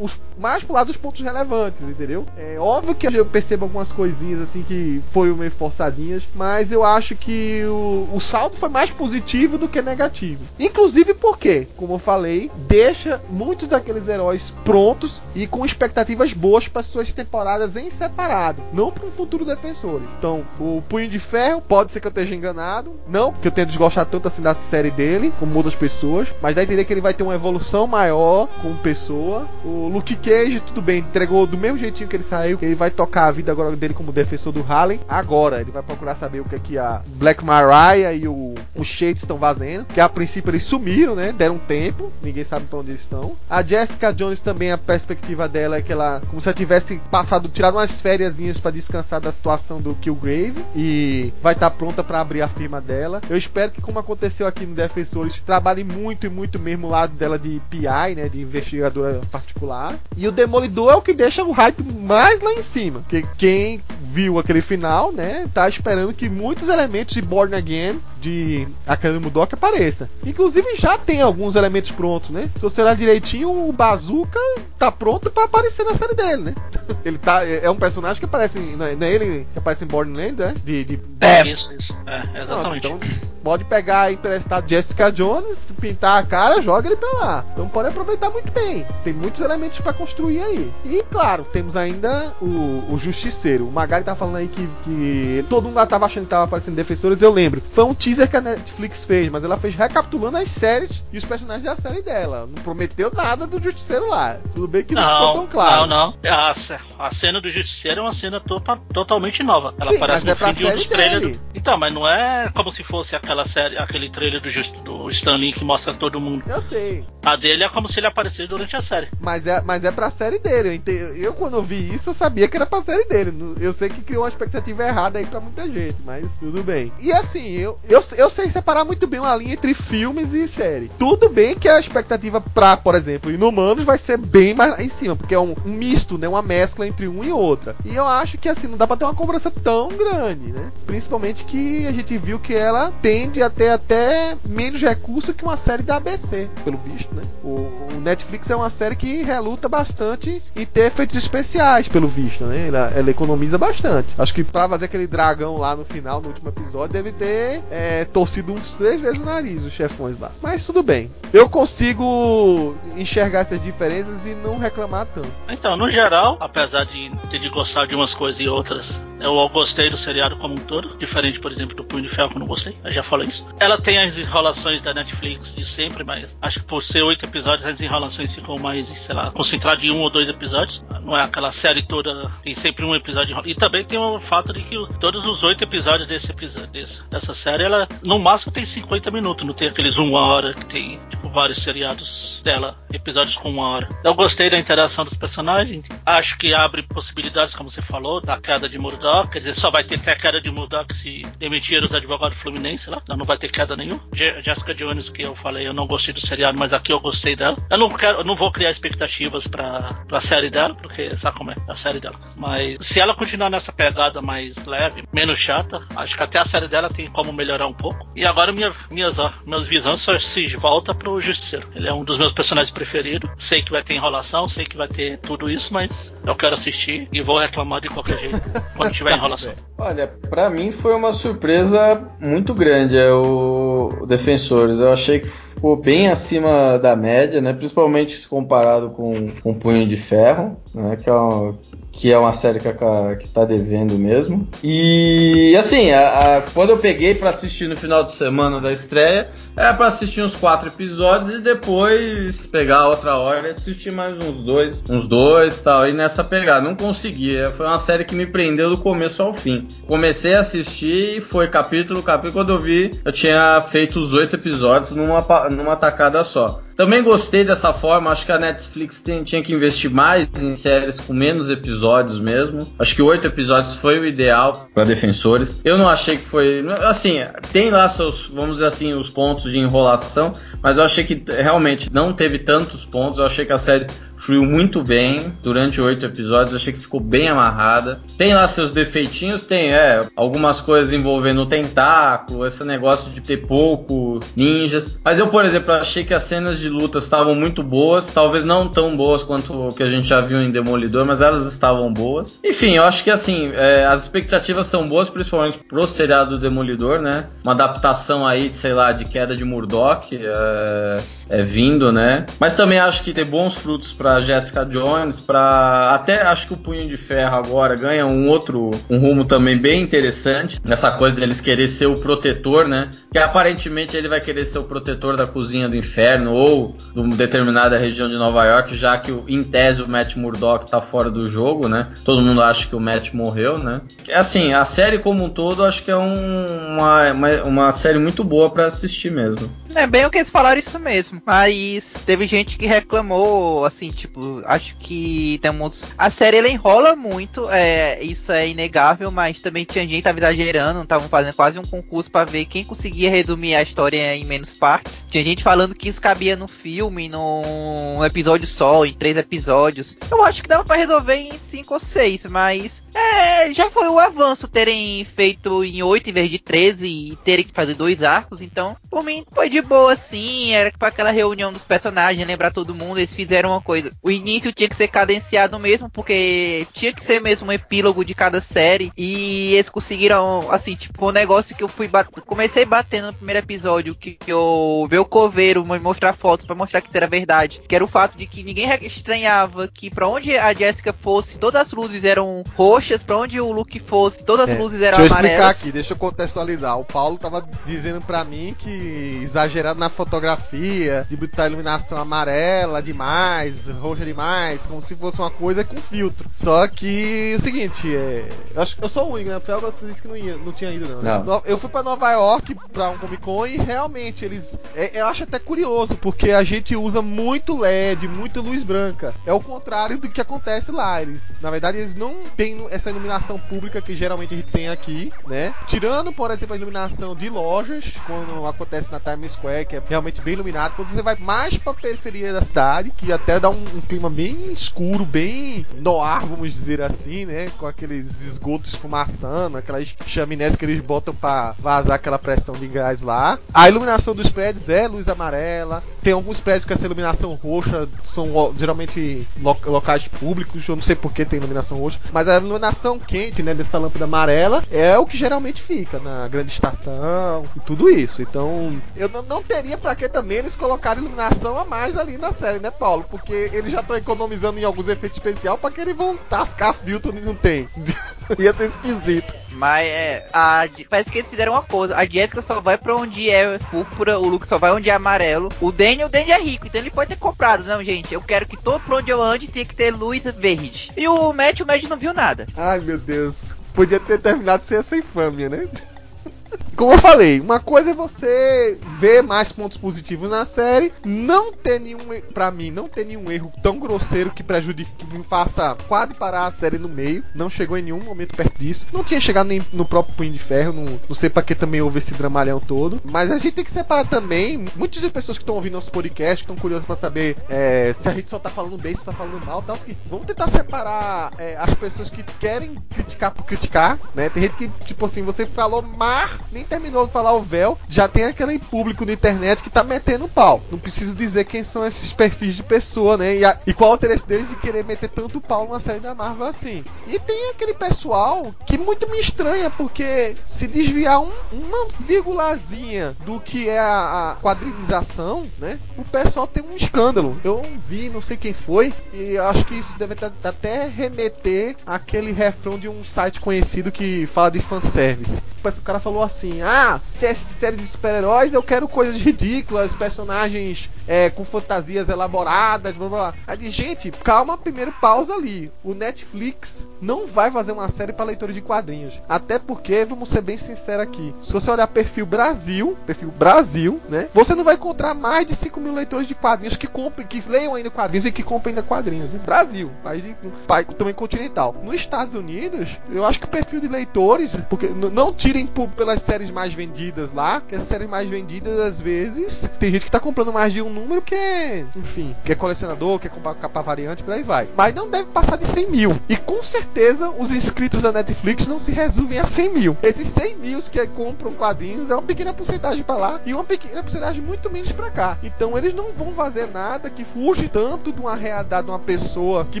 [0.00, 2.24] os mais pro lado dos pontos relevantes, entendeu?
[2.36, 7.14] É óbvio que eu percebo algumas coisinhas assim que foi meio forçadinhas, mas eu acho
[7.14, 10.44] que o, o saldo foi mais positivo do que negativo.
[10.58, 16.82] Inclusive porque, como eu falei, deixa muitos daqueles heróis prontos e com expectativas boas para
[16.82, 20.02] suas temporadas em separado, não para um futuro defensor.
[20.18, 23.66] Então, o Punho de Ferro pode ser que eu esteja enganado, não que eu tenha
[23.66, 27.00] desgostado tanto assim da série dele, como outras pessoas, mas dá a entender que ele
[27.00, 29.46] vai ter uma evolução maior como pessoa.
[29.64, 33.26] O Luke Cage, tudo bem, entregou do mesmo jeitinho que ele saiu, ele vai tocar
[33.26, 35.00] a vida agora dele como defensor do Harlem.
[35.08, 38.84] Agora, ele vai procurar saber o que é que a Black Mariah e o, o
[38.84, 41.32] Shades estão fazendo, que a princípio eles sumiram, né?
[41.32, 43.36] Deram tempo, ninguém sabe pra onde eles estão.
[43.48, 47.48] A Jessica Jones também, a perspectiva dela é que ela, como se ela tivesse passado,
[47.48, 52.20] tirado umas férias para descansar da situação do Killgrave e vai estar tá pronta para
[52.20, 53.20] abrir a firma dela.
[53.28, 57.14] Eu espero que, como aconteceu aqui no Defensores, trabalhe muito e muito mesmo o lado
[57.14, 58.28] dela de PI, né?
[58.28, 59.98] De investigadora particular.
[60.16, 63.00] E o Demolidor é o que deixa o hype mais lá em cima.
[63.00, 65.48] Porque quem viu aquele final, né?
[65.52, 70.10] Tá esperando que muitos elementos de Born Again, de Academy Mudok apareça.
[70.24, 72.50] Inclusive já tem alguns elementos prontos, né?
[72.54, 74.38] Se você olhar direitinho, o Bazooka
[74.78, 76.54] tá pronto para aparecer na série dele, né?
[77.04, 79.86] Ele tá é um personagem que aparece, não é, não é ele que aparece em
[79.86, 80.54] Borderland, né?
[80.64, 81.00] De, de...
[81.20, 81.96] É, isso, isso.
[82.06, 82.88] É, exatamente.
[82.88, 87.44] Não, então, pode pegar emprestado Jessica Jones, pintar a cara, joga ele pra lá.
[87.52, 88.84] Então pode aproveitar muito bem.
[89.02, 90.70] Tem muitos elementos para construir aí.
[90.84, 93.66] E claro, temos ainda o, o Justiceiro.
[93.66, 97.22] O Magari tá falando aí que, que todo mundo tava achando que tava aparecendo defensores,
[97.22, 97.62] eu lembro.
[97.72, 101.24] Foi um teaser que a Netflix fez, mas ela fez recapitulando as séries e os
[101.24, 102.46] personagens da série dela.
[102.46, 104.36] Não prometeu nada do Justiceiro lá.
[104.54, 105.86] Tudo bem que não, não claro.
[105.86, 106.30] Não, não.
[106.30, 106.54] A,
[106.98, 108.60] a cena do Justiceiro é uma cena to
[108.92, 109.74] totalmente nova.
[109.78, 111.32] Ela Sim, aparece no é fim de um dos trailers.
[111.32, 111.40] Do...
[111.54, 115.36] Então, mas não é como se fosse aquela série, aquele trailer do, Just, do Stan
[115.36, 116.44] Lee que mostra todo mundo.
[116.46, 117.04] Eu sei.
[117.24, 119.08] A dele é como se ele aparecesse durante a série.
[119.20, 120.82] Mas é, mas é pra série dele.
[120.86, 123.32] Eu, eu, quando eu vi isso, eu sabia que era pra série dele.
[123.60, 126.92] Eu sei que criou uma expectativa errada aí pra muita gente, mas tudo bem.
[126.98, 130.90] E assim, eu, eu, eu sei separar muito bem uma linha entre filmes e série.
[130.98, 134.88] Tudo bem que a expectativa pra, por exemplo, Inumanos vai ser bem mais lá em
[134.88, 136.26] cima, porque é um, um misto, né?
[136.26, 137.76] Uma mescla entre um e outra.
[137.84, 140.72] E eu acho que assim, não dá pra ter uma cobrança tão grande, né?
[140.86, 145.56] Principalmente que a gente viu que ela tende a ter até menos recurso que uma
[145.56, 147.22] série da ABC, pelo visto, né?
[147.44, 152.44] O, o Netflix é uma série que reluta bastante em ter efeitos especiais, pelo visto,
[152.44, 152.66] né?
[152.66, 154.16] Ela, ela economiza bastante.
[154.18, 158.04] Acho que pra fazer aquele dragão lá no final, no último episódio, deve ter é,
[158.04, 160.32] torcido uns três vezes o nariz, os chefões lá.
[160.42, 161.08] Mas tudo bem.
[161.32, 165.19] Eu consigo enxergar essas diferenças e não reclamar tanto.
[165.48, 169.90] Então, no geral, apesar de ter de gostar de umas coisas e outras, eu gostei
[169.90, 170.96] do seriado como um todo.
[170.96, 172.76] Diferente, por exemplo, do Punho de Ferro, que eu não gostei.
[172.84, 173.46] Eu já falei isso.
[173.58, 177.66] Ela tem as enrolações da Netflix de sempre, mas acho que por ser oito episódios,
[177.66, 180.84] as enrolações ficam mais, sei lá, concentradas em um ou dois episódios.
[181.02, 183.40] Não é aquela série toda, tem sempre um episódio.
[183.44, 187.34] E também tem o fato de que todos os oito episódios desse episódio, desse, dessa
[187.34, 191.28] série, ela no máximo tem 50 minutos, não tem aqueles uma hora que tem, tipo,
[191.28, 193.88] vários seriados dela, episódios com uma hora.
[194.04, 195.84] Eu gostei da interação dos personagens.
[196.04, 198.78] Acho que abre possibilidades, como você falou, da queda de
[199.10, 199.30] Murdoch.
[199.30, 203.02] Quer dizer, só vai ter até queda de Murdoch se demitir os advogados fluminenses lá.
[203.08, 204.00] Não, vai ter queda nenhuma.
[204.12, 207.56] Jessica Jones, que eu falei, eu não gostei do seriado, mas aqui eu gostei dela.
[207.68, 211.50] Eu não quero, eu não vou criar expectativas pra, pra série dela, porque sabe como
[211.50, 212.16] é a série dela.
[212.36, 216.68] Mas se ela continuar nessa pegada mais leve, menos chata, acho que até a série
[216.68, 218.08] dela tem como melhorar um pouco.
[218.14, 221.68] E agora minha, minhas, ó, minhas visões só se volta pro Justiceiro.
[221.74, 223.30] Ele é um dos meus personagens preferidos.
[223.38, 227.08] Sei que vai ter enrolação, sei que vai ter tudo isso, mas eu quero assistir
[227.12, 228.40] e vou reclamar de qualquer jeito
[229.00, 229.54] tiver enrolação.
[229.78, 234.78] Olha, para mim foi uma surpresa muito grande é o Defensores.
[234.78, 235.30] Eu achei que
[235.60, 237.52] ficou bem acima da média, né?
[237.52, 240.96] Principalmente se comparado com, com Punho de Ferro, né?
[240.96, 241.58] Que é uma,
[241.92, 244.48] que é uma série que, a, que tá devendo mesmo.
[244.64, 249.28] E assim, a, a, quando eu peguei para assistir no final de semana da estreia,
[249.54, 254.42] era para assistir uns quatro episódios e depois pegar outra hora e assistir mais uns
[254.42, 255.86] dois, uns dois tal.
[255.86, 257.50] E nessa pegada, não conseguia.
[257.50, 259.68] Foi uma série que me prendeu do começo ao fim.
[259.86, 262.32] Comecei a assistir e foi capítulo, capítulo.
[262.32, 265.20] Quando eu vi, eu tinha feito os oito episódios numa,
[265.54, 266.62] numa tacada só.
[266.76, 270.98] Também gostei dessa forma, acho que a Netflix tem, tinha que investir mais em séries
[270.98, 272.66] com menos episódios mesmo.
[272.78, 275.60] Acho que oito episódios foi o ideal para defensores.
[275.62, 276.64] Eu não achei que foi.
[276.86, 277.18] Assim,
[277.52, 280.32] tem lá seus, vamos dizer assim, os pontos de enrolação,
[280.62, 283.18] mas eu achei que realmente não teve tantos pontos.
[283.18, 283.86] Eu achei que a série
[284.20, 286.54] fluiu muito bem durante oito episódios.
[286.54, 288.00] Achei que ficou bem amarrada.
[288.16, 293.38] Tem lá seus defeitinhos, tem é, algumas coisas envolvendo o tentáculo, esse negócio de ter
[293.38, 294.96] pouco ninjas.
[295.04, 298.68] Mas eu, por exemplo, achei que as cenas de lutas estavam muito boas, talvez não
[298.68, 302.38] tão boas quanto o que a gente já viu em Demolidor, mas elas estavam boas.
[302.44, 307.00] Enfim, eu acho que assim, é, as expectativas são boas, principalmente pro seriado do Demolidor,
[307.00, 307.26] né?
[307.42, 310.14] Uma adaptação aí, sei lá, de queda de Murdoch.
[310.14, 312.26] É é, vindo, né?
[312.38, 316.56] Mas também acho que tem bons frutos para Jessica Jones, para até acho que o
[316.56, 321.40] Punho de Ferro agora ganha um outro um rumo também bem interessante nessa coisa deles
[321.40, 322.88] querer ser o protetor, né?
[323.12, 327.14] Que aparentemente ele vai querer ser o protetor da cozinha do inferno ou de uma
[327.14, 331.28] determinada região de Nova York, já que em tese o Matt Murdock tá fora do
[331.28, 331.88] jogo, né?
[332.04, 333.82] Todo mundo acha que o Matt morreu, né?
[334.12, 336.46] Assim, a série como um todo acho que é um,
[336.76, 339.50] uma, uma, uma série muito boa para assistir mesmo.
[339.74, 341.22] É bem o que eles falaram isso mesmo.
[341.24, 345.84] Mas teve gente que reclamou, assim, tipo, acho que temos.
[345.96, 350.18] A série ela enrola muito, é, isso é inegável, mas também tinha gente que tava
[350.18, 354.52] exagerando, estavam fazendo quase um concurso para ver quem conseguia resumir a história em menos
[354.52, 355.04] partes.
[355.08, 359.96] Tinha gente falando que isso cabia no filme, num episódio só, em três episódios.
[360.10, 363.98] Eu acho que dava para resolver em cinco ou seis, mas é, já foi um
[363.98, 368.40] avanço terem feito em oito em vez de 13 e terem que fazer dois arcos,
[368.40, 372.74] então, por mim, foi de boa sim, era para aquela reunião dos personagens, lembrar todo
[372.74, 373.89] mundo, eles fizeram uma coisa.
[374.02, 378.14] O início tinha que ser cadenciado mesmo, porque tinha que ser mesmo um epílogo de
[378.14, 382.08] cada série, e eles conseguiram, assim, tipo, um negócio que eu fui bat...
[382.26, 386.54] comecei batendo no primeiro episódio, que, que eu vi o coveiro me mostrar fotos para
[386.54, 390.08] mostrar que isso era verdade, que era o fato de que ninguém estranhava que para
[390.08, 394.48] onde a Jessica fosse, todas as luzes eram roxas, para onde o Luke fosse, todas
[394.48, 395.40] as É, luzes eram Deixa eu amarelas.
[395.40, 396.78] explicar aqui, deixa eu contextualizar.
[396.78, 403.68] O Paulo tava dizendo pra mim que exagerado na fotografia, de botar iluminação amarela demais,
[403.80, 406.28] roxa demais, como se fosse uma coisa com filtro.
[406.30, 409.36] Só que o seguinte, é, eu acho que eu sou o único, né?
[409.36, 411.24] O Felga você disse que não, ia, não tinha ido, não.
[411.24, 411.42] Não.
[411.44, 414.58] Eu fui pra Nova York pra um Comic Con e realmente eles.
[414.74, 419.14] é- eu acho até curioso, porque a gente usa muito LED, muita luz branca.
[419.26, 421.00] É o contrário do que acontece lá.
[421.02, 425.12] Eles, na verdade, eles não têm essa iluminação pública que geralmente a gente tem aqui,
[425.26, 425.54] né?
[425.66, 430.20] Tirando, por exemplo, a iluminação de lojas, quando acontece na Times Square, que é realmente
[430.20, 430.74] bem iluminado.
[430.76, 434.52] Quando você vai mais pra periferia da cidade, que até dá um, um clima bem
[434.52, 437.48] escuro, bem noir, vamos dizer assim, né?
[437.58, 443.02] Com aqueles esgotos esfumaçando, aquelas chaminés que eles botam pra vazar aquela pressão de gás
[443.02, 443.38] lá.
[443.54, 445.82] A iluminação dos prédios é luz amarela.
[446.02, 450.66] Tem alguns prédios que essa iluminação roxa são geralmente lo- locais públicos.
[450.68, 454.04] Eu não sei por que tem iluminação roxa, mas a iluminação quente, né, dessa lâmpada
[454.04, 458.22] amarela é o que geralmente fica na grande estação e tudo isso.
[458.22, 462.58] Então, eu não, teria pra que também eles colocarem iluminação a mais ali na série,
[462.58, 463.04] né, Paulo?
[463.10, 467.16] Porque eles já estão economizando em alguns efeitos especiais pra que eles vão tascar filtro
[467.16, 467.68] e não tem.
[468.38, 469.34] Ia ser esquisito.
[469.50, 470.26] Mas é.
[470.32, 471.96] A, parece que eles fizeram uma coisa.
[471.96, 475.48] A Jessica só vai pra onde é púrpura, o Luke só vai onde é amarelo.
[475.60, 477.64] O Danny, o Danny é rico, então ele pode ter comprado.
[477.64, 480.92] Não, gente, eu quero que todo pra onde eu ande tenha que ter luz verde.
[480.96, 482.46] E o Matt, o Matt não viu nada.
[482.56, 483.54] Ai meu Deus.
[483.74, 485.68] Podia ter terminado sem essa infâmia, né?
[486.80, 491.78] Como eu falei, uma coisa é você ver mais pontos positivos na série, não ter
[491.78, 491.98] nenhum,
[492.32, 496.46] pra mim, não ter nenhum erro tão grosseiro que prejudique, que me faça quase parar
[496.46, 497.22] a série no meio.
[497.34, 498.86] Não chegou em nenhum momento perto disso.
[498.94, 501.82] Não tinha chegado nem no próprio Punho de Ferro, não, não sei pra que também
[501.82, 502.98] houve esse dramalhão todo.
[503.04, 504.64] Mas a gente tem que separar também.
[504.74, 508.08] Muitas das pessoas que estão ouvindo nosso podcast, que estão curiosas pra saber é, se
[508.08, 509.76] a gente só tá falando bem, se tá falando mal, tal.
[509.76, 514.30] que Vamos tentar separar é, as pessoas que querem criticar por criticar, né?
[514.30, 518.06] Tem gente que, tipo assim, você falou mar, nem terminou de falar o véu, já
[518.06, 520.62] tem aquele público na internet que tá metendo pau.
[520.70, 523.36] Não preciso dizer quem são esses perfis de pessoa, né?
[523.36, 526.14] E, a- e qual o interesse deles de querer meter tanto pau numa série da
[526.14, 526.84] Marvel assim.
[527.08, 533.40] E tem aquele pessoal que muito me estranha, porque se desviar um- uma virgulazinha do
[533.40, 535.78] que é a, a quadrinização, né?
[535.98, 537.36] O pessoal tem um escândalo.
[537.42, 540.14] Eu vi, não sei quem foi, e acho que isso deve
[540.44, 545.42] até remeter àquele refrão de um site conhecido que fala de fanservice.
[545.62, 550.90] O cara falou assim: Ah, se é série de super-heróis, eu quero coisas ridículas, personagens
[551.06, 553.34] é, com fantasias elaboradas, blá blá blá.
[553.46, 555.70] Aí gente, calma, primeiro pausa ali.
[555.84, 559.20] O Netflix não vai fazer uma série para leitores de quadrinhos.
[559.28, 564.28] Até porque, vamos ser bem sinceros aqui, se você olhar perfil Brasil, perfil Brasil, né?
[564.32, 567.74] Você não vai encontrar mais de 5 mil leitores de quadrinhos que comprem, que leiam
[567.74, 569.32] ainda quadrinhos e que comprem ainda quadrinhos.
[569.32, 569.40] Né?
[569.44, 570.34] Brasil, país, de,
[570.66, 571.74] país também continental.
[571.82, 575.88] Nos Estados Unidos, eu acho que o perfil de leitores, porque não tinha tirem por,
[575.88, 580.10] pelas séries mais vendidas lá, que as séries mais vendidas, às vezes, tem gente que
[580.10, 583.82] tá comprando mais de um número que é, enfim, que é colecionador, quer comprar capa
[583.82, 584.68] variante, por aí vai.
[584.76, 586.20] Mas não deve passar de 100 mil.
[586.28, 589.96] E com certeza os inscritos da Netflix não se resumem a 100 mil.
[590.04, 594.02] Esses 100 mil que compram quadrinhos é uma pequena porcentagem para lá e uma pequena
[594.02, 595.38] porcentagem muito menos para cá.
[595.42, 599.66] Então eles não vão fazer nada que fuja tanto de uma realidade de uma pessoa
[599.70, 599.80] que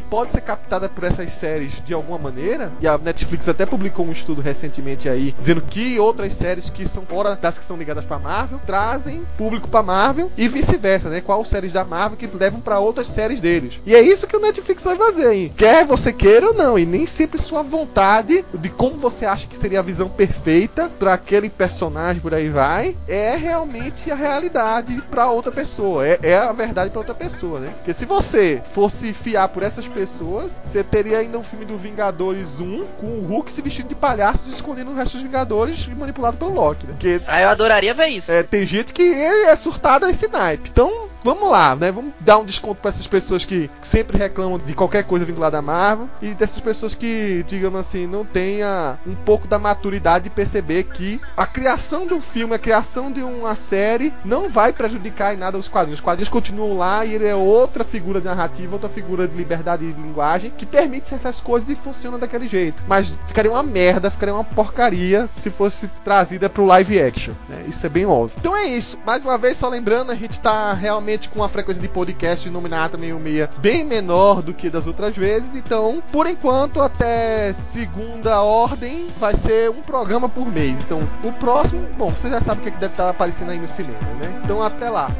[0.00, 2.72] pode ser captada por essas séries de alguma maneira.
[2.80, 7.04] E a Netflix até publicou um estudo recentemente aí dizendo que outras séries que são
[7.04, 11.20] fora das que são ligadas para Marvel trazem público para Marvel e vice-versa, né?
[11.20, 13.80] Qual séries da Marvel que levam para outras séries deles.
[13.84, 15.52] E é isso que o Netflix vai fazer, hein?
[15.56, 19.56] Quer você queira ou não, e nem sempre sua vontade de como você acha que
[19.56, 25.30] seria a visão perfeita para aquele personagem por aí vai, é realmente a realidade para
[25.30, 27.72] outra pessoa, é, é a verdade para outra pessoa, né?
[27.76, 32.60] Porque se você fosse fiar por essas pessoas, você teria ainda um filme do Vingadores
[32.60, 35.49] 1 com o Hulk se vestindo de palhaço escondendo o resto dos Vingadores
[35.90, 36.92] e manipulado pelo Loki, né?
[36.92, 38.30] Porque Ah, eu adoraria ver isso.
[38.30, 40.70] é, tem gente que é, é surtada esse naipe.
[40.72, 41.90] Então, vamos lá, né?
[41.92, 45.62] Vamos dar um desconto para essas pessoas que sempre reclamam de qualquer coisa vinculada à
[45.62, 50.84] Marvel e dessas pessoas que, digamos assim, não tenha um pouco da maturidade de perceber
[50.84, 55.58] que a criação do filme, a criação de uma série não vai prejudicar em nada
[55.58, 55.98] os quadrinhos.
[55.98, 59.92] Os quadrinhos continuam lá e ele é outra figura de narrativa, outra figura de liberdade
[59.92, 62.82] de linguagem que permite certas coisas e funciona daquele jeito.
[62.86, 67.34] Mas ficaria uma merda, ficaria uma porcaria se fosse trazida pro live action.
[67.48, 67.64] né?
[67.68, 68.36] Isso é bem óbvio.
[68.38, 68.98] Então é isso.
[69.04, 72.96] Mais uma vez, só lembrando, a gente tá realmente com uma frequência de podcast nominada
[72.96, 75.56] meio meia bem menor do que das outras vezes.
[75.56, 80.82] Então, por enquanto, até segunda ordem, vai ser um programa por mês.
[80.82, 83.58] Então, o próximo, bom, você já sabe o que, é que deve estar aparecendo aí
[83.58, 84.40] no cinema, né?
[84.44, 85.10] Então, até lá.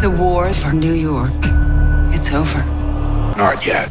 [0.00, 1.32] The war for New York.
[2.14, 2.64] It's over.
[3.36, 3.90] Not yet.